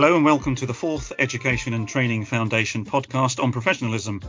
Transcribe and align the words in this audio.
Hello 0.00 0.16
and 0.16 0.24
welcome 0.24 0.54
to 0.54 0.64
the 0.64 0.72
fourth 0.72 1.12
Education 1.18 1.74
and 1.74 1.86
Training 1.86 2.24
Foundation 2.24 2.86
podcast 2.86 3.38
on 3.38 3.52
professionalism. 3.52 4.22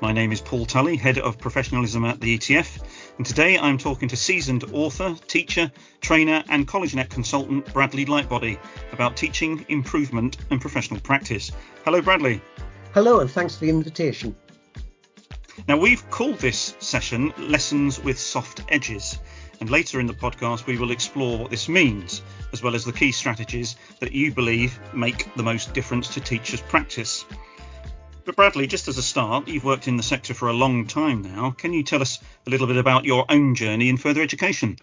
My 0.00 0.12
name 0.12 0.30
is 0.30 0.40
Paul 0.40 0.66
Tully, 0.66 0.94
Head 0.94 1.18
of 1.18 1.36
Professionalism 1.36 2.04
at 2.04 2.20
the 2.20 2.38
ETF, 2.38 2.80
and 3.16 3.26
today 3.26 3.58
I'm 3.58 3.76
talking 3.76 4.06
to 4.06 4.16
seasoned 4.16 4.62
author, 4.72 5.16
teacher, 5.26 5.72
trainer, 6.00 6.44
and 6.48 6.68
CollegeNet 6.68 7.08
consultant 7.08 7.72
Bradley 7.72 8.06
Lightbody 8.06 8.56
about 8.92 9.16
teaching, 9.16 9.66
improvement, 9.68 10.36
and 10.52 10.60
professional 10.60 11.00
practice. 11.00 11.50
Hello, 11.84 12.00
Bradley. 12.00 12.40
Hello, 12.94 13.18
and 13.18 13.28
thanks 13.28 13.56
for 13.56 13.64
the 13.64 13.70
invitation. 13.70 14.36
Now, 15.66 15.76
we've 15.76 16.08
called 16.08 16.38
this 16.38 16.76
session 16.78 17.32
Lessons 17.36 17.98
with 17.98 18.16
Soft 18.16 18.60
Edges, 18.68 19.18
and 19.60 19.70
later 19.70 20.00
in 20.00 20.06
the 20.06 20.14
podcast, 20.14 20.66
we 20.66 20.78
will 20.78 20.90
explore 20.90 21.38
what 21.38 21.50
this 21.50 21.68
means, 21.68 22.22
as 22.52 22.62
well 22.62 22.74
as 22.74 22.84
the 22.84 22.92
key 22.92 23.12
strategies 23.12 23.76
that 24.00 24.12
you 24.12 24.32
believe 24.32 24.78
make 24.92 25.34
the 25.34 25.42
most 25.42 25.74
difference 25.74 26.08
to 26.14 26.20
teachers' 26.20 26.60
practice. 26.60 27.24
But, 28.24 28.36
Bradley, 28.36 28.66
just 28.66 28.88
as 28.88 28.98
a 28.98 29.02
start, 29.02 29.46
you've 29.46 29.64
worked 29.64 29.86
in 29.86 29.96
the 29.96 30.02
sector 30.02 30.34
for 30.34 30.48
a 30.48 30.52
long 30.52 30.86
time 30.86 31.22
now. 31.22 31.52
Can 31.52 31.72
you 31.72 31.84
tell 31.84 32.02
us 32.02 32.18
a 32.46 32.50
little 32.50 32.66
bit 32.66 32.76
about 32.76 33.04
your 33.04 33.24
own 33.28 33.54
journey 33.54 33.88
in 33.88 33.96
further 33.96 34.20
education? 34.20 34.78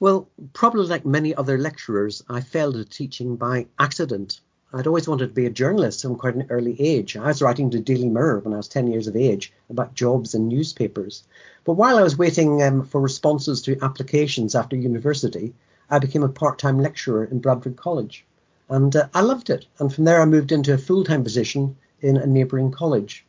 Well, 0.00 0.30
probably 0.52 0.86
like 0.86 1.04
many 1.04 1.34
other 1.34 1.58
lecturers, 1.58 2.22
I 2.28 2.40
failed 2.40 2.76
at 2.76 2.90
teaching 2.90 3.36
by 3.36 3.66
accident. 3.80 4.40
I'd 4.72 4.86
always 4.86 5.08
wanted 5.08 5.28
to 5.28 5.34
be 5.34 5.46
a 5.46 5.50
journalist 5.50 6.02
from 6.02 6.16
quite 6.16 6.34
an 6.34 6.46
early 6.50 6.78
age. 6.78 7.16
I 7.16 7.28
was 7.28 7.40
writing 7.40 7.70
to 7.70 7.80
Daily 7.80 8.10
Mirror 8.10 8.40
when 8.40 8.52
I 8.52 8.58
was 8.58 8.68
10 8.68 8.88
years 8.88 9.06
of 9.06 9.16
age 9.16 9.50
about 9.70 9.94
jobs 9.94 10.34
in 10.34 10.46
newspapers. 10.46 11.24
But 11.64 11.74
while 11.74 11.96
I 11.96 12.02
was 12.02 12.18
waiting 12.18 12.62
um, 12.62 12.84
for 12.84 13.00
responses 13.00 13.62
to 13.62 13.82
applications 13.82 14.54
after 14.54 14.76
university, 14.76 15.54
I 15.88 15.98
became 15.98 16.22
a 16.22 16.28
part 16.28 16.58
time 16.58 16.80
lecturer 16.80 17.24
in 17.24 17.38
Bradford 17.38 17.76
College. 17.76 18.26
And 18.68 18.94
uh, 18.94 19.08
I 19.14 19.22
loved 19.22 19.48
it. 19.48 19.64
And 19.78 19.92
from 19.92 20.04
there, 20.04 20.20
I 20.20 20.26
moved 20.26 20.52
into 20.52 20.74
a 20.74 20.78
full 20.78 21.02
time 21.02 21.24
position 21.24 21.76
in 22.02 22.18
a 22.18 22.26
neighbouring 22.26 22.70
college. 22.70 23.24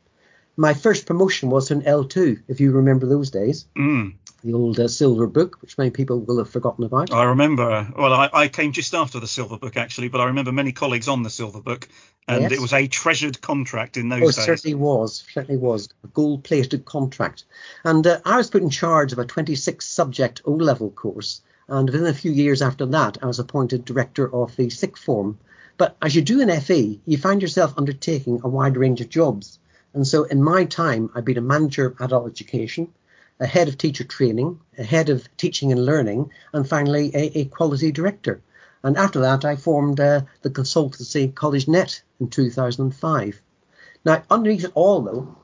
My 0.57 0.73
first 0.73 1.05
promotion 1.05 1.49
was 1.49 1.71
an 1.71 1.83
L2, 1.83 2.41
if 2.49 2.59
you 2.59 2.71
remember 2.71 3.05
those 3.05 3.31
days. 3.31 3.65
Mm 3.77 4.15
the 4.43 4.53
old 4.53 4.79
uh, 4.79 4.87
Silver 4.87 5.27
Book, 5.27 5.61
which 5.61 5.77
many 5.77 5.89
people 5.89 6.19
will 6.19 6.37
have 6.37 6.49
forgotten 6.49 6.83
about. 6.83 7.11
I 7.11 7.23
remember. 7.23 7.87
Well, 7.97 8.13
I, 8.13 8.29
I, 8.33 8.47
came 8.47 8.71
just 8.71 8.93
after 8.93 9.19
the 9.19 9.27
Silver 9.27 9.57
Book 9.57 9.77
actually, 9.77 10.07
but 10.07 10.21
I 10.21 10.25
remember 10.25 10.51
many 10.51 10.71
colleagues 10.71 11.07
on 11.07 11.23
the 11.23 11.29
Silver 11.29 11.61
Book, 11.61 11.87
and 12.27 12.43
yes. 12.43 12.51
it 12.51 12.59
was 12.59 12.73
a 12.73 12.87
treasured 12.87 13.41
contract 13.41 13.97
in 13.97 14.09
those 14.09 14.21
oh, 14.21 14.25
days. 14.25 14.37
It 14.37 14.41
certainly 14.43 14.75
was. 14.75 15.23
Certainly 15.33 15.59
was 15.59 15.89
a 16.03 16.07
gold-plated 16.07 16.85
contract, 16.85 17.45
and 17.83 18.05
uh, 18.05 18.19
I 18.25 18.37
was 18.37 18.49
put 18.49 18.63
in 18.63 18.69
charge 18.69 19.13
of 19.13 19.19
a 19.19 19.25
26-subject 19.25 20.41
O-level 20.45 20.91
course. 20.91 21.41
And 21.67 21.87
within 21.87 22.07
a 22.07 22.15
few 22.15 22.31
years 22.31 22.63
after 22.63 22.87
that, 22.87 23.19
I 23.21 23.27
was 23.27 23.37
appointed 23.37 23.85
director 23.85 24.33
of 24.33 24.55
the 24.55 24.71
sixth 24.71 25.03
form. 25.03 25.37
But 25.77 25.95
as 26.01 26.15
you 26.15 26.21
do 26.23 26.41
in 26.41 26.49
FE, 26.59 26.99
you 27.05 27.17
find 27.17 27.41
yourself 27.41 27.75
undertaking 27.77 28.41
a 28.43 28.49
wide 28.49 28.75
range 28.75 29.01
of 29.01 29.09
jobs. 29.09 29.59
And 29.93 30.05
so 30.05 30.23
in 30.23 30.43
my 30.43 30.65
time, 30.65 31.11
I've 31.13 31.25
been 31.25 31.37
a 31.37 31.41
manager 31.41 31.85
of 31.85 32.01
adult 32.01 32.27
education, 32.27 32.91
a 33.39 33.47
head 33.47 33.67
of 33.67 33.77
teacher 33.77 34.03
training, 34.03 34.59
a 34.77 34.83
head 34.83 35.09
of 35.09 35.27
teaching 35.37 35.71
and 35.71 35.85
learning, 35.85 36.29
and 36.53 36.67
finally 36.67 37.11
a, 37.13 37.39
a 37.39 37.45
quality 37.45 37.91
director. 37.91 38.41
And 38.83 38.97
after 38.97 39.19
that, 39.19 39.43
I 39.45 39.55
formed 39.55 39.99
uh, 39.99 40.21
the 40.41 40.49
consultancy 40.49 41.33
CollegeNet 41.33 42.01
in 42.19 42.29
2005. 42.29 43.41
Now, 44.05 44.23
underneath 44.29 44.63
it 44.63 44.71
all, 44.73 45.01
though, 45.01 45.37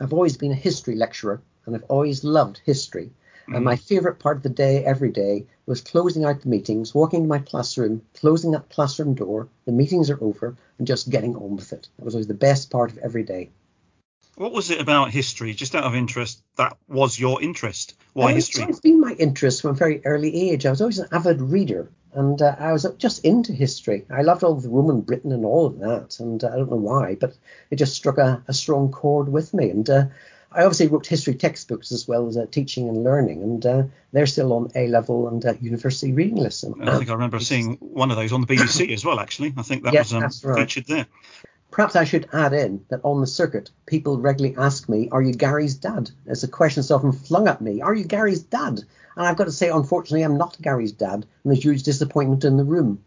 I've 0.00 0.12
always 0.12 0.36
been 0.36 0.52
a 0.52 0.54
history 0.54 0.96
lecturer 0.96 1.42
and 1.66 1.74
I've 1.76 1.90
always 1.90 2.24
loved 2.24 2.60
history. 2.64 3.06
Mm-hmm. 3.42 3.54
And 3.54 3.64
my 3.64 3.76
favourite 3.76 4.18
part 4.18 4.38
of 4.38 4.42
the 4.42 4.48
day 4.48 4.84
every 4.84 5.10
day 5.10 5.46
was 5.66 5.80
closing 5.80 6.24
out 6.24 6.40
the 6.40 6.48
meetings, 6.48 6.94
walking 6.94 7.22
to 7.22 7.28
my 7.28 7.38
classroom, 7.38 8.02
closing 8.14 8.52
that 8.52 8.70
classroom 8.70 9.14
door, 9.14 9.48
the 9.66 9.72
meetings 9.72 10.08
are 10.08 10.22
over, 10.22 10.56
and 10.78 10.86
just 10.86 11.10
getting 11.10 11.36
on 11.36 11.56
with 11.56 11.72
it. 11.72 11.88
That 11.98 12.04
was 12.04 12.14
always 12.14 12.28
the 12.28 12.34
best 12.34 12.70
part 12.70 12.90
of 12.90 12.98
every 12.98 13.24
day. 13.24 13.50
What 14.40 14.52
was 14.52 14.70
it 14.70 14.80
about 14.80 15.10
history, 15.10 15.52
just 15.52 15.74
out 15.74 15.84
of 15.84 15.94
interest, 15.94 16.42
that 16.56 16.78
was 16.88 17.20
your 17.20 17.42
interest? 17.42 17.92
Why 18.14 18.32
history? 18.32 18.64
It's 18.64 18.80
been 18.80 18.98
my 18.98 19.12
interest 19.18 19.60
from 19.60 19.72
a 19.72 19.74
very 19.74 20.00
early 20.06 20.48
age. 20.48 20.64
I 20.64 20.70
was 20.70 20.80
always 20.80 20.98
an 20.98 21.08
avid 21.12 21.42
reader, 21.42 21.90
and 22.14 22.40
uh, 22.40 22.56
I 22.58 22.72
was 22.72 22.86
just 22.96 23.22
into 23.22 23.52
history. 23.52 24.06
I 24.10 24.22
loved 24.22 24.42
all 24.42 24.54
the 24.54 24.70
Roman 24.70 25.02
Britain 25.02 25.32
and 25.32 25.44
all 25.44 25.66
of 25.66 25.78
that, 25.80 26.20
and 26.20 26.42
uh, 26.42 26.48
I 26.48 26.56
don't 26.56 26.70
know 26.70 26.76
why, 26.76 27.16
but 27.16 27.36
it 27.70 27.76
just 27.76 27.94
struck 27.94 28.16
a, 28.16 28.42
a 28.48 28.54
strong 28.54 28.90
chord 28.90 29.28
with 29.28 29.52
me. 29.52 29.68
And 29.68 29.90
uh, 29.90 30.04
I 30.50 30.62
obviously 30.62 30.86
wrote 30.86 31.06
history 31.06 31.34
textbooks 31.34 31.92
as 31.92 32.08
well 32.08 32.26
as 32.26 32.38
uh, 32.38 32.46
teaching 32.50 32.88
and 32.88 33.04
learning, 33.04 33.42
and 33.42 33.66
uh, 33.66 33.82
they're 34.12 34.26
still 34.26 34.54
on 34.54 34.70
A 34.74 34.86
level 34.86 35.28
and 35.28 35.44
uh, 35.44 35.52
university 35.60 36.14
reading 36.14 36.38
lists. 36.38 36.64
I 36.64 36.96
think 36.96 37.10
I 37.10 37.12
remember 37.12 37.40
seeing 37.40 37.74
one 37.74 38.10
of 38.10 38.16
those 38.16 38.32
on 38.32 38.40
the 38.40 38.46
BBC 38.46 38.90
as 38.94 39.04
well. 39.04 39.20
Actually, 39.20 39.52
I 39.58 39.62
think 39.62 39.82
that 39.82 39.92
yes, 39.92 40.14
was 40.14 40.42
um, 40.42 40.50
right. 40.50 40.60
featured 40.60 40.86
there. 40.86 41.06
Perhaps 41.70 41.94
I 41.94 42.04
should 42.04 42.28
add 42.32 42.52
in 42.52 42.84
that 42.88 43.00
on 43.04 43.20
the 43.20 43.26
circuit, 43.26 43.70
people 43.86 44.18
regularly 44.18 44.56
ask 44.56 44.88
me, 44.88 45.08
Are 45.12 45.22
you 45.22 45.32
Gary's 45.32 45.74
dad? 45.74 46.10
It's 46.26 46.42
a 46.42 46.48
question 46.48 46.80
that's 46.80 46.90
often 46.90 47.12
flung 47.12 47.46
at 47.46 47.60
me, 47.60 47.80
Are 47.80 47.94
you 47.94 48.04
Gary's 48.04 48.42
dad? 48.42 48.82
And 49.16 49.26
I've 49.26 49.36
got 49.36 49.44
to 49.44 49.52
say, 49.52 49.68
unfortunately, 49.68 50.22
I'm 50.22 50.36
not 50.36 50.60
Gary's 50.60 50.92
dad, 50.92 51.14
and 51.14 51.26
there's 51.44 51.62
huge 51.62 51.84
disappointment 51.84 52.44
in 52.44 52.56
the 52.56 52.64
room. 52.64 53.04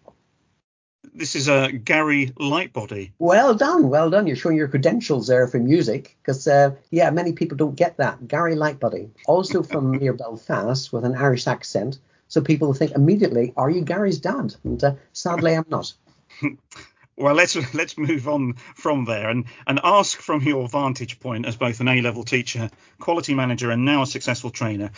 This 1.14 1.36
is 1.36 1.48
a 1.48 1.72
Gary 1.72 2.28
Lightbody. 2.40 3.12
Well 3.20 3.54
done, 3.54 3.90
well 3.90 4.10
done. 4.10 4.28
You're 4.28 4.36
showing 4.36 4.58
your 4.58 4.68
credentials 4.70 5.28
there 5.28 5.48
for 5.48 5.60
music, 5.60 6.18
because 6.22 6.48
uh, 6.48 6.72
yeah, 6.90 7.10
many 7.10 7.34
people 7.34 7.58
don't 7.58 7.76
get 7.76 7.98
that. 7.98 8.28
Gary 8.28 8.56
Lightbody, 8.56 9.10
also 9.28 9.62
from 9.62 9.92
near 10.00 10.14
Belfast 10.14 10.92
with 10.94 11.04
an 11.04 11.16
Irish 11.16 11.48
accent, 11.48 12.00
so 12.30 12.42
people 12.42 12.74
think 12.74 12.94
immediately, 12.94 13.54
"Are 13.58 13.70
you 13.70 13.82
Gary's 13.82 14.20
dad?" 14.20 14.56
And 14.64 14.84
uh, 14.84 14.96
sadly, 15.12 15.54
I'm 15.54 15.66
not. 15.70 15.94
Well, 17.16 17.36
let's 17.36 17.56
let's 17.74 17.98
move 17.98 18.28
on 18.28 18.54
from 18.76 19.06
there 19.06 19.30
and 19.30 19.46
and 19.68 19.80
ask 19.84 20.20
from 20.20 20.42
your 20.44 20.68
vantage 20.68 21.20
point 21.20 21.46
as 21.46 21.56
both 21.56 21.80
an 21.80 21.88
A-level 21.88 22.24
teacher, 22.24 22.70
quality 23.00 23.34
manager, 23.34 23.72
and 23.72 23.86
now 23.86 24.02
a 24.02 24.08
successful 24.08 24.50
trainer. 24.50 24.92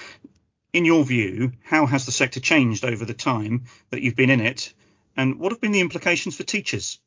In 0.74 0.86
your 0.86 1.04
view, 1.06 1.54
how 1.64 1.86
has 1.86 2.06
the 2.06 2.12
sector 2.12 2.40
changed 2.40 2.84
over 2.84 3.06
the 3.06 3.14
time 3.14 3.66
that 3.90 4.02
you've 4.02 4.16
been 4.16 4.30
in 4.30 4.42
it, 4.42 4.74
and 5.16 5.40
what 5.40 5.52
have 5.52 5.62
been 5.62 5.72
the 5.72 5.82
implications 5.82 6.36
for 6.36 6.44
teachers? 6.44 7.00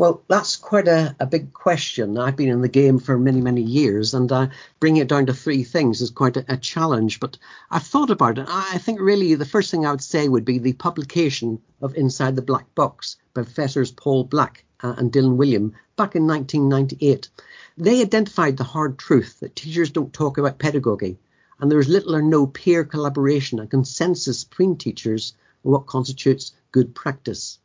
Well, 0.00 0.22
that's 0.28 0.56
quite 0.56 0.88
a, 0.88 1.14
a 1.20 1.26
big 1.26 1.52
question. 1.52 2.16
I've 2.16 2.34
been 2.34 2.48
in 2.48 2.62
the 2.62 2.68
game 2.68 3.00
for 3.00 3.18
many, 3.18 3.42
many 3.42 3.60
years, 3.60 4.14
and 4.14 4.32
uh, 4.32 4.46
bringing 4.78 5.02
it 5.02 5.08
down 5.08 5.26
to 5.26 5.34
three 5.34 5.62
things 5.62 6.00
is 6.00 6.08
quite 6.08 6.38
a, 6.38 6.44
a 6.48 6.56
challenge. 6.56 7.20
But 7.20 7.36
I've 7.70 7.86
thought 7.86 8.08
about 8.08 8.38
it. 8.38 8.46
I 8.48 8.78
think 8.78 8.98
really 8.98 9.34
the 9.34 9.44
first 9.44 9.70
thing 9.70 9.84
I 9.84 9.90
would 9.90 10.02
say 10.02 10.26
would 10.26 10.46
be 10.46 10.58
the 10.58 10.72
publication 10.72 11.60
of 11.82 11.94
Inside 11.96 12.34
the 12.34 12.40
Black 12.40 12.74
Box 12.74 13.18
by 13.34 13.42
Professors 13.42 13.90
Paul 13.90 14.24
Black 14.24 14.64
uh, 14.82 14.94
and 14.96 15.12
Dylan 15.12 15.36
Wiliam 15.36 15.72
back 15.96 16.16
in 16.16 16.26
1998. 16.26 17.28
They 17.76 18.00
identified 18.00 18.56
the 18.56 18.64
hard 18.64 18.98
truth 18.98 19.40
that 19.40 19.54
teachers 19.54 19.90
don't 19.90 20.14
talk 20.14 20.38
about 20.38 20.58
pedagogy, 20.58 21.18
and 21.58 21.70
there 21.70 21.78
is 21.78 21.90
little 21.90 22.16
or 22.16 22.22
no 22.22 22.46
peer 22.46 22.84
collaboration 22.84 23.58
and 23.58 23.68
consensus 23.68 24.44
between 24.44 24.78
teachers 24.78 25.34
on 25.62 25.72
what 25.72 25.84
constitutes 25.84 26.52
good 26.72 26.94
practice. 26.94 27.58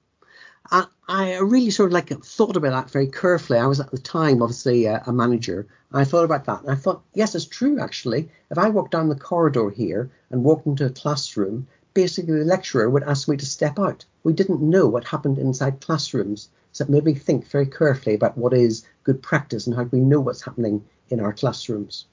I, 0.72 0.88
I 1.08 1.38
really 1.38 1.70
sort 1.70 1.88
of 1.88 1.94
like 1.94 2.10
thought 2.10 2.58
about 2.58 2.72
that 2.72 2.92
very 2.92 3.08
carefully. 3.08 3.60
I 3.60 3.68
was 3.68 3.80
at 3.80 3.92
the 3.92 3.98
time 3.98 4.42
obviously 4.42 4.86
a, 4.86 5.04
a 5.06 5.14
manager. 5.14 5.68
I 5.94 6.04
thought 6.04 6.26
about 6.26 6.46
that 6.46 6.62
and 6.62 6.72
I 6.72 6.76
thought, 6.76 7.04
yes, 7.14 7.36
it's 7.36 7.46
true 7.46 7.80
actually. 7.80 8.30
If 8.50 8.58
I 8.58 8.70
walked 8.70 8.92
down 8.92 9.10
the 9.10 9.16
corridor 9.16 9.70
here 9.70 10.10
and 10.32 10.44
walked 10.44 10.66
into 10.66 10.86
a 10.86 10.90
classroom, 10.90 11.68
basically 11.94 12.40
the 12.40 12.46
lecturer 12.46 12.90
would 12.90 13.04
ask 13.04 13.28
me 13.28 13.38
to 13.38 13.46
step 13.46 13.80
out. 13.80 14.06
We 14.24 14.34
didn't 14.34 14.62
know 14.62 14.88
what 14.88 15.06
happened 15.06 15.38
inside 15.38 15.82
classrooms. 15.82 16.50
So 16.72 16.84
it 16.84 16.90
made 16.90 17.06
me 17.06 17.14
think 17.14 17.48
very 17.48 17.68
carefully 17.68 18.16
about 18.16 18.38
what 18.38 18.54
is 18.54 18.86
good 19.04 19.22
practice 19.22 19.68
and 19.68 19.76
how 19.76 19.84
do 19.84 19.90
we 19.94 20.00
know 20.00 20.20
what's 20.20 20.42
happening 20.44 20.84
in 21.10 21.20
our 21.20 21.32
classrooms. 21.32 22.06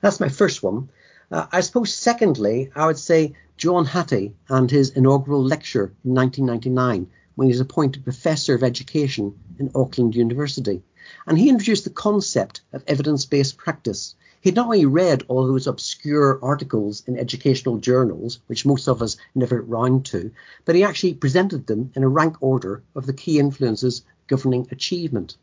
That's 0.00 0.20
my 0.20 0.28
first 0.28 0.62
one. 0.62 0.90
Uh, 1.30 1.46
I 1.50 1.60
suppose, 1.60 1.94
secondly, 1.94 2.70
I 2.74 2.86
would 2.86 2.98
say 2.98 3.34
John 3.56 3.86
Hattie 3.86 4.34
and 4.48 4.70
his 4.70 4.90
inaugural 4.90 5.42
lecture 5.42 5.94
in 6.04 6.14
1999 6.14 7.08
when 7.34 7.48
he 7.48 7.52
was 7.52 7.60
appointed 7.60 8.04
Professor 8.04 8.54
of 8.54 8.62
Education 8.62 9.38
in 9.58 9.70
Auckland 9.74 10.14
University. 10.14 10.82
And 11.26 11.38
he 11.38 11.48
introduced 11.48 11.84
the 11.84 11.90
concept 11.90 12.60
of 12.72 12.84
evidence 12.86 13.26
based 13.26 13.56
practice. 13.56 14.14
He'd 14.40 14.56
not 14.56 14.66
only 14.66 14.86
read 14.86 15.24
all 15.28 15.46
those 15.46 15.66
obscure 15.66 16.38
articles 16.42 17.04
in 17.06 17.16
educational 17.16 17.78
journals, 17.78 18.40
which 18.48 18.66
most 18.66 18.88
of 18.88 19.00
us 19.00 19.16
never 19.34 19.62
round 19.62 20.04
to, 20.06 20.32
but 20.64 20.74
he 20.74 20.82
actually 20.82 21.14
presented 21.14 21.66
them 21.66 21.92
in 21.94 22.02
a 22.02 22.08
rank 22.08 22.36
order 22.40 22.82
of 22.94 23.06
the 23.06 23.12
key 23.12 23.38
influences 23.38 24.02
governing 24.26 24.66
achievement. 24.70 25.36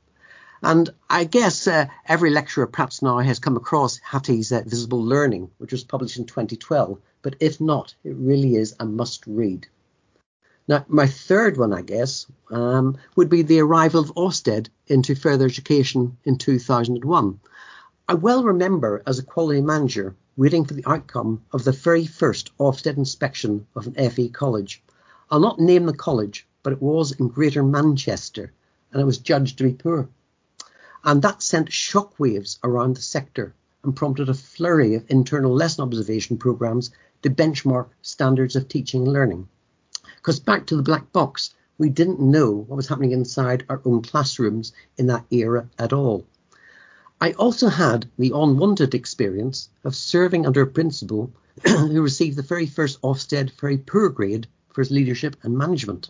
And 0.62 0.90
I 1.10 1.24
guess 1.24 1.68
uh, 1.68 1.86
every 2.06 2.30
lecturer 2.30 2.68
perhaps 2.68 3.02
now 3.02 3.20
has 3.20 3.40
come 3.40 3.56
across 3.56 4.00
Hattie's 4.00 4.52
uh, 4.52 4.64
Visible 4.66 5.02
Learning, 5.02 5.50
which 5.58 5.72
was 5.72 5.86
published 5.86 6.18
in 6.18 6.26
2012. 6.26 7.00
But 7.22 7.36
if 7.40 7.62
not, 7.62 7.96
it 8.04 8.16
really 8.16 8.56
is 8.56 8.76
a 8.80 8.86
must 8.86 9.26
read. 9.26 9.68
Now, 10.70 10.86
my 10.88 11.08
third 11.08 11.58
one, 11.58 11.74
I 11.74 11.82
guess, 11.82 12.28
um, 12.52 12.96
would 13.16 13.28
be 13.28 13.42
the 13.42 13.60
arrival 13.60 14.02
of 14.02 14.14
Ofsted 14.14 14.68
into 14.86 15.16
further 15.16 15.48
education 15.48 16.16
in 16.26 16.38
2001. 16.38 17.40
I 18.08 18.14
well 18.14 18.44
remember 18.44 19.02
as 19.08 19.18
a 19.18 19.24
quality 19.24 19.62
manager 19.62 20.16
waiting 20.38 20.66
for 20.66 20.76
the 20.76 20.86
outcome 20.86 21.42
of 21.52 21.64
the 21.64 21.72
very 21.72 22.06
first 22.06 22.56
Ofsted 22.60 22.98
inspection 22.98 23.66
of 23.76 23.88
an 23.88 24.12
FE 24.12 24.30
college. 24.30 24.84
I'll 25.32 25.40
not 25.40 25.60
name 25.60 25.88
the 25.88 25.94
college, 25.94 26.48
but 26.62 26.74
it 26.74 26.84
was 26.84 27.14
in 27.14 27.30
Greater 27.30 27.64
Manchester 27.64 28.54
and 28.92 29.02
it 29.02 29.06
was 29.06 29.18
judged 29.18 29.58
to 29.58 29.64
be 29.64 29.74
poor. 29.74 30.08
And 31.04 31.24
that 31.24 31.42
sent 31.42 31.70
shockwaves 31.70 32.60
around 32.64 32.96
the 32.96 33.02
sector 33.02 33.56
and 33.84 33.96
prompted 33.96 34.30
a 34.30 34.36
flurry 34.36 34.94
of 34.94 35.06
internal 35.10 35.52
lesson 35.52 35.82
observation 35.82 36.38
programs 36.38 36.92
to 37.24 37.32
benchmark 37.32 37.88
standards 38.04 38.56
of 38.56 38.68
teaching 38.68 39.02
and 39.02 39.14
learning. 39.14 39.48
Because 40.20 40.40
back 40.40 40.66
to 40.68 40.76
the 40.76 40.84
black 40.84 41.14
box, 41.14 41.54
we 41.78 41.90
didn't 41.90 42.20
know 42.20 42.52
what 42.52 42.76
was 42.76 42.90
happening 42.90 43.14
inside 43.14 43.66
our 43.70 43.82
own 43.86 44.02
classrooms 44.02 44.74
in 44.98 45.08
that 45.08 45.26
era 45.32 45.70
at 45.80 45.94
all. 45.94 46.26
I 47.22 47.32
also 47.34 47.70
had 47.70 48.10
the 48.18 48.34
unwanted 48.36 48.94
experience 48.94 49.70
of 49.86 49.96
serving 49.96 50.46
under 50.46 50.62
a 50.62 50.68
principal 50.68 51.32
who 51.66 52.02
received 52.02 52.38
the 52.38 52.42
very 52.42 52.66
first 52.66 53.02
Ofsted 53.02 53.52
very 53.60 53.78
poor 53.78 54.10
grade 54.10 54.48
for 54.74 54.82
his 54.82 54.92
leadership 54.92 55.38
and 55.44 55.58
management. 55.58 56.10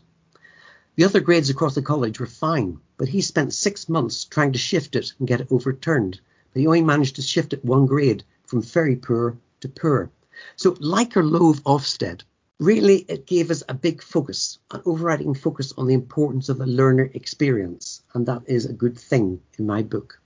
The 0.96 1.04
other 1.04 1.20
grades 1.20 1.52
across 1.52 1.76
the 1.76 1.82
college 1.84 2.20
were 2.20 2.26
fine, 2.26 2.80
but 2.98 3.10
he 3.10 3.22
spent 3.22 3.54
six 3.54 3.88
months 3.88 4.26
trying 4.26 4.54
to 4.54 4.60
shift 4.60 4.96
it 4.96 5.14
and 5.20 5.28
get 5.28 5.42
it 5.42 5.52
overturned. 5.52 6.20
But 6.52 6.62
he 6.62 6.68
only 6.68 6.82
managed 6.82 7.16
to 7.18 7.22
shift 7.22 7.54
it 7.54 7.64
one 7.64 7.86
grade 7.86 8.24
from 8.46 8.64
very 8.64 8.96
poor 8.96 9.38
to 9.62 9.70
poor. 9.70 10.10
So, 10.56 10.76
like 10.80 11.16
our 11.16 11.24
loathe 11.24 11.62
Ofsted, 11.64 12.24
really 12.60 12.98
it 13.08 13.26
gave 13.26 13.50
us 13.50 13.64
a 13.68 13.74
big 13.74 14.04
focus, 14.04 14.60
an 14.72 14.82
overriding 14.86 15.34
focus 15.34 15.74
on 15.78 15.88
the 15.88 15.94
importance 15.94 16.50
of 16.50 16.58
the 16.58 16.66
learner 16.66 17.10
experience, 17.14 18.04
and 18.14 18.26
that 18.26 18.44
is 18.48 18.66
a 18.66 18.74
good 18.74 18.98
thing 18.98 19.42
in 19.58 19.66
my 19.66 19.82
book. 19.82 20.20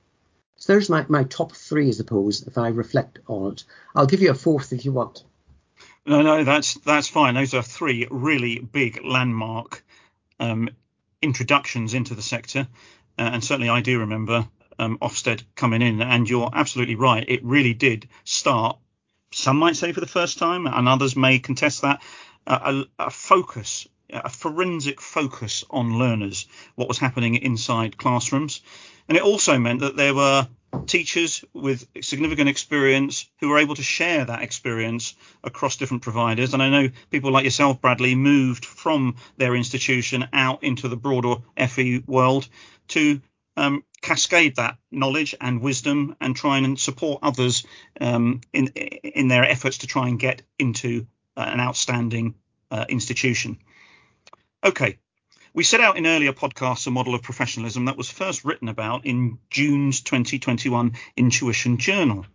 So 0.58 0.74
there's 0.74 0.90
my, 0.90 1.06
my 1.10 1.24
top 1.26 1.54
three, 1.54 1.90
I 1.90 1.92
suppose, 1.92 2.44
if 2.48 2.58
I 2.58 2.70
reflect 2.70 3.20
on 3.28 3.52
it. 3.52 3.64
I'll 3.96 4.08
give 4.08 4.22
you 4.22 4.32
a 4.32 4.36
fourth 4.36 4.74
if 4.74 4.86
you 4.86 4.94
want. 4.94 5.24
No, 6.06 6.22
no, 6.22 6.44
that's 6.44 6.76
that's 6.76 7.08
fine. 7.08 7.36
Those 7.36 7.54
are 7.54 7.64
three 7.64 8.08
really 8.10 8.60
big 8.60 9.04
landmark 9.06 9.84
um, 10.40 10.70
introductions 11.22 11.94
into 11.94 12.16
the 12.16 12.22
sector, 12.22 12.68
uh, 13.18 13.30
and 13.34 13.44
certainly 13.44 13.70
I 13.70 13.82
do 13.82 14.00
remember 14.00 14.48
um, 14.80 14.98
Ofsted 15.00 15.44
coming 15.56 15.82
in. 15.82 16.02
And 16.02 16.30
you're 16.30 16.50
absolutely 16.54 16.96
right; 16.96 17.26
it 17.28 17.44
really 17.44 17.74
did 17.74 18.10
start. 18.26 18.78
Some 19.34 19.58
might 19.58 19.76
say 19.76 19.92
for 19.92 20.00
the 20.00 20.08
first 20.08 20.38
time, 20.38 20.68
and 20.68 20.88
others 20.88 21.16
may 21.16 21.40
contest 21.40 21.82
that. 21.82 22.02
A, 22.46 22.84
a 23.00 23.10
focus 23.10 23.88
a 24.14 24.30
forensic 24.30 25.02
focus 25.02 25.64
on 25.70 25.98
learners, 25.98 26.48
what 26.76 26.88
was 26.88 27.00
happening 27.00 27.36
inside 27.36 27.98
classrooms. 27.98 28.62
And 29.08 29.18
it 29.18 29.24
also 29.24 29.58
meant 29.58 29.82
that 29.82 29.98
there 29.98 30.14
were 30.14 30.48
teachers 30.88 31.44
with 31.54 31.88
significant 32.02 32.50
experience 32.50 33.30
who 33.40 33.50
were 33.50 33.60
able 33.60 33.76
to 33.76 33.84
share 33.84 34.26
that 34.26 34.42
experience 34.42 35.16
across 35.44 35.78
different 35.78 36.04
providers. 36.04 36.54
And 36.54 36.64
I 36.64 36.70
know 36.70 36.90
people 37.12 37.32
like 37.32 37.44
yourself, 37.44 37.82
Bradley, 37.82 38.16
moved 38.16 38.66
from 38.66 39.16
their 39.38 39.56
institution 39.56 40.28
out 40.34 40.64
into 40.64 40.88
the 40.88 40.96
broader 40.96 41.36
FE 41.68 42.04
world 42.08 42.48
to 42.90 43.22
um, 43.56 43.84
cascade 44.04 44.58
that 44.58 44.78
knowledge 44.92 45.34
and 45.42 45.62
wisdom 45.62 46.16
and 46.22 46.36
try 46.36 46.60
and 46.60 46.80
support 46.80 47.20
others 47.24 47.66
um, 48.00 48.42
in 48.52 48.68
in 48.68 49.30
their 49.30 49.44
efforts 49.44 49.80
to 49.80 49.88
try 49.88 50.08
and 50.10 50.20
get 50.20 50.44
into 50.60 51.08
uh, 51.36 51.50
an 51.52 51.60
outstanding 51.60 52.36
uh, 52.70 52.86
institution. 52.90 53.58
Okay, 54.64 55.00
we 55.54 55.64
set 55.64 55.82
out 55.82 55.98
in 55.98 56.06
earlier 56.06 56.34
podcasts 56.34 56.86
a 56.86 56.92
model 56.92 57.16
of 57.16 57.24
professionalism 57.24 57.86
that 57.86 57.98
was 57.98 58.10
first 58.10 58.46
written 58.46 58.68
about 58.68 59.06
in 59.06 59.40
June's 59.50 60.02
2021 60.02 60.94
Intuition 61.18 61.78
Journal. 61.78 62.26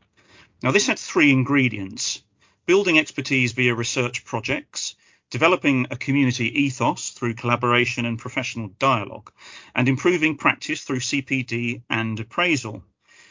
Now, 0.62 0.72
this 0.72 0.86
had 0.86 0.98
three 0.98 1.30
ingredients 1.30 2.22
building 2.66 2.98
expertise 2.98 3.52
via 3.52 3.74
research 3.74 4.24
projects, 4.24 4.96
developing 5.30 5.86
a 5.90 5.96
community 5.96 6.62
ethos 6.62 7.10
through 7.10 7.34
collaboration 7.34 8.04
and 8.04 8.19
professional 8.19 8.69
dialogue, 8.78 9.30
and 9.75 9.88
improving 9.88 10.36
practice 10.36 10.82
through 10.82 11.00
CPD 11.00 11.82
and 11.90 12.19
appraisal. 12.19 12.82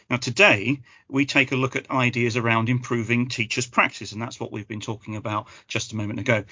Now, 0.09 0.17
today 0.17 0.81
we 1.09 1.25
take 1.25 1.51
a 1.51 1.57
look 1.57 1.75
at 1.75 1.91
ideas 1.91 2.37
around 2.37 2.69
improving 2.69 3.27
teachers' 3.27 3.67
practice, 3.67 4.11
and 4.11 4.21
that's 4.21 4.39
what 4.39 4.51
we've 4.51 4.67
been 4.67 4.81
talking 4.81 5.15
about 5.15 5.47
just 5.67 5.91
a 5.91 5.95
moment 5.95 6.19
ago. 6.19 6.43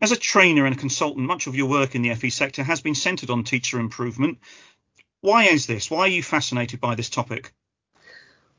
As 0.00 0.12
a 0.12 0.16
trainer 0.16 0.64
and 0.64 0.74
a 0.74 0.78
consultant, 0.78 1.26
much 1.26 1.46
of 1.46 1.56
your 1.56 1.68
work 1.68 1.94
in 1.94 2.02
the 2.02 2.14
FE 2.14 2.30
sector 2.30 2.62
has 2.62 2.80
been 2.80 2.94
centered 2.94 3.30
on 3.30 3.44
teacher 3.44 3.78
improvement. 3.78 4.38
Why 5.20 5.44
is 5.44 5.66
this? 5.66 5.90
Why 5.90 6.00
are 6.00 6.08
you 6.08 6.22
fascinated 6.22 6.80
by 6.80 6.94
this 6.94 7.10
topic? 7.10 7.52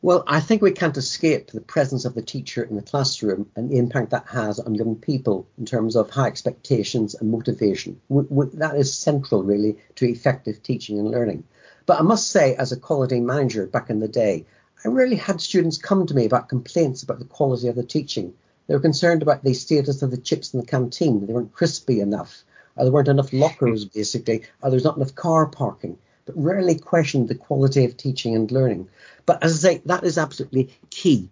Well, 0.02 0.24
I 0.28 0.40
think 0.40 0.62
we 0.62 0.72
can't 0.72 0.96
escape 0.96 1.52
the 1.52 1.60
presence 1.60 2.06
of 2.06 2.16
the 2.16 2.22
teacher 2.22 2.64
in 2.64 2.78
the 2.78 2.82
classroom 2.82 3.50
and 3.58 3.70
the 3.70 3.78
impact 3.78 4.12
that 4.12 4.28
has 4.28 4.58
on 4.58 4.74
young 4.76 4.96
people 4.96 5.46
in 5.58 5.66
terms 5.66 5.98
of 5.98 6.10
high 6.10 6.28
expectations 6.28 7.16
and 7.16 7.30
motivation. 7.30 8.00
That 8.10 8.78
is 8.78 8.98
central, 8.98 9.44
really, 9.44 9.78
to 9.96 10.10
effective 10.10 10.64
teaching 10.64 11.00
and 11.00 11.12
learning. 11.12 11.44
But 11.86 12.00
I 12.00 12.04
must 12.04 12.32
say, 12.32 12.56
as 12.56 12.72
a 12.72 12.80
quality 12.80 13.20
manager 13.20 13.68
back 13.68 13.90
in 13.90 14.00
the 14.00 14.08
day, 14.08 14.46
I 14.86 14.88
rarely 14.88 15.18
had 15.18 15.42
students 15.42 15.78
come 15.78 16.08
to 16.08 16.16
me 16.16 16.24
about 16.24 16.48
complaints 16.48 17.04
about 17.04 17.20
the 17.20 17.26
quality 17.26 17.68
of 17.68 17.76
the 17.76 17.84
teaching. 17.84 18.34
They 18.68 18.76
were 18.76 18.80
concerned 18.80 19.22
about 19.22 19.44
the 19.44 19.54
status 19.54 20.02
of 20.02 20.12
the 20.12 20.18
chips 20.18 20.54
in 20.54 20.62
the 20.62 20.66
canteen. 20.66 21.28
They 21.28 21.34
weren't 21.34 21.52
crispy 21.52 22.00
enough. 22.00 22.44
Or 22.78 22.86
there 22.86 22.94
weren't 22.94 23.10
enough 23.10 23.34
lockers, 23.34 23.84
basically. 23.84 24.44
Or 24.62 24.70
there's 24.70 24.86
not 24.86 24.96
enough 24.96 25.14
car 25.14 25.48
parking. 25.48 25.98
But 26.30 26.44
rarely 26.44 26.76
questioned 26.76 27.28
the 27.28 27.34
quality 27.34 27.86
of 27.86 27.98
teaching 27.98 28.36
and 28.36 28.52
learning. 28.52 28.88
But 29.26 29.42
as 29.42 29.66
I 29.66 29.70
say, 29.70 29.82
that 29.86 30.04
is 30.04 30.20
absolutely 30.20 30.78
key. 30.92 31.32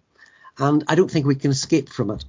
And 0.58 0.82
I 0.88 0.96
don't 0.96 1.08
think 1.08 1.24
we 1.24 1.36
can 1.36 1.52
escape 1.52 1.88
from 1.88 2.10
it. 2.10 2.24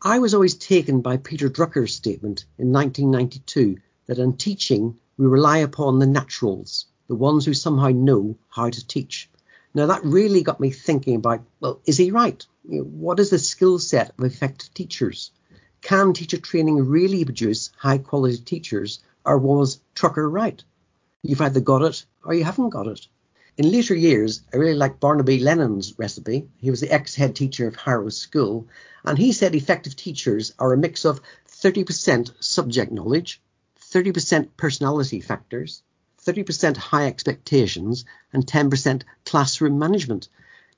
I 0.00 0.20
was 0.20 0.32
always 0.32 0.54
taken 0.54 1.00
by 1.00 1.16
Peter 1.16 1.50
Drucker's 1.50 1.92
statement 1.92 2.44
in 2.56 2.72
1992 2.72 3.78
that 4.06 4.20
in 4.20 4.36
teaching, 4.36 4.96
we 5.16 5.26
rely 5.26 5.58
upon 5.58 5.98
the 5.98 6.06
naturals, 6.06 6.86
the 7.08 7.16
ones 7.16 7.44
who 7.44 7.52
somehow 7.52 7.88
know 7.88 8.36
how 8.48 8.70
to 8.70 8.86
teach. 8.86 9.28
Now, 9.74 9.86
that 9.86 10.04
really 10.04 10.44
got 10.44 10.60
me 10.60 10.70
thinking 10.70 11.16
about 11.16 11.42
well, 11.58 11.80
is 11.84 11.96
he 11.96 12.12
right? 12.12 12.46
You 12.68 12.78
know, 12.78 12.84
what 12.84 13.18
is 13.18 13.30
the 13.30 13.40
skill 13.40 13.80
set 13.80 14.12
of 14.16 14.24
effective 14.24 14.72
teachers? 14.72 15.32
Can 15.80 16.12
teacher 16.12 16.38
training 16.38 16.86
really 16.86 17.24
produce 17.24 17.72
high 17.76 17.98
quality 17.98 18.38
teachers, 18.38 19.02
or 19.24 19.36
was 19.36 19.80
Drucker 19.96 20.30
right? 20.30 20.62
You've 21.26 21.40
either 21.40 21.60
got 21.60 21.80
it 21.80 22.04
or 22.22 22.34
you 22.34 22.44
haven't 22.44 22.68
got 22.68 22.86
it. 22.86 23.08
In 23.56 23.72
later 23.72 23.94
years, 23.94 24.42
I 24.52 24.58
really 24.58 24.74
liked 24.74 25.00
Barnaby 25.00 25.38
Lenon's 25.38 25.98
recipe. 25.98 26.50
He 26.58 26.70
was 26.70 26.82
the 26.82 26.92
ex 26.92 27.14
head 27.14 27.34
teacher 27.34 27.66
of 27.66 27.76
Harrow 27.76 28.10
School, 28.10 28.68
and 29.06 29.16
he 29.16 29.32
said 29.32 29.54
effective 29.54 29.96
teachers 29.96 30.52
are 30.58 30.74
a 30.74 30.76
mix 30.76 31.06
of 31.06 31.22
30% 31.48 32.30
subject 32.44 32.92
knowledge, 32.92 33.40
30% 33.80 34.50
personality 34.58 35.22
factors, 35.22 35.82
30% 36.22 36.76
high 36.76 37.06
expectations, 37.06 38.04
and 38.34 38.46
10% 38.46 39.04
classroom 39.24 39.78
management. 39.78 40.28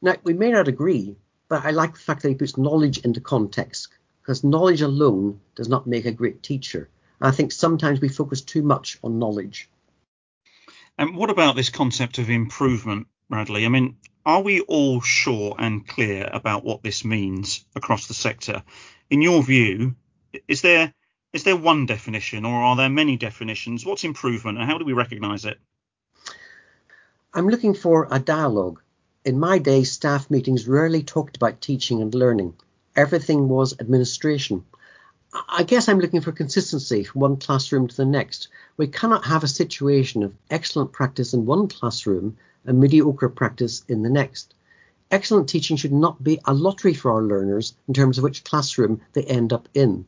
Now, 0.00 0.14
we 0.22 0.32
may 0.32 0.52
not 0.52 0.68
agree, 0.68 1.16
but 1.48 1.64
I 1.64 1.72
like 1.72 1.94
the 1.94 1.98
fact 1.98 2.22
that 2.22 2.28
he 2.28 2.36
puts 2.36 2.56
knowledge 2.56 2.98
into 2.98 3.20
context 3.20 3.88
because 4.22 4.44
knowledge 4.44 4.82
alone 4.82 5.40
does 5.56 5.68
not 5.68 5.88
make 5.88 6.04
a 6.04 6.12
great 6.12 6.44
teacher. 6.44 6.88
I 7.20 7.32
think 7.32 7.50
sometimes 7.50 8.00
we 8.00 8.08
focus 8.08 8.42
too 8.42 8.62
much 8.62 9.00
on 9.02 9.18
knowledge. 9.18 9.68
And 10.98 11.16
what 11.16 11.30
about 11.30 11.56
this 11.56 11.70
concept 11.70 12.18
of 12.18 12.30
improvement, 12.30 13.06
Bradley? 13.28 13.66
I 13.66 13.68
mean, 13.68 13.96
are 14.24 14.42
we 14.42 14.60
all 14.60 15.00
sure 15.00 15.54
and 15.58 15.86
clear 15.86 16.28
about 16.32 16.64
what 16.64 16.82
this 16.82 17.04
means 17.04 17.64
across 17.74 18.06
the 18.06 18.14
sector? 18.14 18.62
In 19.10 19.22
your 19.22 19.42
view, 19.42 19.94
is 20.48 20.62
there 20.62 20.92
is 21.32 21.44
there 21.44 21.56
one 21.56 21.84
definition 21.84 22.46
or 22.46 22.54
are 22.54 22.76
there 22.76 22.88
many 22.88 23.16
definitions? 23.16 23.84
What's 23.84 24.04
improvement 24.04 24.58
and 24.58 24.66
how 24.66 24.78
do 24.78 24.86
we 24.86 24.94
recognise 24.94 25.44
it? 25.44 25.58
I'm 27.34 27.48
looking 27.48 27.74
for 27.74 28.08
a 28.10 28.18
dialogue. 28.18 28.80
In 29.24 29.38
my 29.38 29.58
day, 29.58 29.84
staff 29.84 30.30
meetings 30.30 30.66
rarely 30.66 31.02
talked 31.02 31.36
about 31.36 31.60
teaching 31.60 32.00
and 32.00 32.14
learning. 32.14 32.54
Everything 32.96 33.48
was 33.48 33.78
administration. 33.78 34.64
I 35.50 35.64
guess 35.64 35.88
I'm 35.88 36.00
looking 36.00 36.22
for 36.22 36.32
consistency 36.32 37.04
from 37.04 37.20
one 37.20 37.36
classroom 37.36 37.88
to 37.88 37.96
the 37.96 38.06
next. 38.06 38.48
We 38.78 38.86
cannot 38.86 39.26
have 39.26 39.44
a 39.44 39.48
situation 39.48 40.22
of 40.22 40.34
excellent 40.50 40.92
practice 40.92 41.34
in 41.34 41.44
one 41.44 41.68
classroom 41.68 42.38
and 42.64 42.80
mediocre 42.80 43.28
practice 43.28 43.84
in 43.86 44.02
the 44.02 44.08
next. 44.08 44.54
Excellent 45.10 45.48
teaching 45.48 45.76
should 45.76 45.92
not 45.92 46.24
be 46.24 46.40
a 46.46 46.54
lottery 46.54 46.94
for 46.94 47.12
our 47.12 47.22
learners 47.22 47.74
in 47.86 47.92
terms 47.92 48.16
of 48.16 48.24
which 48.24 48.44
classroom 48.44 49.02
they 49.12 49.24
end 49.24 49.52
up 49.52 49.68
in. 49.74 50.06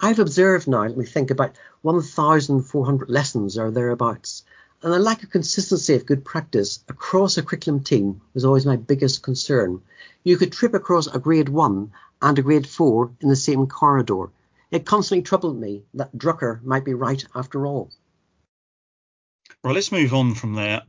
I've 0.00 0.18
observed 0.18 0.66
now, 0.66 0.82
let 0.82 0.96
me 0.96 1.04
think, 1.04 1.30
about 1.30 1.54
1,400 1.82 3.10
lessons 3.10 3.58
or 3.58 3.70
thereabouts. 3.70 4.42
And 4.82 4.92
the 4.92 4.98
lack 4.98 5.22
of 5.22 5.30
consistency 5.30 5.94
of 5.94 6.06
good 6.06 6.24
practice 6.24 6.82
across 6.88 7.36
a 7.36 7.42
curriculum 7.42 7.84
team 7.84 8.22
was 8.32 8.46
always 8.46 8.64
my 8.64 8.76
biggest 8.76 9.22
concern. 9.22 9.82
You 10.24 10.38
could 10.38 10.52
trip 10.52 10.72
across 10.72 11.08
a 11.08 11.18
grade 11.18 11.50
one 11.50 11.92
and 12.22 12.38
a 12.38 12.42
grade 12.42 12.66
four 12.66 13.10
in 13.20 13.28
the 13.28 13.36
same 13.36 13.66
corridor. 13.66 14.30
It 14.72 14.86
constantly 14.86 15.22
troubled 15.22 15.60
me 15.60 15.84
that 15.94 16.16
Drucker 16.16 16.62
might 16.64 16.84
be 16.84 16.94
right 16.94 17.22
after 17.34 17.66
all. 17.66 17.92
Well, 19.62 19.74
let's 19.74 19.92
move 19.92 20.14
on 20.14 20.34
from 20.34 20.54
there. 20.54 20.82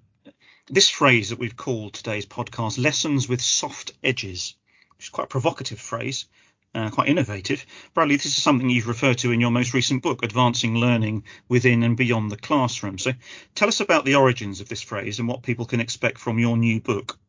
This 0.68 0.90
phrase 0.90 1.30
that 1.30 1.38
we've 1.38 1.58
called 1.58 1.94
today's 1.94 2.26
podcast, 2.26 2.82
lessons 2.82 3.28
with 3.28 3.42
soft 3.42 3.92
edges, 4.02 4.56
which 4.96 5.08
is 5.08 5.10
quite 5.10 5.26
a 5.26 5.28
provocative 5.28 5.82
phrase. 5.82 6.26
uh, 6.76 6.90
quite 6.90 7.10
innovative. 7.10 7.66
Bradley, 7.94 8.16
this 8.16 8.26
is 8.26 8.42
something 8.42 8.70
you've 8.70 8.88
referred 8.88 9.20
to 9.20 9.32
in 9.32 9.40
your 9.40 9.52
most 9.52 9.74
recent 9.74 10.02
book, 10.02 10.24
Advancing 10.24 10.76
Learning 10.76 11.24
Within 11.48 11.84
and 11.84 11.96
Beyond 11.96 12.32
the 12.32 12.38
Classroom. 12.38 12.98
So 12.98 13.12
tell 13.56 13.68
us 13.68 13.80
about 13.80 14.06
the 14.06 14.16
origins 14.16 14.62
of 14.62 14.70
this 14.70 14.82
phrase 14.82 15.20
and 15.20 15.28
what 15.28 15.44
people 15.44 15.66
can 15.66 15.80
expect 15.80 16.18
from 16.18 16.40
your 16.40 16.58
new 16.58 16.80
book. 16.80 17.20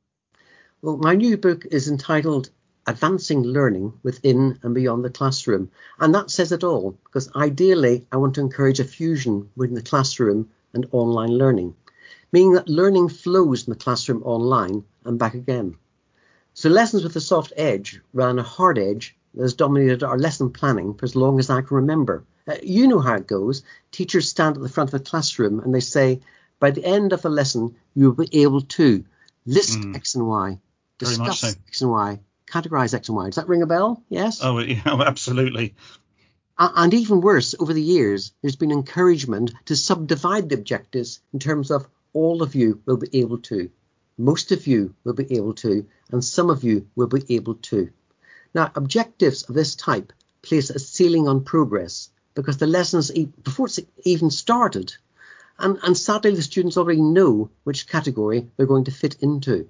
Well, 0.82 0.96
my 0.96 1.14
new 1.14 1.36
book 1.36 1.66
is 1.70 1.88
entitled 1.88 2.50
Advancing 2.86 3.42
Learning 3.42 3.92
Within 4.02 4.58
and 4.62 4.74
Beyond 4.74 5.04
the 5.04 5.10
Classroom. 5.10 5.70
And 5.98 6.14
that 6.14 6.30
says 6.30 6.52
it 6.52 6.64
all, 6.64 6.98
because 7.04 7.30
ideally, 7.34 8.06
I 8.12 8.16
want 8.18 8.34
to 8.34 8.40
encourage 8.40 8.80
a 8.80 8.84
fusion 8.84 9.50
within 9.56 9.74
the 9.74 9.82
classroom 9.82 10.50
and 10.74 10.86
online 10.92 11.30
learning, 11.30 11.74
meaning 12.32 12.52
that 12.52 12.68
learning 12.68 13.08
flows 13.08 13.62
from 13.62 13.72
the 13.72 13.78
classroom 13.78 14.22
online 14.22 14.84
and 15.04 15.18
back 15.18 15.34
again. 15.34 15.76
So 16.52 16.68
lessons 16.68 17.02
with 17.04 17.16
a 17.16 17.20
soft 17.20 17.52
edge 17.56 18.00
ran 18.12 18.38
a 18.38 18.42
hard 18.42 18.78
edge 18.78 19.16
that 19.34 19.42
has 19.42 19.54
dominated 19.54 20.02
our 20.02 20.18
lesson 20.18 20.50
planning 20.50 20.94
for 20.94 21.04
as 21.04 21.16
long 21.16 21.38
as 21.38 21.50
I 21.50 21.62
can 21.62 21.76
remember. 21.76 22.24
Uh, 22.46 22.56
you 22.62 22.86
know 22.86 23.00
how 23.00 23.14
it 23.14 23.26
goes. 23.26 23.62
Teachers 23.90 24.28
stand 24.28 24.56
at 24.56 24.62
the 24.62 24.68
front 24.68 24.92
of 24.92 25.02
the 25.02 25.10
classroom 25.10 25.60
and 25.60 25.74
they 25.74 25.80
say, 25.80 26.20
by 26.60 26.70
the 26.70 26.84
end 26.84 27.12
of 27.12 27.22
the 27.22 27.30
lesson, 27.30 27.74
you 27.94 28.10
will 28.10 28.26
be 28.26 28.42
able 28.42 28.60
to 28.60 29.04
list 29.46 29.78
mm. 29.78 29.96
X 29.96 30.14
and 30.14 30.26
Y, 30.26 30.58
discuss 30.98 31.40
so. 31.40 31.48
X 31.66 31.80
and 31.80 31.90
Y, 31.90 32.20
categorize 32.46 32.94
X 32.94 33.08
and 33.08 33.16
Y. 33.16 33.26
Does 33.26 33.36
that 33.36 33.48
ring 33.48 33.62
a 33.62 33.66
bell? 33.66 34.02
Yes? 34.08 34.40
Oh, 34.42 34.58
yeah, 34.58 34.82
absolutely. 34.86 35.74
And 36.56 36.94
even 36.94 37.20
worse, 37.20 37.54
over 37.58 37.72
the 37.72 37.82
years, 37.82 38.32
there's 38.40 38.56
been 38.56 38.70
encouragement 38.70 39.52
to 39.66 39.74
subdivide 39.74 40.48
the 40.48 40.54
objectives 40.54 41.20
in 41.32 41.40
terms 41.40 41.70
of 41.70 41.88
all 42.12 42.42
of 42.42 42.54
you 42.54 42.80
will 42.86 42.96
be 42.96 43.08
able 43.20 43.38
to, 43.38 43.70
most 44.16 44.52
of 44.52 44.66
you 44.66 44.94
will 45.02 45.14
be 45.14 45.36
able 45.36 45.54
to, 45.54 45.86
and 46.12 46.24
some 46.24 46.50
of 46.50 46.62
you 46.62 46.86
will 46.94 47.08
be 47.08 47.24
able 47.34 47.56
to. 47.56 47.90
Now, 48.54 48.70
objectives 48.76 49.42
of 49.48 49.54
this 49.54 49.74
type 49.74 50.12
place 50.42 50.70
a 50.70 50.78
ceiling 50.78 51.26
on 51.26 51.42
progress 51.42 52.10
because 52.34 52.58
the 52.58 52.66
lessons, 52.66 53.10
before 53.10 53.66
it's 53.66 53.80
even 54.04 54.30
started, 54.30 54.94
and, 55.58 55.78
and 55.82 55.96
sadly 55.96 56.34
the 56.34 56.42
students 56.42 56.76
already 56.76 57.00
know 57.00 57.50
which 57.64 57.88
category 57.88 58.48
they're 58.56 58.66
going 58.66 58.84
to 58.84 58.90
fit 58.90 59.16
into. 59.20 59.68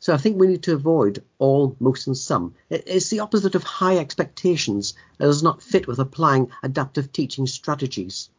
So 0.00 0.14
I 0.14 0.16
think 0.16 0.36
we 0.36 0.46
need 0.46 0.62
to 0.62 0.74
avoid 0.74 1.24
all, 1.38 1.76
most, 1.80 2.06
and 2.06 2.16
some. 2.16 2.54
It's 2.70 3.08
the 3.08 3.20
opposite 3.20 3.56
of 3.56 3.64
high 3.64 3.98
expectations 3.98 4.94
that 5.18 5.26
does 5.26 5.42
not 5.42 5.62
fit 5.62 5.88
with 5.88 5.98
applying 5.98 6.52
adaptive 6.62 7.12
teaching 7.12 7.46
strategies. 7.48 8.30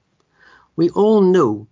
We 0.77 0.89
all 0.89 1.21
know 1.21 1.67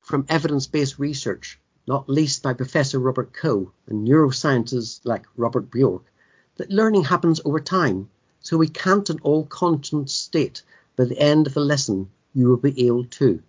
from 0.00 0.24
evidence-based 0.28 0.98
research, 0.98 1.60
not 1.86 2.08
least 2.08 2.42
by 2.42 2.54
Professor 2.54 2.98
Robert 2.98 3.34
Coe 3.34 3.72
and 3.86 4.08
neuroscientists 4.08 5.00
like 5.04 5.26
Robert 5.36 5.70
Bjork, 5.70 6.04
that 6.56 6.70
learning 6.70 7.04
happens 7.04 7.40
over 7.44 7.60
time. 7.60 8.08
So 8.40 8.56
we 8.56 8.68
can't 8.68 9.10
in 9.10 9.18
all 9.20 9.44
constant 9.44 10.08
state 10.08 10.62
by 10.96 11.04
the 11.04 11.18
end 11.18 11.46
of 11.46 11.52
the 11.52 11.60
lesson 11.60 12.10
you 12.32 12.48
will 12.48 12.56
be 12.56 12.86
able 12.86 13.04
to. 13.04 13.42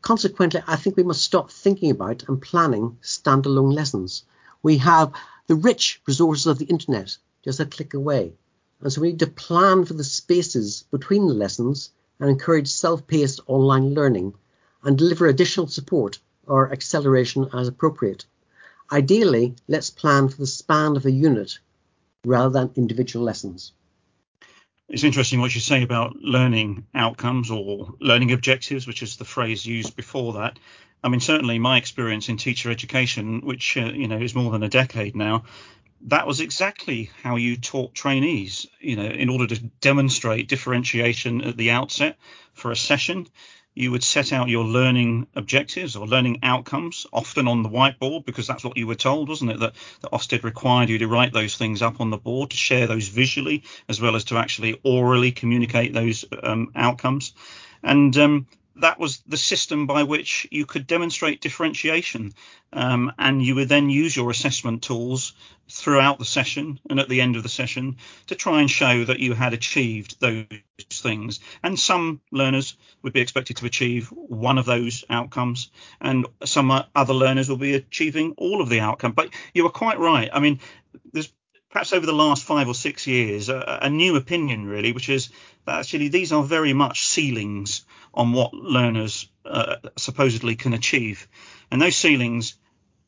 Consequently, 0.00 0.60
I 0.66 0.74
think 0.74 0.96
we 0.96 1.04
must 1.04 1.22
stop 1.22 1.52
thinking 1.52 1.92
about 1.92 2.28
and 2.28 2.42
planning 2.42 2.98
standalone 3.00 3.72
lessons. 3.72 4.24
We 4.62 4.78
have 4.78 5.12
the 5.48 5.56
rich 5.56 6.00
resources 6.06 6.46
of 6.46 6.58
the 6.58 6.66
internet 6.66 7.16
just 7.44 7.60
a 7.60 7.66
click 7.66 7.94
away. 7.94 8.32
And 8.80 8.92
so 8.92 9.00
we 9.00 9.08
need 9.10 9.18
to 9.20 9.26
plan 9.26 9.84
for 9.84 9.94
the 9.94 10.04
spaces 10.04 10.84
between 10.90 11.26
the 11.26 11.34
lessons 11.34 11.90
and 12.20 12.30
encourage 12.30 12.68
self-paced 12.68 13.40
online 13.46 13.94
learning 13.94 14.34
and 14.84 14.96
deliver 14.96 15.26
additional 15.26 15.66
support 15.66 16.18
or 16.46 16.72
acceleration 16.72 17.48
as 17.52 17.68
appropriate. 17.68 18.24
Ideally, 18.90 19.54
let's 19.68 19.90
plan 19.90 20.28
for 20.28 20.36
the 20.36 20.46
span 20.46 20.96
of 20.96 21.06
a 21.06 21.10
unit 21.10 21.58
rather 22.24 22.50
than 22.50 22.70
individual 22.76 23.24
lessons. 23.24 23.72
It's 24.92 25.04
interesting 25.04 25.40
what 25.40 25.54
you 25.54 25.60
say 25.62 25.82
about 25.82 26.16
learning 26.16 26.86
outcomes 26.94 27.50
or 27.50 27.94
learning 27.98 28.32
objectives, 28.32 28.86
which 28.86 29.02
is 29.02 29.16
the 29.16 29.24
phrase 29.24 29.64
used 29.64 29.96
before 29.96 30.34
that. 30.34 30.58
I 31.02 31.08
mean, 31.08 31.20
certainly 31.20 31.58
my 31.58 31.78
experience 31.78 32.28
in 32.28 32.36
teacher 32.36 32.70
education, 32.70 33.40
which 33.40 33.78
uh, 33.78 33.86
you 33.86 34.06
know 34.06 34.18
is 34.18 34.34
more 34.34 34.52
than 34.52 34.62
a 34.62 34.68
decade 34.68 35.16
now, 35.16 35.44
that 36.02 36.26
was 36.26 36.40
exactly 36.40 37.10
how 37.22 37.36
you 37.36 37.56
taught 37.56 37.94
trainees. 37.94 38.66
You 38.80 38.96
know, 38.96 39.06
in 39.06 39.30
order 39.30 39.46
to 39.46 39.62
demonstrate 39.80 40.48
differentiation 40.48 41.40
at 41.40 41.56
the 41.56 41.70
outset 41.70 42.18
for 42.52 42.70
a 42.70 42.76
session, 42.76 43.28
you 43.74 43.90
would 43.90 44.04
set 44.04 44.32
out 44.32 44.48
your 44.48 44.64
learning 44.64 45.26
objectives 45.34 45.96
or 45.96 46.06
learning 46.06 46.40
outcomes, 46.42 47.06
often 47.12 47.48
on 47.48 47.62
the 47.62 47.68
whiteboard, 47.68 48.26
because 48.26 48.46
that's 48.46 48.64
what 48.64 48.76
you 48.76 48.86
were 48.86 48.94
told, 48.94 49.28
wasn't 49.28 49.50
it? 49.50 49.60
That, 49.60 49.74
that 50.02 50.10
Ofsted 50.10 50.42
required 50.42 50.90
you 50.90 50.98
to 50.98 51.08
write 51.08 51.32
those 51.32 51.56
things 51.56 51.80
up 51.80 52.00
on 52.00 52.10
the 52.10 52.18
board, 52.18 52.50
to 52.50 52.56
share 52.56 52.86
those 52.86 53.08
visually, 53.08 53.62
as 53.88 54.00
well 54.00 54.14
as 54.14 54.24
to 54.24 54.36
actually 54.36 54.78
orally 54.82 55.32
communicate 55.32 55.94
those 55.94 56.24
um, 56.42 56.70
outcomes. 56.74 57.32
And 57.82 58.16
um, 58.18 58.46
that 58.76 58.98
was 58.98 59.22
the 59.26 59.36
system 59.36 59.86
by 59.86 60.02
which 60.02 60.46
you 60.50 60.66
could 60.66 60.86
demonstrate 60.86 61.40
differentiation. 61.40 62.32
Um, 62.72 63.12
and 63.18 63.44
you 63.44 63.54
would 63.54 63.68
then 63.68 63.90
use 63.90 64.16
your 64.16 64.30
assessment 64.30 64.82
tools 64.82 65.34
throughout 65.70 66.18
the 66.18 66.24
session 66.24 66.78
and 66.90 67.00
at 67.00 67.08
the 67.08 67.20
end 67.20 67.36
of 67.36 67.42
the 67.42 67.48
session 67.48 67.96
to 68.26 68.34
try 68.34 68.60
and 68.60 68.70
show 68.70 69.04
that 69.04 69.20
you 69.20 69.34
had 69.34 69.52
achieved 69.52 70.20
those 70.20 70.46
things. 70.90 71.40
And 71.62 71.78
some 71.78 72.20
learners 72.30 72.76
would 73.02 73.12
be 73.12 73.20
expected 73.20 73.56
to 73.58 73.66
achieve 73.66 74.08
one 74.08 74.58
of 74.58 74.66
those 74.66 75.04
outcomes, 75.08 75.70
and 76.00 76.26
some 76.44 76.70
other 76.94 77.14
learners 77.14 77.48
will 77.48 77.56
be 77.56 77.74
achieving 77.74 78.34
all 78.36 78.60
of 78.60 78.68
the 78.68 78.80
outcome. 78.80 79.12
But 79.12 79.30
you 79.54 79.64
were 79.64 79.70
quite 79.70 79.98
right. 79.98 80.30
I 80.32 80.40
mean, 80.40 80.60
there's 81.12 81.32
perhaps 81.72 81.92
over 81.92 82.06
the 82.06 82.12
last 82.12 82.44
five 82.44 82.68
or 82.68 82.74
six 82.74 83.06
years 83.06 83.48
a, 83.48 83.80
a 83.82 83.90
new 83.90 84.14
opinion 84.16 84.66
really, 84.66 84.92
which 84.92 85.08
is 85.08 85.30
that 85.66 85.80
actually 85.80 86.08
these 86.08 86.30
are 86.32 86.44
very 86.44 86.72
much 86.74 87.06
ceilings 87.06 87.84
on 88.14 88.32
what 88.32 88.54
learners 88.54 89.28
uh, 89.44 89.76
supposedly 89.96 90.54
can 90.54 90.74
achieve. 90.74 91.26
And 91.70 91.80
those 91.80 91.96
ceilings 91.96 92.56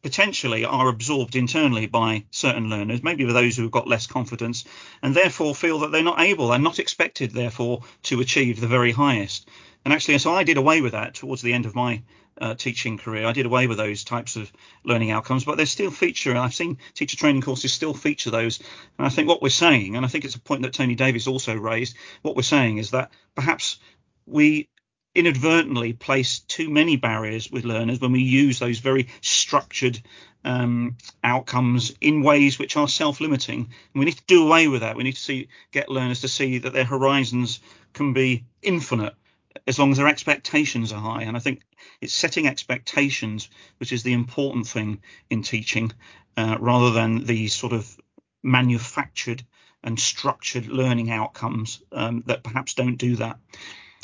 potentially 0.03 0.65
are 0.65 0.89
absorbed 0.89 1.37
internally 1.37 1.87
by 1.87 2.25
certain 2.31 2.69
learners, 2.69 3.03
maybe 3.03 3.27
for 3.27 3.33
those 3.33 3.57
who 3.57 3.63
have 3.63 3.71
got 3.71 3.89
less 3.89 4.07
confidence, 4.07 4.65
and 5.03 5.15
therefore 5.15 5.55
feel 5.55 5.81
that 5.81 5.93
they're 5.93 6.03
not 6.03 6.21
able, 6.21 6.49
they're 6.49 6.59
not 6.59 6.79
expected, 6.79 7.33
therefore, 7.33 7.83
to 8.03 8.21
achieve 8.21 8.61
the 8.61 8.67
very 8.67 8.93
highest. 8.93 9.49
And 9.85 9.93
actually, 9.93 10.19
so 10.19 10.33
I 10.33 10.45
did 10.45 10.57
away 10.57 10.81
with 10.81 10.93
that 10.93 11.15
towards 11.15 11.43
the 11.43 11.53
end 11.53 11.67
of 11.67 11.75
my 11.75 12.03
uh, 12.41 12.55
teaching 12.55 12.99
career. 12.99 13.27
I 13.27 13.33
did 13.33 13.47
away 13.47 13.67
with 13.67 13.79
those 13.79 14.05
types 14.05 14.37
of 14.37 14.51
learning 14.85 15.11
outcomes, 15.11 15.45
but 15.45 15.57
they 15.57 15.65
still 15.65 15.91
feature. 15.91 16.37
I've 16.37 16.55
seen 16.55 16.79
teacher 16.95 17.17
training 17.17 17.43
courses 17.43 17.73
still 17.73 17.95
feature 17.95 18.31
those. 18.31 18.61
And 18.99 19.07
I 19.07 19.11
think 19.11 19.29
what 19.29 19.43
we're 19.43 19.51
saying, 19.51 19.97
and 19.97 20.05
I 20.05 20.09
think 20.09 20.25
it's 20.25 20.35
a 20.35 20.41
point 20.41 20.63
that 20.63 20.73
Tony 20.73 20.95
Davies 20.95 21.27
also 21.27 21.55
raised, 21.55 21.97
what 22.23 22.37
we're 22.37 22.43
saying 22.43 22.79
is 22.79 22.91
that 22.91 23.11
perhaps 23.35 23.79
we 24.27 24.69
inadvertently 25.15 25.93
place 25.93 26.41
too 26.41 26.69
many 26.69 26.97
barriers 26.97 27.51
with 27.51 27.65
learners 27.65 28.01
when 28.01 28.11
we 28.11 28.23
use 28.23 28.59
those 28.59 28.81
very 28.81 29.09
structured 29.21 30.01
um, 30.45 30.97
outcomes 31.23 31.95
in 32.01 32.23
ways 32.23 32.59
which 32.59 32.77
are 32.77 32.89
self-limiting. 32.89 33.61
And 33.61 33.71
we 33.95 34.05
need 34.05 34.17
to 34.17 34.25
do 34.27 34.45
away 34.47 34.67
with 34.67 34.81
that. 34.81 34.97
We 34.97 35.05
need 35.05 35.15
to 35.15 35.21
see 35.21 35.49
get 35.71 35.89
learners 35.89 36.23
to 36.23 36.29
see 36.29 36.59
that 36.59 36.73
their 36.73 36.85
horizons 36.85 37.61
can 37.93 38.13
be 38.13 38.45
infinite 38.61 39.15
as 39.67 39.79
long 39.79 39.91
as 39.91 39.99
their 39.99 40.09
expectations 40.09 40.93
are 40.93 41.01
high. 41.01 41.23
And 41.23 41.37
I 41.37 41.41
think 41.41 41.63
it's 42.01 42.13
setting 42.13 42.47
expectations 42.47 43.49
which 43.79 43.93
is 43.93 44.03
the 44.03 44.13
important 44.13 44.67
thing 44.67 45.03
in 45.31 45.43
teaching, 45.43 45.93
uh, 46.37 46.57
rather 46.61 46.91
than 46.91 47.25
these 47.25 47.55
sort 47.55 47.73
of 47.73 47.97
manufactured 48.43 49.43
and 49.83 49.99
structured 50.01 50.67
learning 50.67 51.11
outcomes 51.11 51.83
um, 51.93 52.23
that 52.27 52.43
perhaps 52.43 52.75
don't 52.75 52.97
do 52.97 53.17
that. 53.17 53.39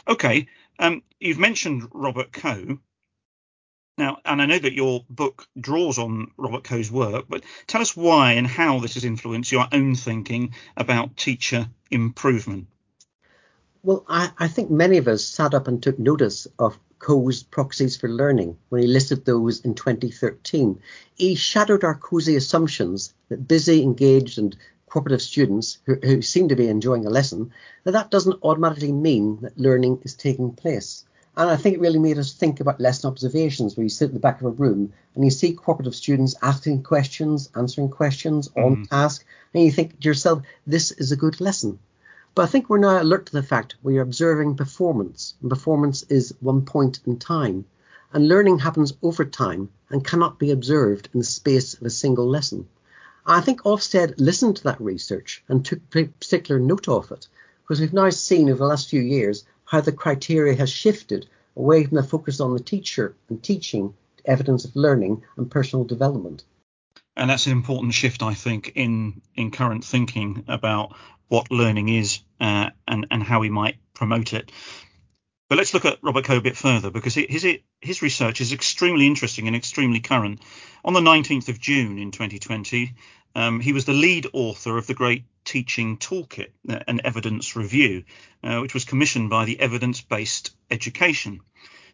Okay, 0.07 0.49
um, 0.79 1.03
you've 1.19 1.39
mentioned 1.39 1.89
Robert 1.93 2.33
Coe. 2.33 2.79
Now, 3.99 4.19
and 4.25 4.41
I 4.41 4.47
know 4.47 4.59
that 4.59 4.73
your 4.73 5.05
book 5.11 5.47
draws 5.61 5.99
on 5.99 6.31
Robert 6.39 6.65
Coe's 6.65 6.91
work, 6.91 7.27
but 7.29 7.45
tell 7.67 7.83
us 7.83 7.95
why 7.95 8.33
and 8.33 8.47
how 8.47 8.79
this 8.79 8.95
has 8.95 9.05
influenced 9.05 9.53
your 9.53 9.67
own 9.73 9.95
thinking 9.95 10.55
about 10.77 11.19
teacher 11.19 11.69
improvement. 11.91 12.69
Well, 13.83 14.05
I, 14.09 14.31
I 14.39 14.49
think 14.49 14.71
many 14.71 14.99
of 14.99 15.09
us 15.09 15.25
sat 15.25 15.55
up 15.55 15.67
and 15.67 15.83
took 15.83 15.99
notice 15.99 16.47
of 16.59 16.79
Coe's 16.99 17.43
proxies 17.43 17.97
for 17.97 18.11
learning 18.11 18.59
when 18.69 18.83
he 18.83 18.87
listed 18.87 19.25
those 19.25 19.61
in 19.61 19.75
2013. 19.75 20.79
He 21.15 21.35
shadowed 21.35 21.83
our 21.83 21.95
cozy 21.95 22.37
assumptions 22.37 23.15
that 23.31 23.49
busy, 23.49 23.83
engaged, 23.83 24.39
and 24.39 24.55
cooperative 24.91 25.23
students 25.23 25.79
who, 25.87 25.95
who 25.95 26.21
seem 26.21 26.49
to 26.49 26.57
be 26.57 26.69
enjoying 26.69 27.07
a 27.07 27.11
lesson, 27.11 27.53
that 27.85 27.93
that 27.93 28.11
doesn't 28.11 28.43
automatically 28.43 28.93
mean 28.93 29.39
that 29.41 29.57
learning 29.59 30.01
is 30.03 30.15
taking 30.15 30.53
place. 30.53 31.05
And 31.37 31.49
I 31.49 31.57
think 31.57 31.77
it 31.77 31.81
really 31.81 31.99
made 31.99 32.19
us 32.19 32.35
think 32.35 32.61
about 32.61 32.81
lesson 32.81 33.09
observations 33.09 33.77
where 33.77 33.85
you 33.85 33.89
sit 33.89 34.07
at 34.07 34.13
the 34.15 34.21
back 34.21 34.41
of 34.41 34.47
a 34.47 34.51
room 34.51 34.93
and 35.15 35.25
you 35.25 35.31
see 35.31 35.55
cooperative 35.55 35.95
students 35.95 36.35
asking 36.43 36.83
questions, 36.83 37.49
answering 37.55 37.89
questions 37.89 38.49
mm. 38.49 38.63
on 38.63 38.85
task, 38.85 39.25
and 39.55 39.63
you 39.63 39.71
think 39.71 40.01
to 40.01 40.09
yourself, 40.09 40.43
this 40.67 40.91
is 40.91 41.13
a 41.13 41.17
good 41.17 41.41
lesson. 41.41 41.79
But 42.33 42.43
I 42.43 42.47
think 42.47 42.71
we're 42.71 42.79
now 42.79 43.03
alert 43.03 43.27
to 43.27 43.33
the 43.33 43.43
fact 43.43 43.75
we 43.83 43.99
are 43.99 44.03
observing 44.03 44.55
performance, 44.55 45.35
and 45.41 45.51
performance 45.51 46.05
is 46.05 46.33
one 46.39 46.65
point 46.65 47.01
in 47.05 47.19
time. 47.19 47.65
And 48.13 48.29
learning 48.29 48.61
happens 48.61 48.93
over 49.03 49.25
time 49.25 49.69
and 49.89 50.05
cannot 50.05 50.39
be 50.39 50.53
observed 50.53 51.09
in 51.13 51.19
the 51.19 51.27
space 51.27 51.75
of 51.75 51.83
a 51.83 51.91
single 51.91 52.29
lesson. 52.29 52.69
I 53.27 53.41
think 53.41 53.63
Ofsted 53.63 54.15
listened 54.19 54.57
to 54.57 54.65
that 54.65 54.81
research 54.81 55.43
and 55.49 55.65
took 55.65 55.91
particular 55.91 56.61
note 56.61 56.89
of 56.89 57.11
it, 57.11 57.27
because 57.63 57.81
we've 57.81 57.93
now 57.93 58.11
seen 58.11 58.49
over 58.49 58.59
the 58.59 58.65
last 58.65 58.89
few 58.89 59.03
years 59.03 59.45
how 59.65 59.81
the 59.81 59.91
criteria 59.91 60.55
has 60.55 60.71
shifted 60.71 61.27
away 61.57 61.85
from 61.85 61.97
the 61.97 62.03
focus 62.05 62.39
on 62.39 62.55
the 62.55 62.61
teacher 62.61 63.15
and 63.29 63.43
teaching 63.43 63.93
to 64.19 64.31
evidence 64.31 64.65
of 64.65 64.77
learning 64.77 65.23
and 65.37 65.51
personal 65.51 65.85
development. 65.85 66.45
And 67.17 67.29
that's 67.29 67.47
an 67.47 67.53
important 67.53 67.95
shift, 67.95 68.23
I 68.23 68.35
think, 68.35 68.73
in 68.75 69.23
in 69.35 69.51
current 69.51 69.85
thinking 69.85 70.45
about 70.49 70.97
what 71.29 71.51
learning 71.51 71.89
is 71.89 72.21
uh, 72.41 72.71
and 72.87 73.07
and 73.11 73.23
how 73.23 73.41
we 73.41 73.51
might 73.51 73.77
promote 73.95 74.33
it. 74.33 74.53
But 75.49 75.59
let's 75.59 75.75
look 75.75 75.85
at 75.85 75.99
Robert 76.01 76.25
Coe 76.25 76.37
a 76.37 76.41
bit 76.41 76.57
further 76.57 76.91
because 76.91 77.15
his 77.15 77.45
his 77.81 78.03
research 78.03 78.41
is 78.41 78.53
extremely 78.53 79.07
interesting 79.07 79.49
and 79.49 79.57
extremely 79.57 80.01
current. 80.01 80.41
On 80.85 80.93
the 80.93 81.01
19th 81.01 81.49
of 81.49 81.61
June 81.61 81.99
in 81.99 82.13
2020, 82.13 82.95
um, 83.35 83.61
he 83.61 83.73
was 83.73 83.85
the 83.85 83.93
lead 83.93 84.29
author 84.33 84.79
of 84.79 84.87
the 84.87 84.95
Great 84.95 85.25
Teaching 85.45 85.97
Toolkit, 85.99 86.53
uh, 86.69 86.81
an 86.87 87.01
evidence 87.05 87.57
review, 87.57 88.05
uh, 88.45 88.59
which 88.61 88.75
was 88.75 88.85
commissioned 88.85 89.31
by 89.31 89.45
the 89.45 89.59
Evidence 89.59 90.01
Based 90.01 90.51
Education. 90.71 91.41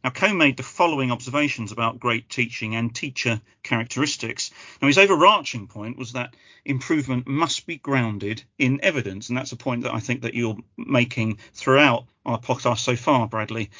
Now, 0.04 0.10
Coe 0.10 0.34
made 0.34 0.56
the 0.56 0.62
following 0.62 1.10
observations 1.10 1.72
about 1.72 2.00
great 2.00 2.28
teaching 2.28 2.74
and 2.74 2.94
teacher 2.94 3.40
characteristics. 3.62 4.50
Now, 4.80 4.88
his 4.88 4.98
overarching 4.98 5.66
point 5.66 5.96
was 5.96 6.12
that 6.12 6.34
improvement 6.64 7.26
must 7.26 7.66
be 7.66 7.76
grounded 7.76 8.44
in 8.58 8.80
evidence, 8.82 9.28
and 9.28 9.36
that's 9.38 9.52
a 9.52 9.56
point 9.56 9.82
that 9.82 9.94
I 9.94 10.00
think 10.00 10.22
that 10.22 10.34
you're 10.34 10.58
making 10.76 11.38
throughout 11.54 12.06
our 12.24 12.40
podcast 12.40 12.78
so 12.78 12.96
far, 12.96 13.26
Bradley. 13.26 13.70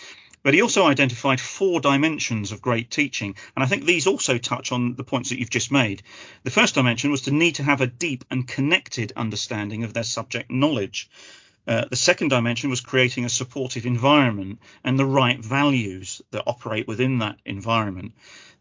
But 0.43 0.55
he 0.55 0.63
also 0.63 0.87
identified 0.87 1.41
four 1.41 1.81
dimensions 1.81 2.53
of 2.53 2.63
great 2.63 2.89
teaching, 2.89 3.35
and 3.57 3.65
I 3.65 3.67
think 3.67 3.85
these 3.85 4.07
also 4.07 4.39
touch 4.39 4.71
on 4.71 4.95
the 4.95 5.03
points 5.03 5.31
that 5.31 5.41
you've 5.41 5.51
just 5.51 5.73
made. 5.73 6.05
The 6.45 6.53
first 6.53 6.77
dimension 6.77 7.11
was 7.11 7.23
to 7.23 7.33
need 7.33 7.57
to 7.57 7.65
have 7.65 7.81
a 7.81 7.89
deep 7.89 8.25
and 8.31 8.47
connected 8.47 9.13
understanding 9.17 9.83
of 9.83 9.93
their 9.93 10.05
subject 10.05 10.49
knowledge. 10.49 11.11
Uh, 11.67 11.85
the 11.91 11.97
second 11.97 12.29
dimension 12.29 12.71
was 12.71 12.81
creating 12.81 13.25
a 13.25 13.29
supportive 13.29 13.87
environment 13.87 14.61
and 14.85 14.99
the 14.99 15.05
right 15.05 15.41
values 15.41 16.23
that 16.31 16.45
operate 16.47 16.87
within 16.87 17.19
that 17.19 17.39
environment. 17.45 18.13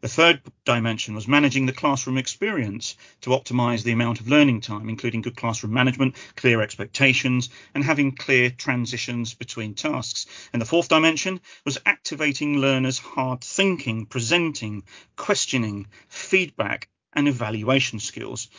The 0.02 0.08
third 0.08 0.42
dimension 0.66 1.16
was 1.16 1.28
managing 1.28 1.66
the 1.66 1.74
classroom 1.74 2.18
experience 2.18 2.96
to 3.22 3.32
optimize 3.32 3.84
the 3.84 3.92
amount 3.92 4.20
of 4.20 4.28
learning 4.28 4.62
time, 4.62 4.90
including 4.90 5.22
good 5.22 5.36
classroom 5.36 5.74
management, 5.74 6.16
clear 6.36 6.62
expectations, 6.62 7.50
and 7.74 7.84
having 7.84 8.16
clear 8.16 8.50
transitions 8.50 9.34
between 9.34 9.74
tasks. 9.74 10.26
And 10.52 10.62
the 10.62 10.66
fourth 10.66 10.90
dimension 10.90 11.42
was 11.64 11.80
activating 11.86 12.60
learners' 12.60 13.00
hard 13.00 13.42
thinking, 13.42 14.06
presenting, 14.06 14.84
questioning, 15.16 15.88
feedback, 16.08 16.90
and 17.14 17.28
evaluation 17.28 18.00
skills. 18.00 18.50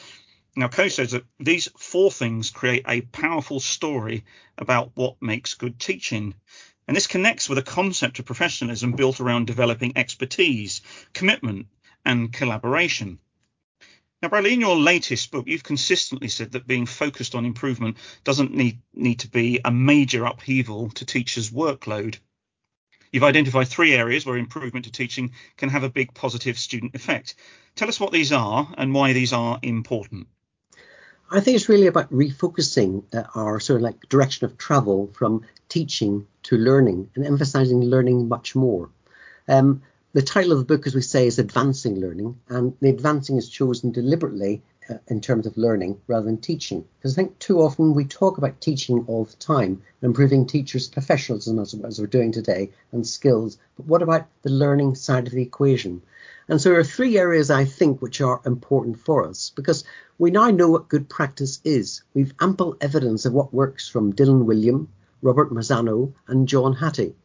Now, 0.58 0.68
Coe 0.68 0.88
says 0.88 1.10
that 1.10 1.26
these 1.38 1.68
four 1.76 2.10
things 2.10 2.50
create 2.50 2.86
a 2.88 3.02
powerful 3.02 3.60
story 3.60 4.24
about 4.56 4.92
what 4.94 5.20
makes 5.20 5.52
good 5.52 5.78
teaching. 5.78 6.34
And 6.88 6.96
this 6.96 7.06
connects 7.06 7.46
with 7.46 7.58
a 7.58 7.62
concept 7.62 8.18
of 8.18 8.24
professionalism 8.24 8.92
built 8.92 9.20
around 9.20 9.46
developing 9.46 9.92
expertise, 9.96 10.80
commitment, 11.12 11.66
and 12.06 12.32
collaboration. 12.32 13.18
Now, 14.22 14.30
Bradley, 14.30 14.54
in 14.54 14.62
your 14.62 14.76
latest 14.76 15.30
book, 15.30 15.46
you've 15.46 15.62
consistently 15.62 16.28
said 16.28 16.52
that 16.52 16.66
being 16.66 16.86
focused 16.86 17.34
on 17.34 17.44
improvement 17.44 17.98
doesn't 18.24 18.54
need, 18.54 18.80
need 18.94 19.20
to 19.20 19.28
be 19.28 19.60
a 19.62 19.70
major 19.70 20.24
upheaval 20.24 20.88
to 20.92 21.04
teachers' 21.04 21.50
workload. 21.50 22.16
You've 23.12 23.24
identified 23.24 23.68
three 23.68 23.92
areas 23.92 24.24
where 24.24 24.38
improvement 24.38 24.86
to 24.86 24.90
teaching 24.90 25.32
can 25.58 25.68
have 25.68 25.84
a 25.84 25.90
big 25.90 26.14
positive 26.14 26.58
student 26.58 26.94
effect. 26.94 27.34
Tell 27.74 27.88
us 27.88 28.00
what 28.00 28.10
these 28.10 28.32
are 28.32 28.72
and 28.78 28.94
why 28.94 29.12
these 29.12 29.34
are 29.34 29.58
important. 29.62 30.28
I 31.28 31.40
think 31.40 31.56
it's 31.56 31.68
really 31.68 31.88
about 31.88 32.12
refocusing 32.12 33.02
uh, 33.12 33.24
our 33.34 33.58
sort 33.58 33.78
of 33.78 33.82
like 33.82 34.08
direction 34.08 34.44
of 34.44 34.56
travel 34.58 35.10
from 35.12 35.42
teaching 35.68 36.26
to 36.44 36.56
learning 36.56 37.10
and 37.16 37.26
emphasizing 37.26 37.80
learning 37.82 38.28
much 38.28 38.54
more. 38.54 38.90
Um, 39.48 39.82
the 40.12 40.22
title 40.22 40.52
of 40.52 40.58
the 40.58 40.64
book, 40.64 40.86
as 40.86 40.94
we 40.94 41.02
say, 41.02 41.26
is 41.26 41.40
Advancing 41.40 42.00
Learning, 42.00 42.38
and 42.48 42.74
the 42.80 42.90
advancing 42.90 43.38
is 43.38 43.48
chosen 43.48 43.90
deliberately 43.90 44.62
uh, 44.88 44.94
in 45.08 45.20
terms 45.20 45.46
of 45.46 45.56
learning 45.56 46.00
rather 46.06 46.26
than 46.26 46.38
teaching. 46.38 46.84
Because 46.98 47.14
I 47.14 47.16
think 47.16 47.38
too 47.40 47.60
often 47.60 47.92
we 47.92 48.04
talk 48.04 48.38
about 48.38 48.60
teaching 48.60 49.04
all 49.08 49.24
the 49.24 49.36
time, 49.36 49.82
improving 50.02 50.46
teachers' 50.46 50.88
professionalism 50.88 51.58
as, 51.58 51.74
as 51.74 52.00
we're 52.00 52.06
doing 52.06 52.30
today, 52.30 52.70
and 52.92 53.04
skills. 53.04 53.58
But 53.76 53.86
what 53.86 54.02
about 54.02 54.26
the 54.42 54.50
learning 54.50 54.94
side 54.94 55.26
of 55.26 55.32
the 55.32 55.42
equation? 55.42 56.02
And 56.48 56.60
so 56.60 56.70
there 56.70 56.78
are 56.78 56.84
three 56.84 57.18
areas 57.18 57.50
I 57.50 57.64
think 57.64 58.00
which 58.00 58.20
are 58.20 58.40
important 58.46 59.00
for 59.00 59.26
us 59.26 59.50
because 59.56 59.82
we 60.16 60.30
now 60.30 60.50
know 60.50 60.70
what 60.70 60.88
good 60.88 61.08
practice 61.08 61.60
is. 61.64 62.02
We've 62.14 62.34
ample 62.40 62.76
evidence 62.80 63.24
of 63.24 63.32
what 63.32 63.52
works 63.52 63.88
from 63.88 64.12
Dylan 64.12 64.44
Wiliam, 64.44 64.86
Robert 65.22 65.52
Marzano, 65.52 66.12
and 66.28 66.46
John 66.46 66.74
Hattie. 66.74 67.16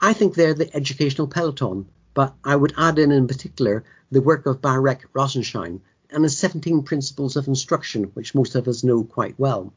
I 0.00 0.12
think 0.12 0.34
they're 0.34 0.54
the 0.54 0.74
educational 0.76 1.26
peloton, 1.26 1.86
but 2.14 2.34
I 2.44 2.54
would 2.54 2.72
add 2.76 3.00
in 3.00 3.10
in 3.10 3.26
particular 3.26 3.82
the 4.12 4.22
work 4.22 4.46
of 4.46 4.62
Barak 4.62 5.08
Rosenshine 5.12 5.80
and 6.10 6.22
his 6.22 6.38
17 6.38 6.84
principles 6.84 7.34
of 7.36 7.48
instruction, 7.48 8.04
which 8.14 8.34
most 8.34 8.54
of 8.54 8.68
us 8.68 8.84
know 8.84 9.02
quite 9.02 9.38
well. 9.38 9.72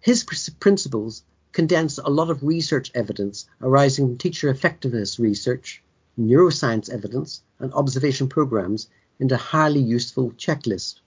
His 0.00 0.24
principles 0.58 1.22
condense 1.52 1.98
a 1.98 2.08
lot 2.08 2.30
of 2.30 2.42
research 2.42 2.90
evidence 2.94 3.46
arising 3.60 4.06
from 4.06 4.18
teacher 4.18 4.48
effectiveness 4.48 5.18
research, 5.18 5.82
neuroscience 6.18 6.90
evidence, 6.90 7.42
and 7.58 7.72
observation 7.72 8.28
programs 8.28 8.88
into 9.20 9.36
highly 9.36 9.80
useful 9.80 10.30
checklist. 10.32 11.00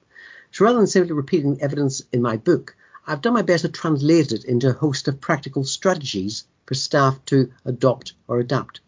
So 0.51 0.65
rather 0.65 0.79
than 0.79 0.87
simply 0.87 1.13
repeating 1.13 1.61
evidence 1.61 2.01
in 2.11 2.21
my 2.21 2.37
book, 2.37 2.75
I've 3.07 3.21
done 3.21 3.33
my 3.33 3.41
best 3.41 3.63
to 3.63 3.69
translate 3.69 4.31
it 4.31 4.45
into 4.45 4.69
a 4.69 4.73
host 4.73 5.07
of 5.07 5.21
practical 5.21 5.63
strategies 5.63 6.45
for 6.65 6.75
staff 6.75 7.23
to 7.25 7.51
adopt 7.65 8.13
or 8.27 8.39
adapt. 8.39 8.81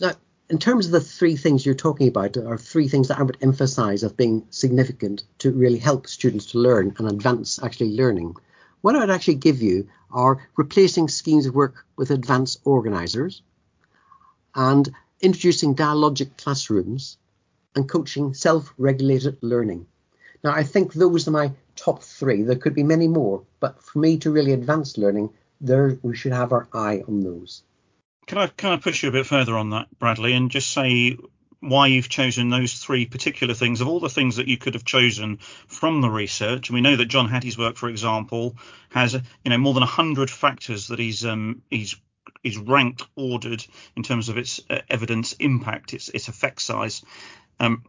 Now, 0.00 0.12
in 0.50 0.58
terms 0.58 0.86
of 0.86 0.92
the 0.92 1.00
three 1.00 1.36
things 1.36 1.64
you're 1.64 1.74
talking 1.74 2.08
about, 2.08 2.36
are 2.36 2.58
three 2.58 2.88
things 2.88 3.08
that 3.08 3.18
I 3.18 3.22
would 3.22 3.38
emphasize 3.40 4.02
as 4.02 4.12
being 4.12 4.46
significant 4.50 5.24
to 5.38 5.52
really 5.52 5.78
help 5.78 6.06
students 6.06 6.46
to 6.46 6.58
learn 6.58 6.94
and 6.98 7.08
advance 7.08 7.58
actually 7.62 7.96
learning. 7.96 8.36
What 8.80 8.96
I'd 8.96 9.10
actually 9.10 9.36
give 9.36 9.62
you 9.62 9.88
are 10.10 10.46
replacing 10.56 11.08
schemes 11.08 11.46
of 11.46 11.54
work 11.54 11.86
with 11.96 12.10
advanced 12.10 12.60
organizers, 12.64 13.42
and 14.54 14.92
introducing 15.20 15.74
dialogic 15.74 16.36
classrooms 16.36 17.18
and 17.74 17.88
coaching 17.88 18.34
self-regulated 18.34 19.38
learning. 19.40 19.86
Now, 20.42 20.52
I 20.52 20.62
think 20.62 20.92
those 20.92 21.26
are 21.26 21.32
my 21.32 21.52
top 21.76 22.02
three. 22.02 22.42
There 22.42 22.56
could 22.56 22.74
be 22.74 22.82
many 22.82 23.08
more, 23.08 23.42
but 23.60 23.82
for 23.82 23.98
me 23.98 24.18
to 24.18 24.30
really 24.30 24.52
advance 24.52 24.98
learning, 24.98 25.30
there 25.60 25.98
we 26.02 26.16
should 26.16 26.32
have 26.32 26.52
our 26.52 26.68
eye 26.72 27.02
on 27.08 27.20
those. 27.20 27.62
Can 28.26 28.38
I 28.38 28.46
can 28.48 28.72
I 28.72 28.76
push 28.76 29.02
you 29.02 29.08
a 29.08 29.12
bit 29.12 29.26
further 29.26 29.56
on 29.56 29.70
that, 29.70 29.86
Bradley, 29.98 30.32
and 30.32 30.50
just 30.50 30.70
say 30.70 31.16
why 31.60 31.86
you've 31.86 32.08
chosen 32.08 32.50
those 32.50 32.74
three 32.74 33.06
particular 33.06 33.54
things 33.54 33.80
of 33.80 33.88
all 33.88 34.00
the 34.00 34.10
things 34.10 34.36
that 34.36 34.48
you 34.48 34.58
could 34.58 34.74
have 34.74 34.84
chosen 34.84 35.38
from 35.66 36.02
the 36.02 36.10
research. 36.10 36.68
And 36.68 36.74
we 36.74 36.82
know 36.82 36.96
that 36.96 37.06
John 37.06 37.28
Hattie's 37.28 37.56
work, 37.56 37.76
for 37.76 37.88
example, 37.88 38.56
has 38.90 39.14
you 39.14 39.50
know 39.50 39.58
more 39.58 39.74
than 39.74 39.82
hundred 39.82 40.30
factors 40.30 40.88
that 40.88 40.98
he's 40.98 41.24
um, 41.24 41.62
he's 41.70 41.96
is 42.44 42.58
ranked, 42.58 43.02
ordered 43.16 43.66
in 43.96 44.02
terms 44.02 44.28
of 44.28 44.36
its 44.36 44.60
uh, 44.70 44.80
evidence 44.88 45.32
impact, 45.34 45.94
its 45.94 46.08
its 46.10 46.28
effect 46.28 46.60
size. 46.60 47.02
Um, 47.58 47.84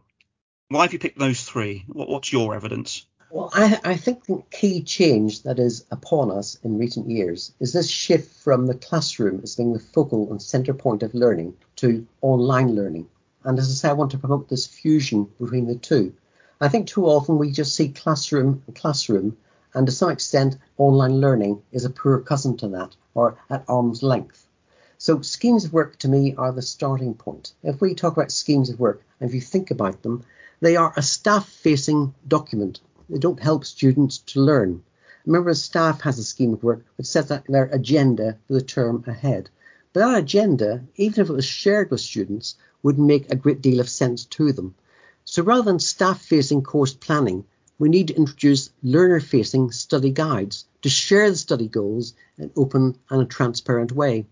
why 0.68 0.82
have 0.82 0.92
you 0.92 0.98
picked 0.98 1.18
those 1.18 1.42
three? 1.42 1.84
What, 1.86 2.08
what's 2.08 2.32
your 2.32 2.54
evidence? 2.54 3.06
Well, 3.30 3.50
I, 3.52 3.80
I, 3.84 3.96
think 3.96 4.24
the 4.24 4.42
key 4.52 4.82
change 4.82 5.42
that 5.42 5.58
is 5.58 5.84
upon 5.90 6.30
us 6.30 6.58
in 6.62 6.78
recent 6.78 7.10
years 7.10 7.52
is 7.58 7.72
this 7.72 7.90
shift 7.90 8.32
from 8.42 8.66
the 8.66 8.74
classroom 8.74 9.40
as 9.42 9.56
being 9.56 9.72
the 9.72 9.80
focal 9.80 10.30
and 10.30 10.40
centre 10.40 10.72
point 10.72 11.02
of 11.02 11.12
learning 11.12 11.56
to 11.76 12.06
online 12.22 12.76
learning. 12.76 13.08
And 13.42 13.58
as 13.58 13.68
I 13.68 13.74
say, 13.74 13.88
I 13.88 13.94
want 13.94 14.12
to 14.12 14.18
promote 14.18 14.48
this 14.48 14.66
fusion 14.66 15.28
between 15.40 15.66
the 15.66 15.74
two. 15.74 16.14
I 16.60 16.68
think 16.68 16.86
too 16.86 17.06
often 17.06 17.36
we 17.36 17.50
just 17.50 17.74
see 17.74 17.88
classroom 17.88 18.62
and 18.66 18.76
classroom, 18.76 19.36
and 19.74 19.86
to 19.86 19.92
some 19.92 20.10
extent, 20.10 20.56
online 20.78 21.20
learning 21.20 21.62
is 21.72 21.84
a 21.84 21.90
poor 21.90 22.20
cousin 22.20 22.56
to 22.58 22.68
that, 22.68 22.96
or 23.16 23.38
at 23.50 23.64
arm's 23.66 24.02
length. 24.02 24.46
So 24.98 25.20
schemes 25.22 25.64
of 25.64 25.72
work 25.72 25.98
to 25.98 26.08
me 26.08 26.34
are 26.36 26.52
the 26.52 26.62
starting 26.62 27.14
point. 27.14 27.52
If 27.62 27.80
we 27.80 27.94
talk 27.94 28.16
about 28.16 28.30
schemes 28.30 28.70
of 28.70 28.78
work, 28.78 29.02
and 29.18 29.28
if 29.28 29.34
you 29.34 29.40
think 29.40 29.70
about 29.70 30.02
them, 30.02 30.24
they 30.60 30.76
are 30.76 30.92
a 30.96 31.02
staff-facing 31.02 32.14
document. 32.28 32.80
They 33.08 33.18
don't 33.18 33.42
help 33.42 33.64
students 33.64 34.18
to 34.18 34.40
learn. 34.40 34.82
Remember, 35.24 35.52
staff 35.54 36.00
has 36.02 36.18
a 36.18 36.24
scheme 36.24 36.54
of 36.54 36.62
work 36.62 36.84
which 36.96 37.06
sets 37.06 37.30
out 37.30 37.44
their 37.48 37.64
agenda 37.64 38.38
for 38.46 38.54
the 38.54 38.62
term 38.62 39.04
ahead. 39.06 39.50
But 39.92 40.00
that 40.00 40.18
agenda, 40.18 40.82
even 40.96 41.22
if 41.22 41.30
it 41.30 41.32
was 41.32 41.44
shared 41.44 41.90
with 41.90 42.00
students, 42.00 42.56
would 42.82 42.98
make 42.98 43.30
a 43.30 43.36
great 43.36 43.60
deal 43.60 43.80
of 43.80 43.88
sense 43.88 44.24
to 44.26 44.52
them. 44.52 44.74
So 45.24 45.42
rather 45.42 45.62
than 45.62 45.78
staff-facing 45.78 46.62
course 46.62 46.94
planning, 46.94 47.44
we 47.78 47.88
need 47.88 48.08
to 48.08 48.16
introduce 48.16 48.70
learner-facing 48.82 49.72
study 49.72 50.10
guides 50.10 50.66
to 50.86 50.90
share 50.90 51.28
the 51.28 51.36
study 51.36 51.66
goals 51.66 52.14
in 52.38 52.44
an 52.44 52.52
open 52.54 52.96
and 53.10 53.20
a 53.20 53.24
transparent 53.24 53.90
way. 53.90 54.24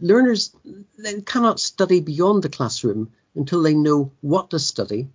Learners 0.00 0.56
they 0.96 1.20
cannot 1.20 1.60
study 1.60 2.00
beyond 2.00 2.42
the 2.42 2.48
classroom 2.48 3.10
until 3.34 3.62
they 3.62 3.74
know 3.74 4.10
what 4.22 4.48
to 4.48 4.58
study 4.58 5.06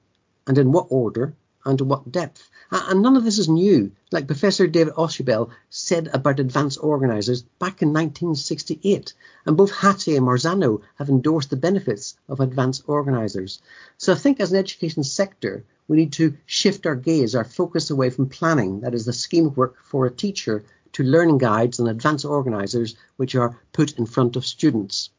and 0.46 0.56
in 0.60 0.72
what 0.72 0.86
order 0.92 1.34
and 1.66 1.80
to 1.80 1.84
what 1.84 2.12
depth. 2.12 2.48
And 2.70 3.02
none 3.02 3.18
of 3.18 3.24
this 3.24 3.40
is 3.40 3.50
new. 3.50 3.92
Like 4.12 4.28
Professor 4.28 4.68
David 4.68 4.94
Ausubel 4.94 5.50
said 5.72 6.12
about 6.14 6.40
advanced 6.40 6.78
organisers 6.80 7.42
back 7.42 7.82
in 7.82 7.90
1968. 7.90 9.14
And 9.48 9.58
both 9.58 9.72
Hattie 9.72 10.16
and 10.16 10.28
Marzano 10.28 10.82
have 11.00 11.10
endorsed 11.10 11.50
the 11.50 11.56
benefits 11.56 12.16
of 12.30 12.40
advanced 12.40 12.84
organisers. 12.88 13.64
So 13.98 14.14
I 14.14 14.16
think 14.16 14.40
as 14.40 14.52
an 14.52 14.60
education 14.60 15.04
sector, 15.04 15.66
we 15.88 15.98
need 15.98 16.14
to 16.14 16.38
shift 16.46 16.86
our 16.86 16.96
gaze, 16.96 17.36
our 17.36 17.44
focus 17.44 17.90
away 17.90 18.10
from 18.10 18.30
planning, 18.30 18.82
that 18.82 18.94
is 18.94 19.06
the 19.06 19.14
scheme 19.14 19.48
of 19.48 19.58
work 19.58 19.76
for 19.84 20.06
a 20.06 20.12
teacher, 20.12 20.64
to 20.94 21.04
learning 21.04 21.40
guides 21.40 21.80
and 21.80 21.90
advanced 21.90 22.26
organisers 22.26 22.96
which 23.18 23.36
are 23.36 23.60
put 23.72 23.98
in 23.98 24.06
front 24.06 24.36
of 24.36 24.46
students. 24.46 25.10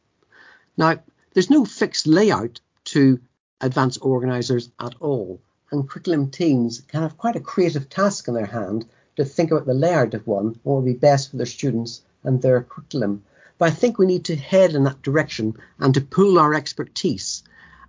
Now, 0.77 0.99
there's 1.33 1.49
no 1.49 1.65
fixed 1.65 2.07
layout 2.07 2.59
to 2.85 3.19
advanced 3.61 4.01
organisers 4.01 4.71
at 4.79 4.95
all, 4.99 5.41
and 5.71 5.87
curriculum 5.87 6.31
teams 6.31 6.81
can 6.87 7.01
have 7.01 7.17
quite 7.17 7.35
a 7.35 7.41
creative 7.41 7.89
task 7.89 8.27
in 8.27 8.33
their 8.33 8.45
hand 8.45 8.85
to 9.15 9.25
think 9.25 9.51
about 9.51 9.65
the 9.65 9.73
layout 9.73 10.13
of 10.13 10.27
one, 10.27 10.59
what 10.63 10.75
would 10.75 10.85
be 10.85 10.93
best 10.93 11.31
for 11.31 11.37
their 11.37 11.45
students 11.45 12.01
and 12.23 12.41
their 12.41 12.63
curriculum. 12.63 13.23
But 13.57 13.69
I 13.69 13.71
think 13.71 13.97
we 13.97 14.05
need 14.05 14.25
to 14.25 14.35
head 14.35 14.75
in 14.75 14.83
that 14.83 15.01
direction 15.01 15.55
and 15.79 15.93
to 15.93 16.01
pool 16.01 16.39
our 16.39 16.53
expertise. 16.53 17.43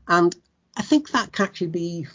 And 0.07 0.35
I 0.77 0.83
think 0.83 1.11
that 1.11 1.33
can 1.33 1.47
actually 1.47 1.69
be 1.69 2.07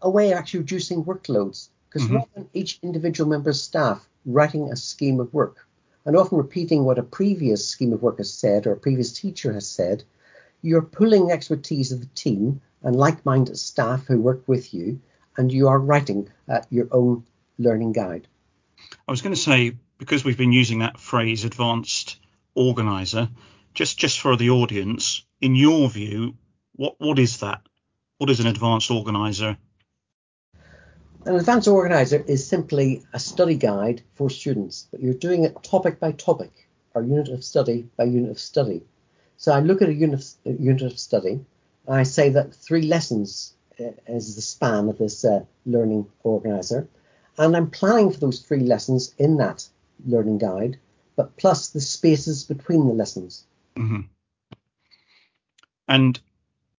a 0.00 0.10
way 0.10 0.32
of 0.32 0.38
actually 0.38 0.60
reducing 0.60 1.04
workloads 1.04 1.68
because 1.88 2.02
mm-hmm. 2.02 2.16
rather 2.16 2.30
than 2.34 2.48
each 2.52 2.78
individual 2.82 3.30
member 3.30 3.50
of 3.50 3.56
staff 3.56 4.06
writing 4.24 4.70
a 4.70 4.76
scheme 4.76 5.20
of 5.20 5.32
work 5.32 5.66
and 6.04 6.16
often 6.16 6.38
repeating 6.38 6.84
what 6.84 6.98
a 6.98 7.02
previous 7.02 7.66
scheme 7.66 7.92
of 7.92 8.02
work 8.02 8.18
has 8.18 8.32
said 8.32 8.66
or 8.66 8.72
a 8.72 8.76
previous 8.76 9.12
teacher 9.12 9.52
has 9.52 9.66
said, 9.68 10.04
you're 10.62 10.82
pulling 10.82 11.30
expertise 11.30 11.92
of 11.92 12.00
the 12.00 12.14
team 12.14 12.60
and 12.82 12.96
like-minded 12.96 13.58
staff 13.58 14.06
who 14.06 14.18
work 14.20 14.42
with 14.46 14.74
you, 14.74 15.00
and 15.36 15.52
you 15.52 15.68
are 15.68 15.78
writing 15.78 16.28
uh, 16.48 16.60
your 16.70 16.88
own 16.92 17.24
learning 17.58 17.92
guide. 17.92 18.28
I 19.08 19.12
was 19.12 19.22
going 19.22 19.34
to 19.34 19.40
say 19.40 19.76
because 19.98 20.24
we've 20.24 20.38
been 20.38 20.52
using 20.52 20.80
that 20.80 21.00
phrase 21.00 21.44
"advanced 21.44 22.18
organizer," 22.54 23.28
just 23.72 23.98
just 23.98 24.20
for 24.20 24.36
the 24.36 24.50
audience, 24.50 25.24
in 25.40 25.56
your 25.56 25.88
view, 25.88 26.36
what 26.76 26.96
what 26.98 27.18
is 27.18 27.38
that? 27.38 27.62
What 28.18 28.30
is 28.30 28.40
an 28.40 28.46
advanced 28.46 28.90
organizer? 28.90 29.56
An 31.26 31.36
advanced 31.36 31.68
organizer 31.68 32.22
is 32.26 32.46
simply 32.46 33.02
a 33.14 33.18
study 33.18 33.56
guide 33.56 34.02
for 34.14 34.28
students, 34.28 34.88
but 34.90 35.00
you're 35.00 35.14
doing 35.14 35.44
it 35.44 35.62
topic 35.62 35.98
by 35.98 36.12
topic 36.12 36.68
or 36.94 37.02
unit 37.02 37.28
of 37.28 37.42
study 37.42 37.88
by 37.96 38.04
unit 38.04 38.30
of 38.30 38.38
study. 38.38 38.82
So 39.38 39.52
I 39.52 39.60
look 39.60 39.80
at 39.80 39.88
a 39.88 39.94
unit, 39.94 40.22
a 40.44 40.52
unit 40.52 40.82
of 40.82 40.98
study, 40.98 41.40
I 41.88 42.02
say 42.02 42.30
that 42.30 42.54
three 42.54 42.82
lessons 42.82 43.54
uh, 43.80 43.92
is 44.06 44.36
the 44.36 44.42
span 44.42 44.88
of 44.88 44.98
this 44.98 45.24
uh, 45.24 45.44
learning 45.66 46.06
organizer, 46.22 46.88
and 47.38 47.56
I'm 47.56 47.70
planning 47.70 48.10
for 48.10 48.20
those 48.20 48.40
three 48.40 48.60
lessons 48.60 49.14
in 49.18 49.36
that 49.38 49.68
learning 50.06 50.38
guide, 50.38 50.78
but 51.16 51.36
plus 51.36 51.70
the 51.70 51.80
spaces 51.80 52.44
between 52.44 52.86
the 52.86 52.94
lessons. 52.94 53.44
Mm-hmm. 53.76 54.00
And 55.88 56.20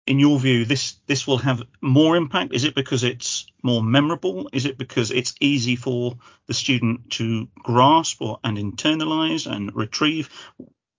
in 0.06 0.18
your 0.18 0.38
view, 0.38 0.64
this 0.64 0.96
this 1.06 1.26
will 1.26 1.38
have 1.38 1.62
more 1.80 2.16
impact? 2.16 2.52
Is 2.52 2.64
it 2.64 2.74
because 2.74 3.04
it's 3.04 3.46
more 3.62 3.82
memorable? 3.82 4.48
Is 4.52 4.66
it 4.66 4.76
because 4.76 5.10
it's 5.10 5.34
easy 5.40 5.76
for 5.76 6.16
the 6.46 6.54
student 6.54 7.10
to 7.10 7.48
grasp 7.62 8.20
or 8.20 8.38
and 8.44 8.58
internalize 8.58 9.50
and 9.50 9.74
retrieve? 9.74 10.28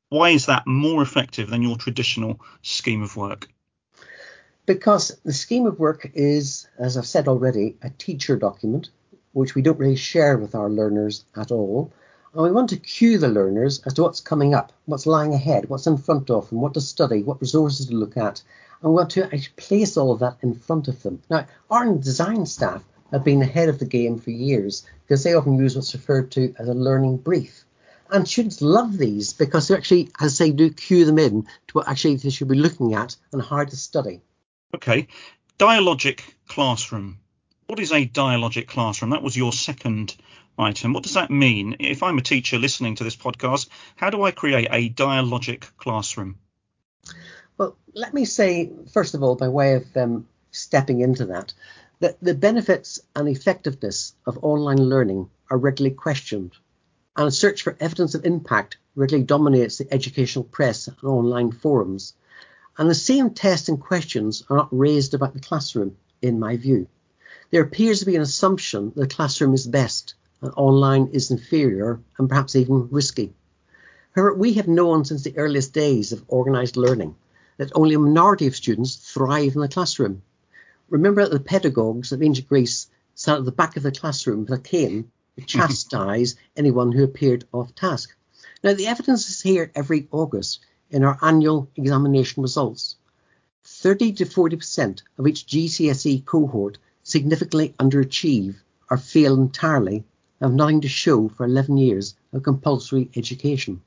Why 0.09 0.29
is 0.29 0.47
that 0.47 0.65
more 0.65 1.01
effective 1.01 1.49
than 1.49 1.61
your 1.61 1.77
traditional 1.77 2.39
scheme 2.61 3.03
of 3.03 3.15
work? 3.15 3.47
Because 4.65 5.15
the 5.23 5.33
scheme 5.33 5.67
of 5.67 5.79
work 5.79 6.09
is, 6.15 6.67
as 6.79 6.97
I've 6.97 7.05
said 7.05 7.27
already, 7.27 7.77
a 7.83 7.91
teacher 7.91 8.35
document, 8.35 8.89
which 9.33 9.53
we 9.53 9.61
don't 9.61 9.77
really 9.77 9.95
share 9.95 10.37
with 10.37 10.55
our 10.55 10.69
learners 10.69 11.25
at 11.35 11.51
all. 11.51 11.91
And 12.33 12.43
we 12.43 12.51
want 12.51 12.69
to 12.71 12.77
cue 12.77 13.19
the 13.19 13.27
learners 13.27 13.81
as 13.85 13.93
to 13.93 14.01
what's 14.01 14.19
coming 14.19 14.55
up, 14.55 14.73
what's 14.85 15.05
lying 15.05 15.33
ahead, 15.33 15.69
what's 15.69 15.87
in 15.87 15.97
front 15.97 16.31
of 16.31 16.49
them, 16.49 16.61
what 16.61 16.73
to 16.73 16.81
study, 16.81 17.21
what 17.21 17.39
resources 17.39 17.85
to 17.85 17.93
look 17.93 18.17
at, 18.17 18.41
and 18.81 18.93
want 18.93 19.11
to 19.11 19.25
actually 19.25 19.49
place 19.57 19.97
all 19.97 20.11
of 20.11 20.19
that 20.19 20.38
in 20.41 20.55
front 20.55 20.88
of 20.88 21.01
them. 21.03 21.21
Now, 21.29 21.47
our 21.69 21.93
design 21.95 22.45
staff 22.45 22.83
have 23.11 23.23
been 23.23 23.41
ahead 23.41 23.69
of 23.69 23.79
the 23.79 23.85
game 23.85 24.19
for 24.19 24.31
years 24.31 24.85
because 25.03 25.23
they 25.23 25.33
often 25.33 25.57
use 25.57 25.75
what's 25.75 25.93
referred 25.93 26.31
to 26.31 26.53
as 26.59 26.67
a 26.67 26.73
learning 26.73 27.17
brief. 27.17 27.63
And 28.11 28.27
students 28.27 28.61
love 28.61 28.97
these 28.97 29.33
because 29.33 29.67
they 29.67 29.75
actually, 29.75 30.09
as 30.19 30.38
they 30.38 30.51
do 30.51 30.69
cue 30.69 31.05
them 31.05 31.19
in 31.19 31.43
to 31.43 31.73
what 31.73 31.88
actually 31.88 32.17
they 32.17 32.29
should 32.29 32.47
be 32.47 32.55
looking 32.55 32.93
at 32.93 33.15
and 33.31 33.41
how 33.41 33.63
to 33.63 33.75
study. 33.75 34.21
Okay. 34.73 35.07
Dialogic 35.57 36.21
classroom. 36.47 37.19
What 37.67 37.79
is 37.79 37.91
a 37.91 38.05
dialogic 38.05 38.67
classroom? 38.67 39.11
That 39.11 39.23
was 39.23 39.35
your 39.35 39.51
second 39.53 40.15
item. 40.57 40.93
What 40.93 41.03
does 41.03 41.15
that 41.15 41.31
mean? 41.31 41.77
If 41.79 42.03
I'm 42.03 42.17
a 42.17 42.21
teacher 42.21 42.59
listening 42.59 42.95
to 42.95 43.03
this 43.03 43.15
podcast, 43.15 43.69
how 43.95 44.09
do 44.09 44.23
I 44.23 44.31
create 44.31 44.67
a 44.69 44.89
dialogic 44.89 45.65
classroom? 45.77 46.38
Well, 47.57 47.77
let 47.93 48.13
me 48.13 48.25
say, 48.25 48.69
first 48.91 49.13
of 49.13 49.23
all, 49.23 49.35
by 49.35 49.47
way 49.47 49.75
of 49.75 49.95
um, 49.95 50.27
stepping 50.51 50.99
into 50.99 51.27
that, 51.27 51.53
that 52.01 52.17
the 52.21 52.33
benefits 52.33 52.99
and 53.15 53.29
effectiveness 53.29 54.13
of 54.25 54.43
online 54.43 54.89
learning 54.89 55.29
are 55.49 55.57
regularly 55.57 55.95
questioned, 55.95 56.51
and 57.15 57.29
a 57.29 57.31
search 57.31 57.63
for 57.63 57.77
evidence 57.79 58.13
of 58.13 58.25
impact 58.25 58.77
regularly 58.95 59.25
dominates 59.25 59.77
the 59.77 59.93
educational 59.93 60.43
press 60.43 60.87
and 60.87 60.97
online 61.03 61.53
forums. 61.53 62.13
And 62.77 62.89
the 62.89 62.95
same 62.95 63.29
tests 63.29 63.69
and 63.69 63.79
questions 63.79 64.43
are 64.49 64.57
not 64.57 64.77
raised 64.77 65.13
about 65.13 65.33
the 65.33 65.39
classroom, 65.39 65.95
in 66.21 66.41
my 66.41 66.57
view. 66.57 66.87
There 67.51 67.63
appears 67.63 67.99
to 67.99 68.05
be 68.05 68.17
an 68.17 68.21
assumption 68.21 68.91
that 68.95 69.01
the 69.01 69.15
classroom 69.15 69.53
is 69.53 69.65
best 69.65 70.15
and 70.41 70.51
online 70.57 71.07
is 71.13 71.31
inferior 71.31 72.01
and 72.17 72.27
perhaps 72.27 72.57
even 72.57 72.89
risky. 72.91 73.33
However, 74.13 74.33
we 74.33 74.53
have 74.55 74.67
known 74.67 75.05
since 75.05 75.23
the 75.23 75.37
earliest 75.37 75.71
days 75.71 76.11
of 76.11 76.27
organised 76.29 76.75
learning 76.75 77.15
that 77.57 77.71
only 77.73 77.95
a 77.95 77.99
minority 77.99 78.47
of 78.47 78.55
students 78.55 78.95
thrive 78.95 79.55
in 79.55 79.61
the 79.61 79.67
classroom. 79.67 80.21
Remember 80.89 81.23
that 81.23 81.31
the 81.31 81.39
pedagogues 81.39 82.11
of 82.11 82.21
ancient 82.21 82.49
Greece 82.49 82.87
sat 83.13 83.37
at 83.37 83.45
the 83.45 83.51
back 83.51 83.77
of 83.77 83.83
the 83.83 83.91
classroom 83.91 84.41
with 84.41 84.51
a 84.51 84.61
cane 84.61 85.09
to 85.37 85.45
chastise 85.45 86.35
anyone 86.55 86.91
who 86.91 87.03
appeared 87.03 87.45
off 87.51 87.73
task. 87.73 88.15
Now, 88.63 88.73
the 88.73 88.87
evidence 88.87 89.29
is 89.29 89.41
here 89.41 89.71
every 89.73 90.07
August 90.11 90.59
in 90.89 91.03
our 91.03 91.17
annual 91.21 91.69
examination 91.75 92.41
results. 92.41 92.95
30 93.63 94.13
to 94.13 94.25
40% 94.25 95.01
of 95.17 95.27
each 95.27 95.47
GCSE 95.47 96.25
cohort 96.25 96.77
significantly 97.03 97.73
underachieve 97.79 98.55
or 98.89 98.97
fail 98.97 99.33
entirely 99.35 100.03
and 100.39 100.49
have 100.49 100.53
nothing 100.53 100.81
to 100.81 100.87
show 100.87 101.29
for 101.29 101.45
11 101.45 101.77
years 101.77 102.15
of 102.33 102.43
compulsory 102.43 103.09
education. 103.15 103.81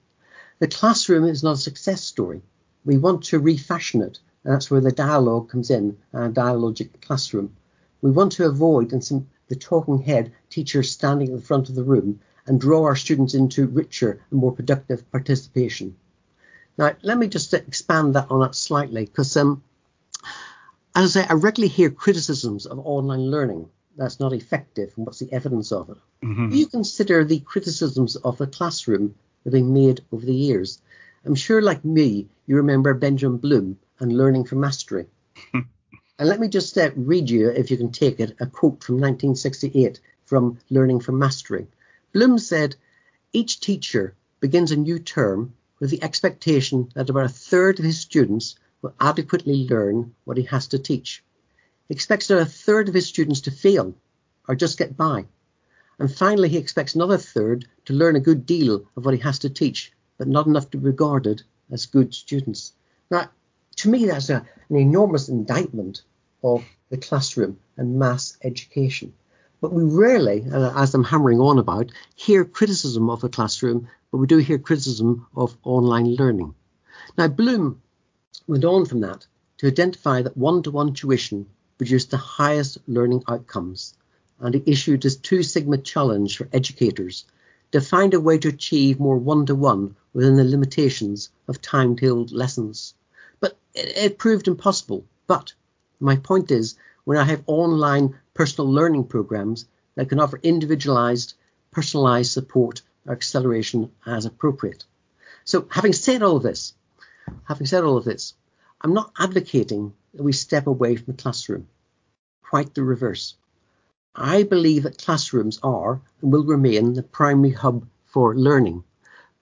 The 0.59 0.68
classroom 0.68 1.24
is 1.24 1.42
not 1.42 1.54
a 1.54 1.59
success 1.59 2.02
story 2.02 2.42
we 2.85 2.97
want 2.97 3.25
to 3.25 3.38
refashion 3.38 4.03
it, 4.03 4.19
and 4.45 4.55
that's 4.55 4.71
where 4.71 4.81
the 4.81 4.93
dialogue 4.93 5.51
comes 5.51 5.71
in, 5.71 5.97
our 6.14 6.29
dialogic 6.29 7.01
classroom. 7.01 7.57
We 8.01 8.11
want 8.11 8.33
to 8.33 8.47
avoid 8.47 8.91
the 8.91 9.57
talking 9.57 10.03
head 10.03 10.33
teacher 10.51 10.83
standing 10.83 11.29
at 11.29 11.35
the 11.35 11.47
front 11.47 11.69
of 11.69 11.75
the 11.75 11.85
room 11.85 12.21
and 12.47 12.61
draw 12.61 12.85
our 12.85 12.97
students 12.97 13.35
into 13.35 13.67
richer 13.67 14.21
and 14.31 14.41
more 14.41 14.53
productive 14.53 15.11
participation. 15.11 15.97
Now, 16.79 16.95
let 17.03 17.19
me 17.19 17.27
just 17.27 17.53
expand 17.53 18.14
that 18.14 18.31
on 18.31 18.41
that 18.41 18.55
slightly, 18.55 19.05
because 19.05 19.37
um, 19.37 19.62
as 20.95 21.17
I 21.17 21.23
say, 21.23 21.27
I 21.29 21.35
regularly 21.35 21.69
hear 21.69 21.91
criticisms 21.91 22.67
of 22.67 22.79
online 22.79 23.31
learning 23.31 23.69
that's 23.97 24.21
not 24.21 24.33
effective, 24.33 24.93
and 24.97 25.05
what's 25.05 25.19
the 25.19 25.33
evidence 25.33 25.73
of 25.73 25.91
it? 25.91 25.97
Mm-hmm. 26.25 26.51
Do 26.51 26.57
you 26.57 26.67
consider 26.67 27.25
the 27.25 27.41
criticisms 27.41 28.14
of 28.17 28.38
the 28.38 28.47
classroom 28.47 29.17
that 29.43 29.53
have 29.53 29.61
been 29.61 29.75
made 29.75 30.03
over 30.12 30.25
the 30.25 30.35
years? 30.35 30.81
I'm 31.24 31.35
sure, 31.35 31.61
like 31.61 31.85
me, 31.85 32.28
you 32.46 32.57
remember 32.57 32.94
Benjamin 32.94 33.38
Bloom 33.38 33.78
and 33.98 34.16
Learning 34.16 34.44
for 34.44 34.54
Mastery. 34.54 35.07
and 35.52 35.66
let 36.18 36.38
me 36.38 36.48
just 36.48 36.78
uh, 36.78 36.90
read 36.94 37.28
you, 37.28 37.48
if 37.50 37.70
you 37.70 37.76
can 37.76 37.90
take 37.90 38.20
it, 38.20 38.37
a 38.40 38.46
quote 38.46 38.85
from 38.85 38.96
1968 38.96 40.00
from 40.26 40.59
Learning 40.70 41.00
for 41.00 41.11
Mastery. 41.11 41.66
Bloom 42.12 42.38
said, 42.38 42.76
Each 43.33 43.59
teacher 43.59 44.14
begins 44.38 44.70
a 44.70 44.76
new 44.76 45.00
term 45.00 45.54
with 45.81 45.90
the 45.90 46.02
expectation 46.02 46.88
that 46.94 47.11
about 47.11 47.26
a 47.26 47.28
third 47.28 47.81
of 47.81 47.85
his 47.85 48.00
students 48.00 48.57
will 48.81 48.94
adequately 49.00 49.66
learn 49.68 50.14
what 50.24 50.37
he 50.37 50.44
has 50.44 50.68
to 50.68 50.78
teach. 50.78 51.24
He 51.88 51.94
expects 51.94 52.28
that 52.28 52.38
a 52.38 52.46
third 52.46 52.88
of 52.88 52.94
his 52.94 53.07
students 53.07 53.40
to 53.42 53.50
fail 53.50 53.94
or 54.46 54.54
just 54.54 54.78
get 54.78 54.96
by. 54.96 55.26
And 55.98 56.14
finally, 56.14 56.48
he 56.48 56.59
expects 56.59 56.94
another 56.94 57.18
third 57.18 57.66
to 57.87 57.92
learn 57.92 58.14
a 58.14 58.20
good 58.20 58.46
deal 58.46 58.87
of 58.96 59.04
what 59.04 59.14
he 59.14 59.20
has 59.20 59.40
to 59.40 59.50
teach 59.50 59.92
but 60.18 60.28
not 60.28 60.46
enough 60.46 60.70
to 60.70 60.76
be 60.78 60.85
regarded 60.85 61.42
as 61.70 61.87
good 61.87 62.12
students. 62.12 62.72
Now, 63.11 63.31
to 63.76 63.88
me, 63.88 64.07
that's 64.07 64.28
a, 64.28 64.46
an 64.68 64.76
enormous 64.76 65.28
indictment 65.28 66.02
of 66.42 66.64
the 66.90 66.96
classroom 66.96 67.59
and 67.76 67.98
mass 67.98 68.37
education. 68.42 69.14
But 69.61 69.72
we 69.72 69.85
rarely, 69.85 70.44
uh, 70.52 70.72
as 70.81 70.94
I'm 70.94 71.04
hammering 71.04 71.40
on 71.40 71.59
about, 71.59 71.90
hear 72.14 72.44
criticism 72.44 73.11
of 73.11 73.20
the 73.20 73.28
classroom, 73.28 73.88
but 74.11 74.18
we 74.18 74.26
do 74.26 74.38
hear 74.38 74.59
criticism 74.59 75.26
of 75.37 75.57
online 75.64 76.14
learning. 76.14 76.54
Now, 77.16 77.28
Bloom 77.28 77.81
went 78.46 78.64
on 78.64 78.87
from 78.87 79.00
that 79.00 79.26
to 79.59 79.66
identify 79.66 80.22
that 80.22 80.37
one 80.37 80.62
to 80.62 80.70
one 80.70 80.94
tuition 80.94 81.46
produced 81.76 82.11
the 82.11 82.16
highest 82.16 82.78
learning 82.87 83.22
outcomes. 83.28 83.94
And 84.40 84.54
he 84.54 84.62
issued 84.66 85.02
his 85.02 85.16
two 85.16 85.42
sigma 85.42 85.78
challenge 85.78 86.37
for 86.37 86.48
educators 86.52 87.24
to 87.72 87.81
find 87.81 88.14
a 88.14 88.20
way 88.20 88.38
to 88.38 88.48
achieve 88.48 88.98
more 88.98 89.18
one-to-one 89.18 89.96
within 90.12 90.37
the 90.37 90.44
limitations 90.44 91.31
of 91.46 91.61
timetabled 91.61 92.33
lessons. 92.33 92.94
But 93.40 93.59
it, 93.74 93.96
it 93.96 94.18
proved 94.18 94.48
impossible. 94.48 95.04
But 95.26 95.52
my 96.00 96.16
point 96.16 96.50
is, 96.50 96.76
when 97.04 97.18
I 97.18 97.24
have 97.24 97.42
online 97.46 98.18
personal 98.35 98.70
learning 98.70 99.04
programs 99.04 99.66
that 99.94 100.09
can 100.09 100.20
offer 100.20 100.40
individualized, 100.42 101.35
personalized 101.70 102.33
support 102.33 102.83
or 103.07 103.12
acceleration 103.12 103.90
as 104.07 104.24
appropriate. 104.24 104.85
So 105.44 105.66
having 105.70 105.92
said 105.92 106.22
all 106.22 106.38
this, 106.38 106.74
having 107.44 107.66
said 107.66 107.85
all 107.85 107.96
of 107.96 108.04
this, 108.04 108.35
I'm 108.81 108.94
not 108.94 109.12
advocating 109.18 109.94
that 110.14 110.22
we 110.22 110.33
step 110.33 110.66
away 110.66 110.96
from 110.96 111.07
the 111.07 111.22
classroom. 111.22 111.68
Quite 112.42 112.74
the 112.74 112.83
reverse. 112.83 113.35
I 114.14 114.42
believe 114.42 114.83
that 114.83 114.99
classrooms 114.99 115.61
are 115.62 116.01
and 116.21 116.33
will 116.33 116.44
remain 116.44 116.94
the 116.94 117.03
primary 117.03 117.53
hub 117.53 117.87
for 118.07 118.35
learning, 118.35 118.83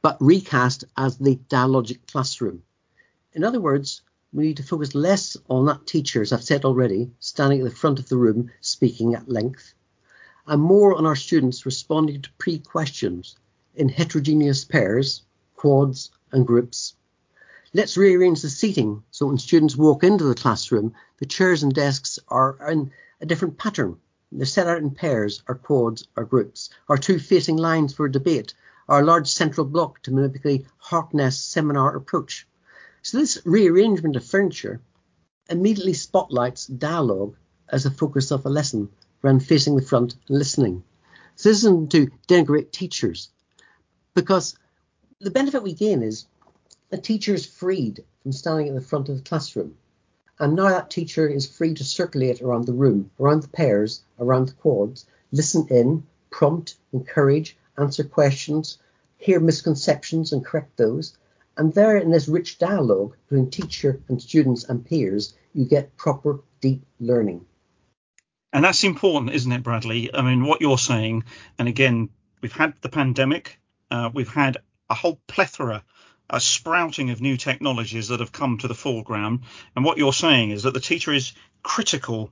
but 0.02 0.20
recast 0.20 0.84
as 0.96 1.16
the 1.16 1.36
dialogic 1.48 2.06
classroom. 2.06 2.62
In 3.32 3.42
other 3.44 3.60
words, 3.60 4.02
we 4.32 4.48
need 4.48 4.56
to 4.58 4.62
focus 4.62 4.94
less 4.94 5.36
on 5.48 5.66
that 5.66 5.86
teacher, 5.86 6.20
as 6.20 6.32
I've 6.32 6.44
said 6.44 6.64
already, 6.64 7.10
standing 7.20 7.60
at 7.60 7.64
the 7.64 7.74
front 7.74 7.98
of 7.98 8.08
the 8.08 8.18
room 8.18 8.50
speaking 8.60 9.14
at 9.14 9.28
length, 9.28 9.72
and 10.46 10.60
more 10.60 10.94
on 10.94 11.06
our 11.06 11.16
students 11.16 11.64
responding 11.64 12.22
to 12.22 12.32
pre-questions 12.36 13.36
in 13.76 13.88
heterogeneous 13.88 14.64
pairs, 14.64 15.22
quads 15.54 16.10
and 16.32 16.46
groups. 16.46 16.96
Let's 17.72 17.96
rearrange 17.96 18.42
the 18.42 18.50
seating 18.50 19.04
so 19.10 19.26
when 19.26 19.38
students 19.38 19.76
walk 19.76 20.04
into 20.04 20.24
the 20.24 20.34
classroom, 20.34 20.92
the 21.18 21.26
chairs 21.26 21.62
and 21.62 21.72
desks 21.72 22.18
are 22.28 22.58
in 22.68 22.90
a 23.20 23.26
different 23.26 23.58
pattern 23.58 23.96
they're 24.32 24.46
set 24.46 24.66
out 24.66 24.78
in 24.78 24.90
pairs 24.90 25.42
or 25.48 25.54
quads 25.54 26.08
or 26.16 26.24
groups, 26.24 26.70
or 26.88 26.98
two 26.98 27.18
facing 27.18 27.56
lines 27.56 27.94
for 27.94 28.06
a 28.06 28.12
debate, 28.12 28.54
or 28.88 29.00
a 29.00 29.04
large 29.04 29.28
central 29.28 29.66
block 29.66 30.02
to 30.02 30.10
mimic 30.10 30.42
the 30.42 30.64
Harkness 30.78 31.38
seminar 31.38 31.96
approach. 31.96 32.46
So 33.02 33.18
this 33.18 33.40
rearrangement 33.44 34.16
of 34.16 34.24
furniture 34.24 34.80
immediately 35.48 35.94
spotlights 35.94 36.66
dialogue 36.66 37.36
as 37.68 37.86
a 37.86 37.90
focus 37.90 38.30
of 38.30 38.44
a 38.46 38.48
lesson 38.48 38.90
rather 39.22 39.38
than 39.38 39.46
facing 39.46 39.76
the 39.76 39.82
front 39.82 40.16
and 40.28 40.38
listening. 40.38 40.82
So 41.36 41.48
this 41.48 41.58
isn't 41.58 41.92
to 41.92 42.10
denigrate 42.28 42.72
teachers, 42.72 43.30
because 44.14 44.58
the 45.20 45.30
benefit 45.30 45.62
we 45.62 45.72
gain 45.72 46.02
is 46.02 46.26
a 46.90 46.98
teacher 46.98 47.34
is 47.34 47.46
freed 47.46 48.04
from 48.22 48.32
standing 48.32 48.68
at 48.68 48.74
the 48.74 48.80
front 48.80 49.08
of 49.08 49.16
the 49.16 49.22
classroom 49.22 49.76
and 50.38 50.54
now 50.54 50.68
that 50.68 50.90
teacher 50.90 51.26
is 51.28 51.48
free 51.48 51.74
to 51.74 51.84
circulate 51.84 52.42
around 52.42 52.66
the 52.66 52.72
room, 52.72 53.10
around 53.18 53.42
the 53.42 53.48
pairs, 53.48 54.02
around 54.18 54.48
the 54.48 54.54
quads, 54.54 55.06
listen 55.32 55.66
in, 55.70 56.06
prompt, 56.30 56.76
encourage, 56.92 57.56
answer 57.78 58.04
questions, 58.04 58.78
hear 59.16 59.40
misconceptions 59.40 60.32
and 60.32 60.44
correct 60.44 60.76
those. 60.76 61.16
And 61.56 61.72
there 61.72 61.96
in 61.96 62.10
this 62.10 62.28
rich 62.28 62.58
dialogue 62.58 63.16
between 63.28 63.50
teacher 63.50 64.02
and 64.08 64.20
students 64.20 64.64
and 64.64 64.84
peers, 64.84 65.34
you 65.54 65.64
get 65.64 65.96
proper 65.96 66.40
deep 66.60 66.82
learning. 67.00 67.46
And 68.52 68.64
that's 68.64 68.84
important, 68.84 69.32
isn't 69.32 69.52
it, 69.52 69.62
Bradley? 69.62 70.14
I 70.14 70.22
mean, 70.22 70.44
what 70.44 70.60
you're 70.60 70.78
saying, 70.78 71.24
and 71.58 71.66
again, 71.66 72.10
we've 72.42 72.52
had 72.52 72.74
the 72.82 72.88
pandemic, 72.90 73.58
uh, 73.90 74.10
we've 74.12 74.32
had 74.32 74.58
a 74.90 74.94
whole 74.94 75.18
plethora 75.26 75.82
a 76.28 76.40
sprouting 76.40 77.10
of 77.10 77.20
new 77.20 77.36
technologies 77.36 78.08
that 78.08 78.20
have 78.20 78.32
come 78.32 78.58
to 78.58 78.68
the 78.68 78.74
foreground. 78.74 79.40
And 79.74 79.84
what 79.84 79.98
you're 79.98 80.12
saying 80.12 80.50
is 80.50 80.64
that 80.64 80.74
the 80.74 80.80
teacher 80.80 81.12
is 81.12 81.32
critical 81.62 82.30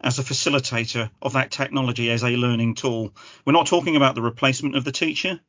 as 0.00 0.18
a 0.18 0.22
facilitator 0.22 1.10
of 1.22 1.32
that 1.34 1.50
technology 1.50 2.10
as 2.10 2.22
a 2.22 2.36
learning 2.36 2.74
tool. 2.74 3.14
We're 3.44 3.52
not 3.52 3.66
talking 3.66 3.96
about 3.96 4.14
the 4.14 4.22
replacement 4.22 4.76
of 4.76 4.84
the 4.84 4.92
teacher. 4.92 5.40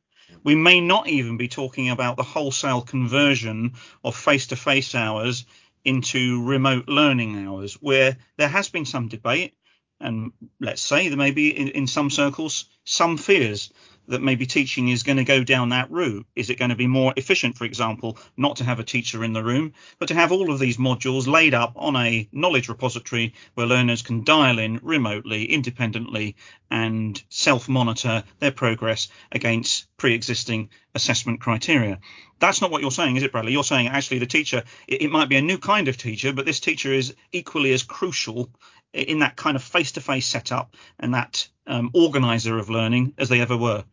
We 0.43 0.55
may 0.55 0.81
not 0.81 1.07
even 1.07 1.38
be 1.38 1.47
talking 1.47 1.89
about 1.89 2.17
the 2.17 2.23
wholesale 2.23 2.81
conversion 2.81 3.73
of 4.03 4.15
face 4.15 4.47
to 4.47 4.55
face 4.55 4.93
hours 4.93 5.45
into 5.83 6.43
remote 6.43 6.88
learning 6.88 7.45
hours, 7.45 7.75
where 7.75 8.17
there 8.38 8.47
has 8.47 8.69
been 8.69 8.86
some 8.86 9.07
debate. 9.07 9.53
And 9.99 10.31
let's 10.60 10.81
say 10.81 11.07
there 11.07 11.17
may 11.17 11.31
be 11.31 11.49
in, 11.49 11.69
in 11.69 11.88
some 11.88 12.10
circles 12.10 12.65
some 12.83 13.17
fears 13.17 13.71
that 14.08 14.22
maybe 14.22 14.46
teaching 14.46 14.89
is 14.89 15.04
going 15.04 15.17
to 15.17 15.24
go 15.24 15.43
down 15.43 15.70
that 15.70 15.91
route? 15.91 16.26
Is 16.36 16.50
it 16.50 16.60
going 16.60 16.70
to 16.70 16.76
be 16.76 16.88
more 16.88 17.13
efficient, 17.17 17.58
for 17.58 17.65
example, 17.65 18.17
not 18.38 18.58
to 18.58 18.63
have 18.63 18.80
a 18.80 18.84
teacher 18.84 19.24
in 19.24 19.34
the 19.34 19.43
room, 19.43 19.74
but 20.00 20.08
to 20.08 20.13
have 20.13 20.32
all 20.32 20.52
of 20.52 20.60
these 20.60 20.78
modules 20.78 21.28
laid 21.28 21.54
up 21.54 21.74
on 21.76 21.96
a 21.96 22.28
knowledge 22.32 22.70
repository 22.70 23.34
where 23.56 23.67
learners 23.67 24.02
can 24.02 24.24
dial 24.24 24.60
in 24.60 24.80
remotely, 24.82 25.46
independently, 25.46 26.36
and 26.72 27.22
self 27.30 27.67
monitor 27.70 28.24
their 28.39 28.52
progress 28.52 29.10
against 29.32 29.88
pre 29.98 30.13
existing 30.13 30.70
assessment 30.96 31.41
criteria? 31.41 32.00
That's 32.39 32.62
not 32.62 32.72
what 32.72 32.82
you're 32.82 32.91
saying, 32.91 33.17
is 33.17 33.24
it, 33.24 33.32
Bradley? 33.32 33.52
You're 33.52 33.63
saying 33.63 33.88
actually 33.88 34.20
the 34.20 34.26
teacher, 34.26 34.63
it, 34.88 35.02
it 35.04 35.12
might 35.12 35.30
be 35.30 35.38
a 35.38 35.41
new 35.41 35.58
kind 35.58 35.88
of 35.88 35.98
teacher, 35.98 36.34
but 36.34 36.46
this 36.46 36.60
teacher 36.60 36.93
is 36.93 37.15
equally 37.32 37.74
as 37.74 37.84
crucial 37.84 38.52
in 38.93 39.20
that 39.20 39.36
kind 39.36 39.56
of 39.56 39.63
face 39.63 39.93
to 39.93 40.02
face 40.02 40.26
setup 40.26 40.76
and 41.00 41.13
that 41.13 41.48
um, 41.65 41.91
organizer 41.93 42.58
of 42.58 42.70
learning 42.70 43.13
as 43.17 43.30
they 43.30 43.41
ever 43.41 43.58
were. 43.58 43.84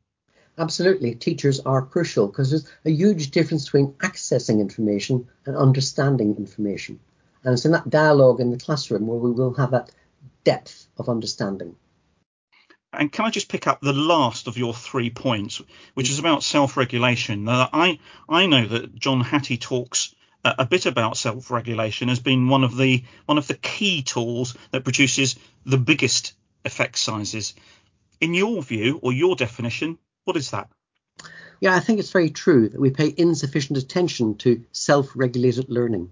Absolutely, 0.57 1.17
teachers 1.17 1.61
are 1.61 1.83
crucial 1.83 2.29
because 2.29 2.51
there's 2.51 2.71
a 2.85 2.91
huge 2.91 3.33
difference 3.33 3.65
between 3.65 3.93
accessing 3.95 4.61
information 4.61 5.27
and 5.47 5.57
understanding 5.57 6.37
information. 6.37 7.01
And 7.43 7.53
it's 7.53 7.65
in 7.65 7.73
that 7.73 7.91
dialogue 7.91 8.41
in 8.41 8.51
the 8.51 8.59
classroom 8.59 9.07
where 9.07 9.19
we 9.19 9.33
will 9.33 9.55
have 9.55 9.73
that 9.73 9.91
depth 10.45 10.87
of 10.97 11.09
understanding. 11.09 11.75
And 12.93 13.11
can 13.11 13.25
I 13.25 13.31
just 13.31 13.49
pick 13.49 13.67
up 13.67 13.81
the 13.81 13.93
last 13.93 14.47
of 14.47 14.57
your 14.57 14.73
three 14.73 15.11
points, 15.11 15.61
which 15.95 16.11
is 16.11 16.21
about 16.21 16.45
self-regulation? 16.45 17.45
Now, 17.45 17.69
I 17.73 17.99
I 18.29 18.47
know 18.47 18.67
that 18.67 18.95
John 18.95 19.21
Hattie 19.21 19.59
talks 19.59 20.15
a, 20.45 20.55
a 20.61 20.67
bit 20.67 20.87
about 20.87 21.17
self-regulation 21.17 22.09
as 22.09 22.21
being 22.21 22.49
one 22.49 22.63
of 22.63 22.77
the 22.77 23.03
one 23.27 23.39
of 23.39 23.49
the 23.49 23.55
key 23.55 24.03
tools 24.03 24.57
that 24.71 24.85
produces 24.85 25.37
the 25.67 25.79
biggest 25.79 26.35
effect 26.65 26.97
sizes. 26.97 27.55
In 28.21 28.33
your 28.33 28.63
view 28.63 29.01
or 29.03 29.13
your 29.13 29.35
definition, 29.35 29.99
what 30.25 30.37
is 30.37 30.51
that? 30.51 30.69
Yeah, 31.61 31.75
I 31.75 31.81
think 31.81 31.99
it's 31.99 32.11
very 32.11 32.31
true 32.31 32.69
that 32.69 32.81
we 32.81 32.91
pay 32.91 33.15
insufficient 33.17 33.79
attention 33.79 34.37
to 34.39 34.65
self 34.73 35.13
regulated 35.15 35.71
learning. 35.71 36.11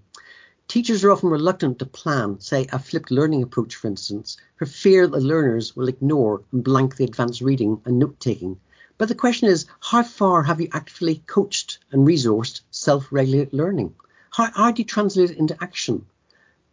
Teachers 0.67 1.03
are 1.03 1.11
often 1.11 1.29
reluctant 1.29 1.79
to 1.79 1.85
plan, 1.85 2.39
say, 2.39 2.67
a 2.71 2.79
flipped 2.79 3.11
learning 3.11 3.43
approach, 3.43 3.75
for 3.75 3.87
instance, 3.87 4.37
for 4.55 4.65
fear 4.65 5.07
that 5.07 5.19
learners 5.19 5.75
will 5.75 5.89
ignore 5.89 6.41
and 6.51 6.63
blank 6.63 6.95
the 6.95 7.03
advanced 7.03 7.41
reading 7.41 7.81
and 7.85 7.99
note 7.99 8.19
taking. 8.19 8.59
But 8.97 9.09
the 9.09 9.15
question 9.15 9.49
is, 9.49 9.65
how 9.81 10.03
far 10.03 10.43
have 10.43 10.61
you 10.61 10.69
actually 10.71 11.21
coached 11.27 11.79
and 11.91 12.07
resourced 12.07 12.61
self 12.71 13.07
regulated 13.11 13.53
learning? 13.53 13.93
How, 14.31 14.49
how 14.53 14.71
do 14.71 14.81
you 14.81 14.85
translate 14.85 15.31
it 15.31 15.37
into 15.37 15.61
action? 15.61 16.05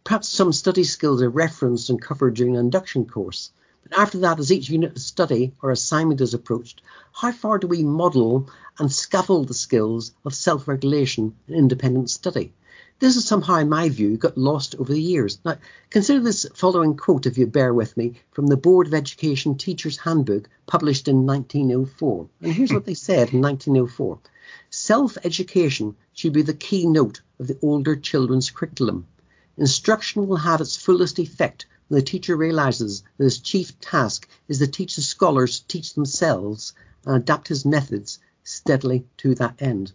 Perhaps 0.03 0.29
some 0.29 0.53
study 0.53 0.83
skills 0.83 1.21
are 1.21 1.29
referenced 1.29 1.89
and 1.89 2.01
covered 2.01 2.35
during 2.35 2.55
an 2.55 2.61
induction 2.61 3.05
course, 3.05 3.51
but 3.83 3.97
after 3.97 4.19
that, 4.19 4.39
as 4.39 4.51
each 4.51 4.69
unit 4.69 4.91
of 4.91 5.01
study 5.01 5.53
or 5.61 5.71
assignment 5.71 6.21
is 6.21 6.33
approached, 6.33 6.81
how 7.11 7.31
far 7.31 7.57
do 7.57 7.67
we 7.67 7.83
model 7.83 8.49
and 8.77 8.91
scaffold 8.91 9.47
the 9.47 9.53
skills 9.53 10.13
of 10.23 10.35
self-regulation 10.35 11.35
and 11.47 11.55
independent 11.55 12.09
study? 12.09 12.53
This 12.99 13.15
is 13.15 13.25
somehow, 13.25 13.55
in 13.55 13.67
my 13.67 13.89
view, 13.89 14.15
got 14.15 14.37
lost 14.37 14.75
over 14.75 14.93
the 14.93 15.01
years. 15.01 15.39
Now, 15.43 15.57
consider 15.89 16.19
this 16.19 16.45
following 16.53 16.95
quote, 16.95 17.25
if 17.25 17.35
you 17.35 17.47
bear 17.47 17.73
with 17.73 17.97
me, 17.97 18.13
from 18.31 18.45
the 18.45 18.55
Board 18.55 18.85
of 18.85 18.93
Education 18.93 19.57
Teacher's 19.57 19.97
Handbook, 19.97 20.47
published 20.67 21.07
in 21.07 21.25
1904. 21.25 22.27
And 22.41 22.53
here's 22.53 22.71
what 22.71 22.85
they 22.85 22.93
said 22.93 23.33
in 23.33 23.41
1904. 23.41 24.19
Self-education 24.69 25.95
should 26.13 26.33
be 26.33 26.43
the 26.43 26.53
keynote 26.53 27.21
of 27.39 27.47
the 27.47 27.57
older 27.63 27.95
children's 27.95 28.51
curriculum. 28.51 29.07
Instruction 29.57 30.27
will 30.27 30.37
have 30.37 30.61
its 30.61 30.77
fullest 30.77 31.17
effect 31.17 31.65
the 31.91 32.01
teacher 32.01 32.37
realizes 32.37 33.03
that 33.17 33.25
his 33.25 33.39
chief 33.39 33.79
task 33.81 34.27
is 34.47 34.59
to 34.59 34.67
teach 34.67 34.95
the 34.95 35.01
scholars 35.01 35.59
to 35.59 35.67
teach 35.67 35.93
themselves 35.93 36.73
and 37.05 37.17
adapt 37.17 37.49
his 37.49 37.65
methods 37.65 38.19
steadily 38.43 39.05
to 39.17 39.35
that 39.35 39.61
end. 39.61 39.91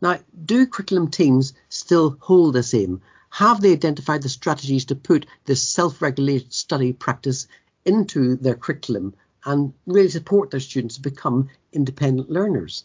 Now, 0.00 0.18
do 0.44 0.66
curriculum 0.66 1.10
teams 1.10 1.52
still 1.68 2.16
hold 2.20 2.54
this 2.54 2.72
aim? 2.72 3.02
Have 3.30 3.60
they 3.60 3.72
identified 3.72 4.22
the 4.22 4.28
strategies 4.28 4.86
to 4.86 4.94
put 4.94 5.26
this 5.44 5.62
self-regulated 5.62 6.52
study 6.52 6.92
practice 6.92 7.46
into 7.84 8.36
their 8.36 8.54
curriculum 8.54 9.14
and 9.44 9.74
really 9.86 10.08
support 10.08 10.50
their 10.50 10.60
students 10.60 10.94
to 10.94 11.02
become 11.02 11.50
independent 11.72 12.30
learners? 12.30 12.84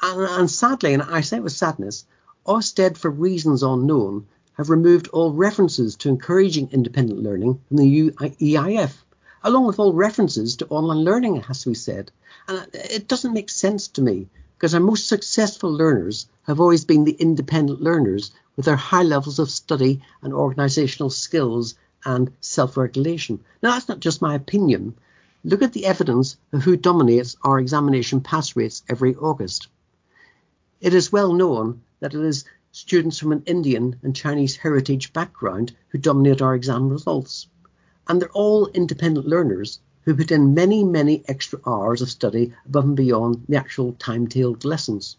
And, 0.00 0.22
and 0.22 0.50
sadly, 0.50 0.94
and 0.94 1.02
I 1.02 1.20
say 1.20 1.36
it 1.36 1.42
with 1.42 1.52
sadness, 1.52 2.06
Ofsted, 2.46 2.96
for 2.96 3.10
reasons 3.10 3.62
unknown, 3.62 4.26
have 4.60 4.68
removed 4.68 5.08
all 5.08 5.32
references 5.32 5.96
to 5.96 6.10
encouraging 6.10 6.68
independent 6.70 7.22
learning 7.22 7.58
from 7.66 7.78
the 7.78 8.10
EIF, 8.10 8.92
along 9.42 9.66
with 9.66 9.78
all 9.78 9.94
references 9.94 10.56
to 10.56 10.66
online 10.66 10.98
learning, 10.98 11.36
it 11.36 11.46
has 11.46 11.62
to 11.62 11.70
be 11.70 11.74
said. 11.74 12.12
And 12.46 12.68
it 12.74 13.08
doesn't 13.08 13.32
make 13.32 13.48
sense 13.48 13.88
to 13.88 14.02
me 14.02 14.28
because 14.58 14.74
our 14.74 14.80
most 14.80 15.08
successful 15.08 15.72
learners 15.72 16.28
have 16.42 16.60
always 16.60 16.84
been 16.84 17.04
the 17.04 17.12
independent 17.12 17.80
learners 17.80 18.32
with 18.54 18.66
their 18.66 18.76
high 18.76 19.02
levels 19.02 19.38
of 19.38 19.48
study 19.48 20.02
and 20.20 20.34
organisational 20.34 21.10
skills 21.10 21.74
and 22.04 22.30
self-regulation. 22.42 23.42
Now, 23.62 23.70
that's 23.70 23.88
not 23.88 24.00
just 24.00 24.20
my 24.20 24.34
opinion. 24.34 24.94
Look 25.42 25.62
at 25.62 25.72
the 25.72 25.86
evidence 25.86 26.36
of 26.52 26.62
who 26.62 26.76
dominates 26.76 27.34
our 27.42 27.58
examination 27.58 28.20
pass 28.20 28.54
rates 28.56 28.82
every 28.90 29.14
August. 29.14 29.68
It 30.82 30.92
is 30.92 31.10
well 31.10 31.32
known 31.32 31.80
that 32.00 32.12
it 32.12 32.20
is 32.20 32.44
students 32.72 33.18
from 33.18 33.32
an 33.32 33.42
Indian 33.46 33.98
and 34.02 34.14
Chinese 34.14 34.56
heritage 34.56 35.12
background 35.12 35.72
who 35.88 35.98
dominate 35.98 36.40
our 36.40 36.54
exam 36.54 36.88
results. 36.88 37.48
And 38.06 38.20
they're 38.20 38.30
all 38.30 38.68
independent 38.68 39.26
learners 39.26 39.80
who 40.02 40.14
put 40.14 40.30
in 40.30 40.54
many, 40.54 40.84
many 40.84 41.24
extra 41.26 41.58
hours 41.66 42.00
of 42.00 42.10
study 42.10 42.54
above 42.66 42.84
and 42.84 42.96
beyond 42.96 43.44
the 43.48 43.56
actual 43.56 43.94
timetabled 43.94 44.64
lessons. 44.64 45.16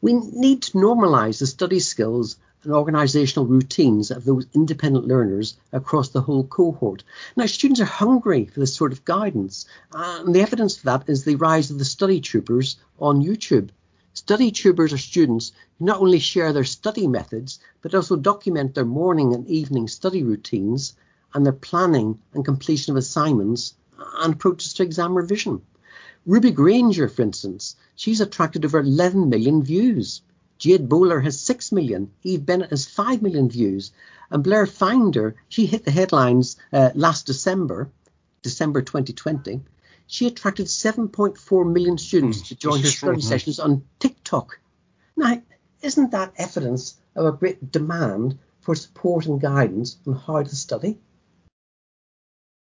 We 0.00 0.12
need 0.12 0.62
to 0.62 0.72
normalise 0.72 1.38
the 1.38 1.46
study 1.46 1.80
skills 1.80 2.36
and 2.62 2.72
organisational 2.72 3.48
routines 3.48 4.10
of 4.10 4.24
those 4.24 4.46
independent 4.54 5.06
learners 5.06 5.56
across 5.72 6.10
the 6.10 6.20
whole 6.20 6.44
cohort. 6.44 7.02
Now, 7.36 7.46
students 7.46 7.80
are 7.80 7.86
hungry 7.86 8.44
for 8.44 8.60
this 8.60 8.74
sort 8.74 8.92
of 8.92 9.04
guidance, 9.04 9.64
and 9.92 10.34
the 10.34 10.42
evidence 10.42 10.76
for 10.76 10.84
that 10.86 11.08
is 11.08 11.24
the 11.24 11.36
rise 11.36 11.70
of 11.70 11.78
the 11.78 11.84
study 11.84 12.20
troopers 12.20 12.76
on 12.98 13.24
YouTube. 13.24 13.70
Study 14.12 14.50
tubers 14.50 14.92
are 14.92 14.98
students 14.98 15.52
who 15.78 15.84
not 15.84 16.00
only 16.00 16.18
share 16.18 16.52
their 16.52 16.64
study 16.64 17.06
methods, 17.06 17.60
but 17.80 17.94
also 17.94 18.16
document 18.16 18.74
their 18.74 18.84
morning 18.84 19.32
and 19.34 19.46
evening 19.46 19.86
study 19.86 20.24
routines 20.24 20.94
and 21.32 21.46
their 21.46 21.52
planning 21.52 22.18
and 22.34 22.44
completion 22.44 22.90
of 22.90 22.96
assignments 22.96 23.74
and 24.18 24.34
approaches 24.34 24.74
to 24.74 24.82
exam 24.82 25.16
revision. 25.16 25.62
Ruby 26.26 26.50
Granger, 26.50 27.08
for 27.08 27.22
instance, 27.22 27.76
she's 27.94 28.20
attracted 28.20 28.64
over 28.64 28.80
11 28.80 29.28
million 29.28 29.62
views. 29.62 30.22
Jade 30.58 30.88
Bowler 30.88 31.20
has 31.20 31.40
6 31.40 31.70
million, 31.70 32.10
Eve 32.22 32.44
Bennett 32.44 32.70
has 32.70 32.86
5 32.86 33.22
million 33.22 33.48
views, 33.48 33.92
and 34.30 34.44
Blair 34.44 34.66
Finder, 34.66 35.36
she 35.48 35.66
hit 35.66 35.84
the 35.84 35.90
headlines 35.90 36.56
uh, 36.72 36.90
last 36.94 37.26
December, 37.26 37.88
December 38.42 38.82
2020, 38.82 39.60
she 40.10 40.26
attracted 40.26 40.66
7.4 40.66 41.72
million 41.72 41.96
students 41.96 42.42
mm, 42.42 42.48
to 42.48 42.56
join 42.56 42.80
her 42.80 42.88
study 42.88 43.20
sessions 43.20 43.60
on 43.60 43.84
TikTok. 44.00 44.58
Now, 45.16 45.40
isn't 45.82 46.10
that 46.10 46.32
evidence 46.36 46.96
of 47.14 47.26
a 47.26 47.32
great 47.32 47.70
demand 47.70 48.36
for 48.60 48.74
support 48.74 49.26
and 49.26 49.40
guidance 49.40 49.98
on 50.08 50.14
how 50.14 50.42
to 50.42 50.56
study? 50.56 50.98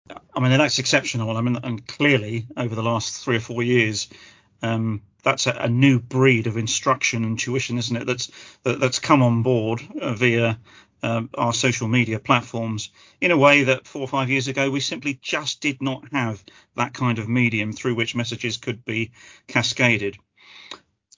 I 0.09 0.41
mean, 0.41 0.57
that's 0.57 0.79
exceptional. 0.79 1.37
I 1.37 1.41
mean, 1.41 1.59
and 1.65 1.85
clearly 1.85 2.47
over 2.57 2.77
the 2.77 2.83
last 2.83 3.25
three 3.25 3.37
or 3.37 3.41
four 3.41 3.65
years, 3.65 4.09
um, 4.63 5.03
that's 5.25 5.49
a, 5.49 5.53
a, 5.53 5.69
new 5.69 5.99
breed 5.99 6.47
of 6.47 6.57
instruction 6.57 7.25
and 7.25 7.37
tuition, 7.37 7.77
isn't 7.77 7.97
it? 7.97 8.07
That's 8.07 8.31
that, 8.63 8.79
that's 8.79 9.01
come 9.01 9.23
on 9.23 9.43
board 9.43 9.83
uh, 10.01 10.15
via 10.15 10.59
um, 11.03 11.31
our 11.35 11.53
social 11.53 11.89
media 11.89 12.19
platforms 12.19 12.91
in 13.21 13.31
a 13.31 13.37
way 13.37 13.65
that 13.65 13.87
four 13.87 14.03
or 14.03 14.09
five 14.09 14.31
years 14.31 14.49
ago 14.49 14.71
we 14.71 14.81
simply 14.81 15.19
just 15.21 15.61
did 15.61 15.83
not 15.83 16.05
have 16.13 16.43
that 16.77 16.95
kind 16.95 17.19
of 17.19 17.29
medium 17.29 17.73
through 17.73 17.95
which 17.95 18.15
messages 18.15 18.57
could 18.57 18.85
be 18.85 19.13
cascaded 19.49 20.17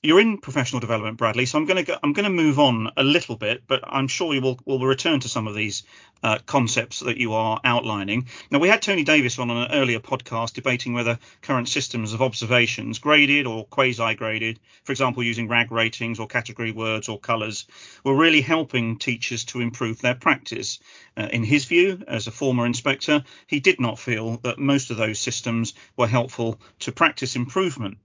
you're 0.05 0.21
in 0.21 0.37
professional 0.37 0.81
development, 0.81 1.17
Bradley. 1.17 1.47
So 1.47 1.59
I'm 1.59 1.65
going 1.65 1.79
to 1.79 1.83
go, 1.83 1.97
I'm 2.03 2.13
going 2.13 2.25
to 2.25 2.31
move 2.31 2.59
on 2.59 2.91
a 2.99 3.03
little 3.03 3.37
bit, 3.37 3.63
but 3.67 3.81
I'm 3.87 4.07
sure 4.07 4.29
we 4.29 4.39
will 4.39 4.59
will 4.67 4.85
return 4.85 5.21
to 5.21 5.31
some 5.31 5.47
of 5.47 5.55
these 5.55 5.83
uh, 6.23 6.39
concepts 6.45 7.01
that 7.01 7.17
you 7.17 7.33
are 7.33 7.59
outlining. 7.65 8.29
Now 8.51 8.59
we 8.59 8.69
had 8.69 8.83
Tony 8.83 9.03
Davis 9.03 9.39
on 9.39 9.49
an 9.51 9.73
earlier 9.73 10.01
podcast 10.01 10.53
debating 10.53 10.93
whether 10.93 11.19
current 11.41 11.71
systems 11.71 12.13
of 12.13 12.21
observations, 12.21 12.99
graded 12.99 13.47
or 13.47 13.65
quasi-graded, 13.65 14.61
for 14.85 14.93
example 14.93 15.23
using 15.23 15.49
RAG 15.49 15.73
ratings 15.73 16.21
or 16.21 16.27
category 16.27 16.73
words 16.73 17.09
or 17.09 17.19
colours, 17.19 17.67
were 18.05 18.15
really 18.15 18.43
helping 18.43 18.99
teachers 18.99 19.45
to 19.47 19.61
improve 19.61 20.03
their 20.03 20.15
practice. 20.15 20.81
Uh, 21.17 21.29
in 21.33 21.45
his 21.45 21.65
view, 21.65 22.03
as 22.07 22.27
a 22.27 22.31
former 22.31 22.67
inspector, 22.67 23.25
he 23.47 23.59
did 23.59 23.81
not 23.81 23.99
feel 23.99 24.37
that 24.43 24.59
most 24.59 24.91
of 24.91 24.99
those 24.99 25.19
systems 25.19 25.73
were 25.97 26.07
helpful 26.07 26.61
to 26.81 26.93
practice 26.93 27.37
improvement. 27.37 27.97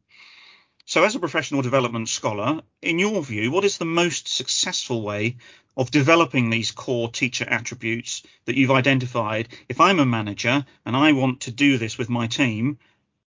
So, 0.89 1.03
as 1.03 1.13
a 1.13 1.19
professional 1.19 1.61
development 1.61 2.09
scholar, 2.09 2.63
in 2.81 2.97
your 2.97 3.21
view, 3.21 3.51
what 3.51 3.63
is 3.63 3.77
the 3.77 3.85
most 3.85 4.27
successful 4.27 5.03
way 5.03 5.37
of 5.77 5.91
developing 5.91 6.49
these 6.49 6.71
core 6.71 7.11
teacher 7.11 7.45
attributes 7.47 8.23
that 8.45 8.55
you've 8.55 8.71
identified? 8.71 9.49
If 9.69 9.79
I'm 9.79 9.99
a 9.99 10.05
manager 10.07 10.65
and 10.87 10.97
I 10.97 11.11
want 11.11 11.41
to 11.41 11.51
do 11.51 11.77
this 11.77 11.99
with 11.99 12.09
my 12.09 12.25
team, 12.25 12.79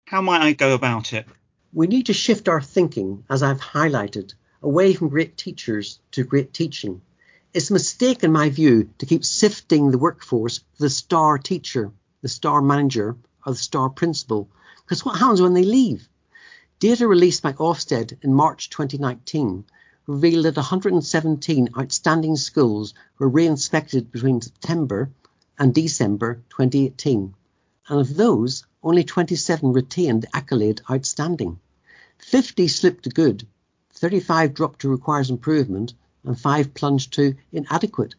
how 0.06 0.22
might 0.22 0.42
I 0.42 0.54
go 0.54 0.74
about 0.74 1.12
it? 1.12 1.26
We 1.74 1.88
need 1.88 2.06
to 2.06 2.14
shift 2.14 2.48
our 2.48 2.62
thinking, 2.62 3.26
as 3.30 3.44
I've 3.44 3.60
highlighted, 3.60 4.34
away 4.62 4.94
from 4.94 5.10
great 5.10 5.36
teachers 5.36 6.00
to 6.12 6.24
great 6.24 6.54
teaching. 6.54 7.02
It's 7.54 7.70
a 7.70 7.74
mistake, 7.74 8.24
in 8.24 8.32
my 8.32 8.50
view, 8.50 8.92
to 9.00 9.06
keep 9.06 9.26
sifting 9.26 9.92
the 9.92 9.98
workforce 9.98 10.60
for 10.60 10.84
the 10.84 10.90
star 10.90 11.38
teacher, 11.38 11.92
the 12.22 12.30
star 12.30 12.62
manager, 12.62 13.18
or 13.46 13.52
the 13.52 13.60
star 13.60 13.90
principal, 13.90 14.50
because 14.86 15.04
what 15.04 15.20
happens 15.20 15.42
when 15.42 15.54
they 15.54 15.66
leave? 15.66 16.08
Data 16.82 17.08
released 17.08 17.44
by 17.44 17.54
Ofsted 17.54 18.17
in 18.24 18.34
March 18.34 18.72
2019 18.72 19.65
revealed 20.08 20.46
that 20.46 20.58
117 20.58 21.70
outstanding 21.78 22.36
schools 22.36 22.96
were 23.20 23.30
re-inspected 23.30 24.12
between 24.12 24.41
September 24.41 25.12
and 25.60 25.76
December 25.76 26.41
2018, 26.50 27.36
and 27.88 28.00
of 28.00 28.15
those, 28.15 28.65
only 28.82 29.04
27 29.04 29.72
retained 29.72 30.24
the 30.24 30.36
accolade 30.36 30.82
outstanding. 30.89 31.60
50 32.17 32.67
slipped 32.67 33.04
to 33.04 33.12
good, 33.12 33.46
35 33.94 34.56
dropped 34.56 34.80
to 34.80 34.89
requires 34.89 35.30
improvement, 35.30 35.94
and 36.24 36.39
5 36.39 36.74
plunged 36.74 37.13
to 37.13 37.36
inadequate. 37.52 38.15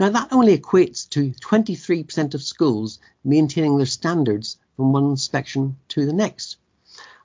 Now, 0.00 0.08
that 0.08 0.32
only 0.32 0.58
equates 0.58 1.08
to 1.10 1.30
23% 1.30 2.34
of 2.34 2.42
schools 2.42 2.98
maintaining 3.22 3.76
their 3.76 3.86
standards 3.86 4.56
from 4.74 4.92
one 4.92 5.10
inspection 5.10 5.76
to 5.90 6.04
the 6.04 6.12
next. 6.12 6.56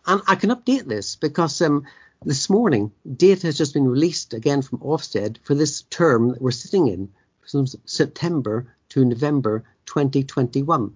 And 0.06 0.22
I 0.28 0.36
can 0.36 0.52
update 0.52 0.86
this 0.86 1.16
because 1.16 1.62
um, 1.62 1.86
this 2.24 2.50
morning 2.50 2.92
data 3.16 3.48
has 3.48 3.58
just 3.58 3.74
been 3.74 3.88
released 3.88 4.34
again 4.34 4.62
from 4.62 4.80
Ofsted 4.80 5.38
for 5.44 5.56
this 5.56 5.82
term 5.84 6.30
that 6.30 6.42
we're 6.42 6.52
sitting 6.52 6.88
in 6.88 7.10
from 7.50 7.68
September 7.86 8.74
to 8.90 9.06
November 9.06 9.64
2021. 9.86 10.96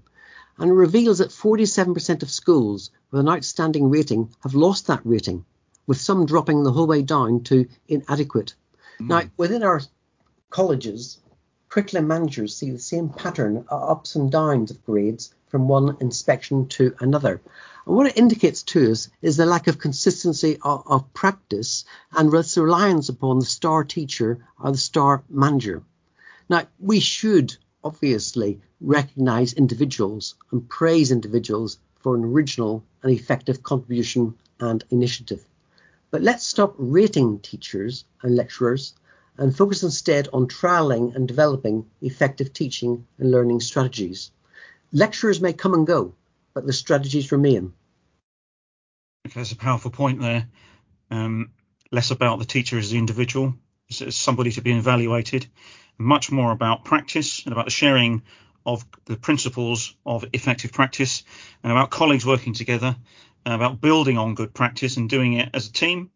And 0.58 0.70
it 0.70 0.74
reveals 0.74 1.20
that 1.20 1.30
47% 1.30 2.22
of 2.22 2.30
schools 2.30 2.92
with 3.12 3.22
an 3.22 3.30
outstanding 3.30 3.90
rating 3.90 4.34
have 4.44 4.54
lost 4.54 4.88
that 4.88 5.02
rating, 5.04 5.46
with 5.88 6.00
some 6.00 6.26
dropping 6.26 6.64
the 6.64 6.72
whole 6.72 6.88
way 6.88 7.02
down 7.02 7.44
to 7.46 7.68
inadequate. 7.88 8.56
Mm. 9.00 9.08
Now, 9.08 9.22
within 9.38 9.64
our 9.64 9.82
colleges, 10.50 11.20
curriculum 11.70 12.08
managers 12.08 12.56
see 12.56 12.72
the 12.72 12.80
same 12.80 13.10
pattern 13.10 13.64
of 13.70 13.90
ups 13.90 14.16
and 14.16 14.32
downs 14.32 14.72
of 14.72 14.84
grades 14.86 15.34
from 15.50 15.68
one 15.68 15.96
inspection 16.00 16.68
to 16.68 16.96
another. 17.00 17.42
And 17.86 17.96
what 17.96 18.08
it 18.08 18.18
indicates 18.18 18.64
to 18.64 18.92
us 18.92 19.10
is 19.22 19.38
the 19.38 19.46
lack 19.46 19.68
of 19.68 19.78
consistency 19.78 20.58
of, 20.64 20.84
of 20.88 21.14
practice 21.14 21.86
and 22.12 22.34
reliance 22.34 23.10
upon 23.10 23.40
the 23.40 23.46
star 23.46 23.84
teacher 23.84 24.46
or 24.60 24.72
the 24.72 24.78
star 24.78 25.24
manager. 25.30 25.84
Now, 26.50 26.68
we 26.80 27.00
should 27.00 27.56
obviously 27.84 28.62
recognize 28.82 29.54
individuals 29.54 30.36
and 30.52 30.68
praise 30.68 31.12
individuals 31.12 31.78
for 32.00 32.16
an 32.16 32.24
original 32.24 32.84
and 33.04 33.12
effective 33.12 33.62
contribution 33.62 34.36
and 34.60 34.84
initiative. 34.90 35.46
But 36.12 36.24
let's 36.24 36.46
stop 36.46 36.74
rating 36.78 37.40
teachers 37.40 38.06
and 38.24 38.36
lecturers 38.36 38.94
and 39.40 39.56
focus 39.56 39.84
instead 39.84 40.28
on 40.34 40.48
trialing 40.48 41.16
and 41.16 41.28
developing 41.28 41.86
effective 42.02 42.52
teaching 42.52 43.08
and 43.18 43.32
learning 43.32 43.62
strategies. 43.62 44.32
Lecturers 44.92 45.40
may 45.40 45.54
come 45.54 45.74
and 45.74 45.88
go, 45.88 46.14
but 46.54 46.66
the 46.66 46.74
strategies 46.74 47.32
remain. 47.32 47.74
That's 49.34 49.54
a 49.54 49.56
powerful 49.56 49.92
point 49.92 50.20
there. 50.20 50.48
Um, 51.10 51.52
less 51.92 52.12
about 52.12 52.40
the 52.40 52.46
teacher 52.46 52.78
as 52.78 52.92
the 52.92 52.98
individual, 52.98 53.56
as 53.90 54.16
somebody 54.16 54.52
to 54.52 54.62
be 54.62 54.74
evaluated, 54.74 55.48
much 55.98 56.32
more 56.32 56.52
about 56.52 56.84
practice 56.84 57.44
and 57.46 57.54
about 57.54 57.66
the 57.66 57.72
sharing 57.72 58.24
of 58.66 58.86
the 59.06 59.16
principles 59.16 59.96
of 60.06 60.26
effective 60.34 60.74
practice 60.74 61.24
and 61.64 61.72
about 61.72 61.90
colleagues 61.90 62.26
working 62.26 62.54
together, 62.54 62.96
about 63.46 63.80
building 63.80 64.18
on 64.18 64.36
good 64.36 64.54
practice 64.54 64.98
and 64.98 65.10
doing 65.10 65.34
it 65.34 65.50
as 65.54 65.68
a 65.68 65.72
team 65.72 66.12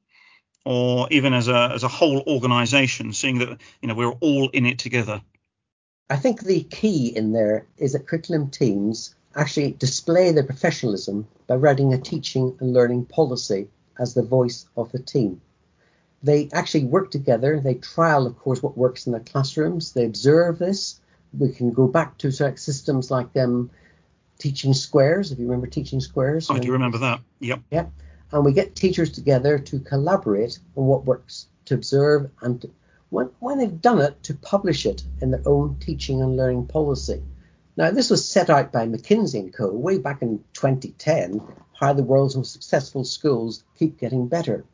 or 0.65 1.07
even 1.11 1.33
as 1.33 1.47
a 1.47 1.71
as 1.73 1.83
a 1.83 1.87
whole 1.87 2.23
organization, 2.27 3.13
seeing 3.13 3.39
that 3.39 3.59
you 3.81 3.87
know 3.87 3.95
we're 3.95 4.11
all 4.11 4.49
in 4.49 4.65
it 4.65 4.79
together. 4.79 5.21
I 6.09 6.15
think 6.17 6.41
the 6.41 6.63
key 6.63 7.07
in 7.15 7.31
there 7.31 7.65
is 7.77 7.93
that 7.93 8.07
curriculum 8.07 8.49
teams 8.49 9.15
actually 9.35 9.71
display 9.71 10.31
their 10.31 10.43
professionalism 10.43 11.27
by 11.47 11.55
writing 11.55 11.93
a 11.93 11.97
teaching 11.97 12.55
and 12.59 12.73
learning 12.73 13.05
policy 13.05 13.67
as 13.99 14.13
the 14.13 14.23
voice 14.23 14.67
of 14.77 14.91
the 14.91 14.99
team. 14.99 15.41
They 16.21 16.49
actually 16.53 16.85
work 16.85 17.11
together. 17.11 17.59
They 17.59 17.75
trial, 17.75 18.27
of 18.27 18.37
course, 18.37 18.63
what 18.63 18.77
works 18.77 19.05
in 19.05 19.11
their 19.11 19.21
classrooms. 19.21 19.93
They 19.93 20.05
observe 20.05 20.59
this. 20.59 20.99
We 21.37 21.51
can 21.51 21.71
go 21.71 21.87
back 21.87 22.17
to 22.19 22.31
systems 22.31 23.11
like 23.11 23.35
um, 23.35 23.71
teaching 24.37 24.73
squares. 24.73 25.31
If 25.31 25.39
you 25.39 25.45
remember 25.45 25.67
teaching 25.67 25.99
squares, 25.99 26.49
I 26.49 26.59
do 26.59 26.67
you 26.67 26.73
remember 26.73 26.99
that. 26.99 27.21
Yep. 27.39 27.61
Yep. 27.71 27.91
And 28.33 28.43
we 28.43 28.51
get 28.51 28.75
teachers 28.75 29.11
together 29.11 29.59
to 29.59 29.79
collaborate 29.79 30.57
on 30.75 30.85
what 30.87 31.05
works, 31.05 31.45
to 31.65 31.75
observe, 31.75 32.31
and 32.41 32.59
to, 32.61 32.69
when, 33.09 33.29
when 33.39 33.59
they've 33.59 33.81
done 33.81 34.01
it, 34.01 34.23
to 34.23 34.33
publish 34.33 34.87
it 34.87 35.03
in 35.21 35.29
their 35.29 35.47
own 35.47 35.77
teaching 35.79 36.19
and 36.19 36.35
learning 36.35 36.65
policy. 36.65 37.21
Now, 37.77 37.91
this 37.91 38.09
was 38.09 38.27
set 38.27 38.49
out 38.49 38.71
by 38.71 38.87
McKinsey 38.87 39.53
& 39.53 39.55
Co. 39.55 39.71
way 39.71 39.99
back 39.99 40.23
in 40.23 40.43
2010, 40.53 41.41
how 41.79 41.93
the 41.93 42.01
world's 42.01 42.35
most 42.35 42.53
successful 42.53 43.03
schools 43.03 43.63
keep 43.77 43.99
getting 43.99 44.27
better. 44.27 44.65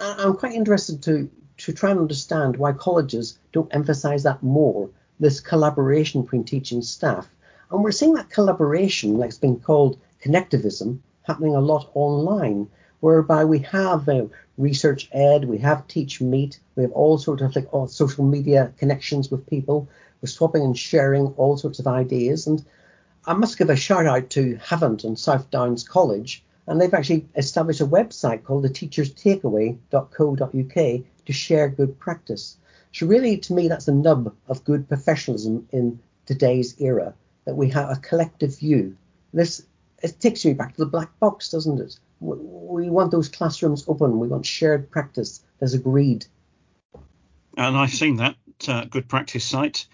I'm 0.00 0.36
quite 0.36 0.54
interested 0.54 1.00
to, 1.04 1.30
to 1.58 1.72
try 1.72 1.90
and 1.92 2.00
understand 2.00 2.56
why 2.56 2.72
colleges 2.72 3.38
don't 3.52 3.72
emphasize 3.72 4.24
that 4.24 4.42
more, 4.42 4.90
this 5.20 5.38
collaboration 5.38 6.22
between 6.22 6.42
teaching 6.42 6.82
staff. 6.82 7.28
And 7.70 7.84
we're 7.84 7.92
seeing 7.92 8.14
that 8.14 8.30
collaboration, 8.30 9.16
like 9.16 9.28
it's 9.28 9.38
been 9.38 9.60
called 9.60 10.00
connectivism, 10.24 10.98
happening 11.22 11.54
a 11.54 11.60
lot 11.60 11.90
online, 11.94 12.68
whereby 13.00 13.44
we 13.44 13.60
have 13.60 14.08
uh, 14.08 14.26
researchED, 14.58 15.44
we 15.44 15.58
have 15.58 15.86
TeachMeet, 15.86 16.58
we 16.76 16.82
have 16.82 16.92
all 16.92 17.18
sorts 17.18 17.42
of 17.42 17.54
like 17.54 17.72
all 17.72 17.88
social 17.88 18.24
media 18.24 18.72
connections 18.78 19.30
with 19.30 19.48
people. 19.48 19.88
We're 20.20 20.28
swapping 20.28 20.62
and 20.62 20.78
sharing 20.78 21.26
all 21.36 21.56
sorts 21.56 21.78
of 21.78 21.86
ideas. 21.86 22.46
And 22.46 22.64
I 23.26 23.34
must 23.34 23.58
give 23.58 23.70
a 23.70 23.76
shout 23.76 24.06
out 24.06 24.30
to 24.30 24.56
Havant 24.56 25.04
and 25.04 25.18
South 25.18 25.50
Downs 25.50 25.82
College, 25.82 26.44
and 26.66 26.80
they've 26.80 26.94
actually 26.94 27.26
established 27.34 27.80
a 27.80 27.86
website 27.86 28.44
called 28.44 28.62
the 28.62 28.70
teacherstakeaway.co.uk 28.70 31.04
to 31.26 31.32
share 31.32 31.68
good 31.68 31.98
practice. 31.98 32.56
So 32.92 33.06
really, 33.06 33.36
to 33.36 33.52
me, 33.52 33.68
that's 33.68 33.86
the 33.86 33.92
nub 33.92 34.34
of 34.48 34.64
good 34.64 34.88
professionalism 34.88 35.68
in 35.70 35.98
today's 36.24 36.80
era, 36.80 37.14
that 37.44 37.56
we 37.56 37.68
have 37.70 37.90
a 37.90 37.96
collective 37.96 38.58
view. 38.58 38.96
This 39.32 39.62
it 40.02 40.20
takes 40.20 40.44
me 40.44 40.54
back 40.54 40.74
to 40.74 40.84
the 40.84 40.90
black 40.90 41.18
box, 41.18 41.50
doesn't 41.50 41.80
it? 41.80 41.98
We 42.20 42.90
want 42.90 43.10
those 43.10 43.28
classrooms 43.28 43.84
open. 43.88 44.18
We 44.18 44.28
want 44.28 44.46
shared 44.46 44.90
practice 44.90 45.44
as 45.60 45.74
agreed. 45.74 46.26
And 47.56 47.76
I've 47.76 47.90
seen 47.90 48.16
that 48.16 48.36
uh, 48.68 48.84
good 48.84 49.08
practice 49.08 49.44
site. 49.44 49.86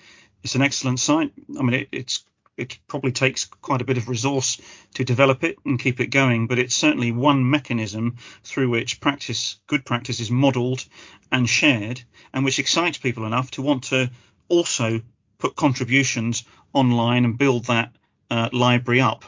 It's 0.43 0.55
an 0.55 0.63
excellent 0.63 1.01
site. 1.01 1.33
I 1.59 1.63
mean, 1.63 1.75
it, 1.75 1.89
it's 1.93 2.25
it 2.57 2.79
probably 2.87 3.13
takes 3.13 3.47
quite 3.47 3.81
a 3.81 3.85
bit 3.85 3.97
of 3.97 4.09
resource 4.09 4.61
to 4.95 5.05
develop 5.05 5.43
it 5.43 5.57
and 5.65 5.81
keep 5.81 6.01
it 6.01 6.09
going, 6.09 6.47
but 6.47 6.59
it's 6.59 6.75
certainly 6.75 7.11
one 7.11 7.49
mechanism 7.49 8.17
through 8.45 8.69
which 8.69 9.01
practice, 9.01 9.57
good 9.67 9.85
practice, 9.85 10.21
is 10.21 10.31
modelled 10.31 10.85
and 11.31 11.49
shared, 11.49 12.03
and 12.35 12.45
which 12.45 12.59
excites 12.59 12.99
people 12.99 13.25
enough 13.25 13.51
to 13.53 13.63
want 13.63 13.85
to 13.85 14.11
also 14.49 15.01
put 15.39 15.57
contributions 15.57 16.45
online 16.75 17.25
and 17.25 17.39
build 17.39 17.65
that 17.65 17.91
uh, 18.31 18.49
library 18.53 19.01
up. 19.01 19.25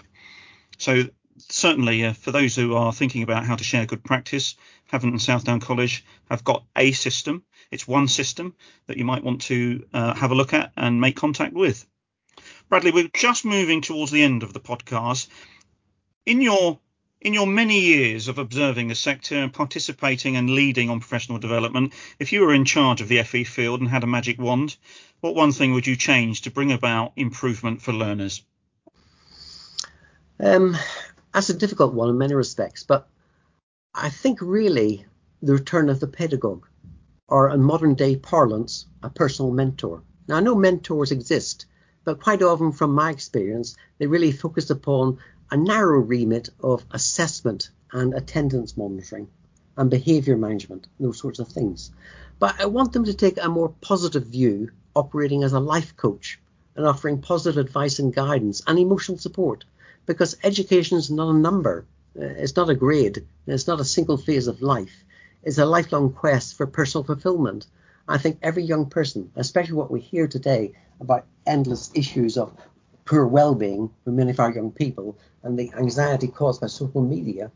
So 0.78 1.04
certainly, 1.38 2.04
uh, 2.04 2.12
for 2.12 2.30
those 2.30 2.54
who 2.54 2.74
are 2.74 2.92
thinking 2.92 3.22
about 3.22 3.44
how 3.44 3.56
to 3.56 3.64
share 3.64 3.86
good 3.86 4.04
practice, 4.04 4.56
Havant 4.92 5.12
and 5.12 5.22
Southdown 5.22 5.60
College 5.60 6.04
have 6.30 6.44
got 6.44 6.64
a 6.76 6.92
system. 6.92 7.44
It's 7.70 7.88
one 7.88 8.08
system 8.08 8.54
that 8.86 8.96
you 8.96 9.04
might 9.04 9.24
want 9.24 9.42
to 9.42 9.86
uh, 9.92 10.14
have 10.14 10.30
a 10.30 10.34
look 10.34 10.52
at 10.52 10.72
and 10.76 11.00
make 11.00 11.16
contact 11.16 11.54
with. 11.54 11.86
Bradley, 12.68 12.92
we're 12.92 13.10
just 13.12 13.44
moving 13.44 13.80
towards 13.80 14.10
the 14.10 14.22
end 14.22 14.42
of 14.42 14.52
the 14.52 14.60
podcast. 14.60 15.28
In 16.26 16.40
your 16.40 16.78
in 17.20 17.32
your 17.32 17.46
many 17.46 17.80
years 17.80 18.28
of 18.28 18.38
observing 18.38 18.88
the 18.88 18.94
sector 18.94 19.36
and 19.36 19.52
participating 19.52 20.36
and 20.36 20.50
leading 20.50 20.90
on 20.90 21.00
professional 21.00 21.38
development, 21.38 21.94
if 22.18 22.32
you 22.32 22.42
were 22.42 22.52
in 22.52 22.66
charge 22.66 23.00
of 23.00 23.08
the 23.08 23.22
FE 23.22 23.44
field 23.44 23.80
and 23.80 23.88
had 23.88 24.04
a 24.04 24.06
magic 24.06 24.38
wand, 24.38 24.76
what 25.20 25.34
one 25.34 25.52
thing 25.52 25.72
would 25.72 25.86
you 25.86 25.96
change 25.96 26.42
to 26.42 26.50
bring 26.50 26.70
about 26.70 27.12
improvement 27.16 27.80
for 27.80 27.94
learners? 27.94 28.42
Um, 30.38 30.76
that's 31.34 31.50
a 31.50 31.54
difficult 31.54 31.92
one 31.92 32.08
in 32.08 32.16
many 32.16 32.32
respects, 32.32 32.84
but 32.84 33.08
I 33.92 34.08
think 34.08 34.38
really 34.40 35.04
the 35.42 35.54
return 35.54 35.88
of 35.90 35.98
the 35.98 36.06
pedagogue, 36.06 36.68
or 37.26 37.50
in 37.50 37.60
modern 37.60 37.94
day 37.94 38.14
parlance, 38.14 38.86
a 39.02 39.10
personal 39.10 39.50
mentor. 39.50 40.04
Now, 40.28 40.36
I 40.36 40.40
know 40.40 40.54
mentors 40.54 41.10
exist, 41.10 41.66
but 42.04 42.22
quite 42.22 42.40
often, 42.40 42.70
from 42.70 42.94
my 42.94 43.10
experience, 43.10 43.74
they 43.98 44.06
really 44.06 44.30
focus 44.30 44.70
upon 44.70 45.18
a 45.50 45.56
narrow 45.56 45.98
remit 45.98 46.50
of 46.60 46.84
assessment 46.92 47.70
and 47.90 48.14
attendance 48.14 48.76
monitoring 48.76 49.28
and 49.76 49.90
behaviour 49.90 50.36
management, 50.36 50.86
those 51.00 51.18
sorts 51.18 51.40
of 51.40 51.48
things. 51.48 51.90
But 52.38 52.60
I 52.60 52.66
want 52.66 52.92
them 52.92 53.06
to 53.06 53.14
take 53.14 53.42
a 53.42 53.48
more 53.48 53.74
positive 53.80 54.26
view, 54.26 54.70
operating 54.94 55.42
as 55.42 55.52
a 55.52 55.58
life 55.58 55.96
coach 55.96 56.38
and 56.76 56.86
offering 56.86 57.20
positive 57.20 57.58
advice 57.58 57.98
and 57.98 58.14
guidance 58.14 58.62
and 58.68 58.78
emotional 58.78 59.18
support 59.18 59.64
because 60.06 60.36
education 60.42 60.98
is 60.98 61.10
not 61.10 61.34
a 61.34 61.38
number, 61.38 61.86
uh, 62.18 62.24
it's 62.24 62.56
not 62.56 62.70
a 62.70 62.74
grade, 62.74 63.26
it's 63.46 63.66
not 63.66 63.80
a 63.80 63.84
single 63.84 64.16
phase 64.16 64.46
of 64.46 64.62
life. 64.62 65.04
It's 65.42 65.58
a 65.58 65.66
lifelong 65.66 66.12
quest 66.12 66.56
for 66.56 66.66
personal 66.66 67.04
fulfillment. 67.04 67.66
I 68.08 68.18
think 68.18 68.38
every 68.42 68.64
young 68.64 68.86
person, 68.86 69.30
especially 69.36 69.74
what 69.74 69.90
we 69.90 70.00
hear 70.00 70.26
today 70.26 70.72
about 71.00 71.26
endless 71.46 71.90
issues 71.94 72.36
of 72.36 72.52
poor 73.04 73.26
well-being 73.26 73.90
for 74.04 74.10
many 74.10 74.30
of 74.30 74.40
our 74.40 74.52
young 74.52 74.72
people 74.72 75.18
and 75.42 75.58
the 75.58 75.72
anxiety 75.74 76.28
caused 76.28 76.60
by 76.60 76.66
social 76.66 77.02
media, 77.02 77.50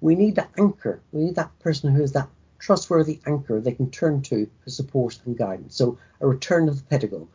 we 0.00 0.14
need 0.14 0.36
that 0.36 0.50
anchor. 0.58 1.00
We 1.12 1.24
need 1.24 1.36
that 1.36 1.58
person 1.58 1.94
who 1.94 2.02
is 2.02 2.12
that 2.12 2.28
trustworthy 2.58 3.20
anchor 3.26 3.60
they 3.60 3.72
can 3.72 3.90
turn 3.90 4.22
to 4.22 4.48
for 4.64 4.70
support 4.70 5.18
and 5.26 5.36
guidance. 5.36 5.76
So 5.76 5.98
a 6.20 6.26
return 6.26 6.68
of 6.68 6.76
the 6.78 6.84
pedagogue. 6.84 7.28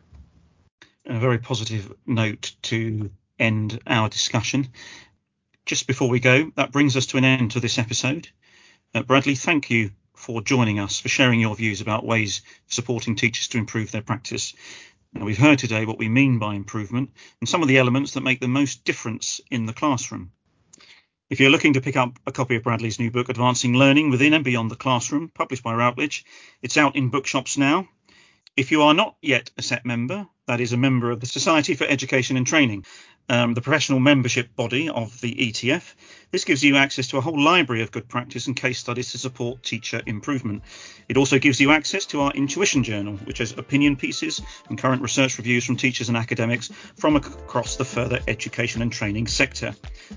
A 1.06 1.20
very 1.20 1.38
positive 1.38 1.94
note 2.06 2.56
to 2.64 3.12
end 3.42 3.80
our 3.88 4.08
discussion. 4.08 4.70
Just 5.66 5.88
before 5.88 6.10
we 6.10 6.20
go, 6.20 6.52
that 6.56 6.72
brings 6.72 6.96
us 6.96 7.08
to 7.08 7.18
an 7.18 7.26
end 7.26 7.52
to 7.52 7.60
this 7.60 7.78
episode. 7.78 8.30
Uh, 8.94 9.04
Bradley, 9.04 9.36
thank 9.36 9.70
you 9.70 9.92
for 10.16 10.42
joining 10.42 10.80
us, 10.80 11.00
for 11.00 11.10
sharing 11.10 11.40
your 11.40 11.56
views 11.56 11.82
about 11.82 12.06
ways 12.06 12.42
of 12.68 12.74
supporting 12.74 13.16
teachers 13.16 13.48
to 13.50 13.58
improve 13.58 13.92
their 13.92 14.02
practice. 14.02 14.54
Now, 15.14 15.26
we've 15.26 15.38
heard 15.38 15.60
today 15.60 15.86
what 15.86 15.98
we 15.98 16.08
mean 16.08 16.40
by 16.40 16.56
improvement 16.56 17.12
and 17.40 17.50
some 17.50 17.62
of 17.62 17.68
the 17.68 17.78
elements 17.78 18.14
that 18.14 18.22
make 18.22 18.40
the 18.40 18.48
most 18.48 18.86
difference 18.86 19.42
in 19.50 19.66
the 19.66 19.74
classroom. 19.74 20.32
If 21.30 21.40
you're 21.40 21.50
looking 21.50 21.74
to 21.74 21.82
pick 21.82 21.96
up 21.96 22.20
a 22.28 22.32
copy 22.32 22.58
of 22.58 22.64
Bradley's 22.64 23.00
new 23.00 23.10
book, 23.10 23.30
Advancing 23.30 23.74
Learning 23.74 24.10
Within 24.10 24.34
and 24.34 24.44
Beyond 24.44 24.70
the 24.70 24.76
Classroom, 24.76 25.30
published 25.34 25.64
by 25.64 25.74
Routledge, 25.74 26.26
it's 26.62 26.78
out 26.78 26.96
in 26.96 27.10
bookshops 27.10 27.58
now. 27.58 27.88
If 28.58 28.70
you 28.70 28.82
are 28.82 28.94
not 28.94 29.16
yet 29.22 29.50
a 29.58 29.62
SET 29.62 29.86
member, 29.86 30.28
that 30.48 30.60
is 30.60 30.74
a 30.74 30.78
member 30.78 31.10
of 31.10 31.22
the 31.22 31.26
Society 31.26 31.74
for 31.74 31.86
Education 31.86 32.36
and 32.36 32.46
Training, 32.46 32.86
um, 33.30 33.54
the 33.54 33.62
professional 33.62 34.00
membership 34.00 34.56
body 34.56 34.90
of 34.90 35.20
the 35.22 35.34
ETF. 35.34 35.94
This 36.32 36.44
gives 36.46 36.64
you 36.64 36.78
access 36.78 37.08
to 37.08 37.18
a 37.18 37.22
whole 37.22 37.42
library 37.42 37.82
of 37.82 37.92
good 37.92 38.08
practice 38.08 38.46
and 38.48 38.56
case 38.56 38.80
studies 38.80 39.12
to 39.12 39.18
support 39.18 39.64
teacher 39.64 40.02
improvement. 40.06 40.64
It 41.10 41.18
also 41.18 41.40
gives 41.40 41.60
you 41.60 41.72
access 41.72 42.06
to 42.08 42.22
our 42.22 42.32
inTuition 42.34 42.84
Journal, 42.84 43.18
which 43.18 43.40
has 43.40 43.58
opinion 43.58 43.96
pieces 43.96 44.42
and 44.70 44.78
current 44.78 45.02
research 45.02 45.38
reviews 45.38 45.66
from 45.66 45.78
teachers 45.78 46.10
and 46.10 46.18
academics 46.18 46.70
from 46.98 47.16
across 47.16 47.76
the 47.76 47.86
further 47.86 48.20
education 48.28 48.82
and 48.82 48.92
training 48.92 49.28
sector. 49.28 49.74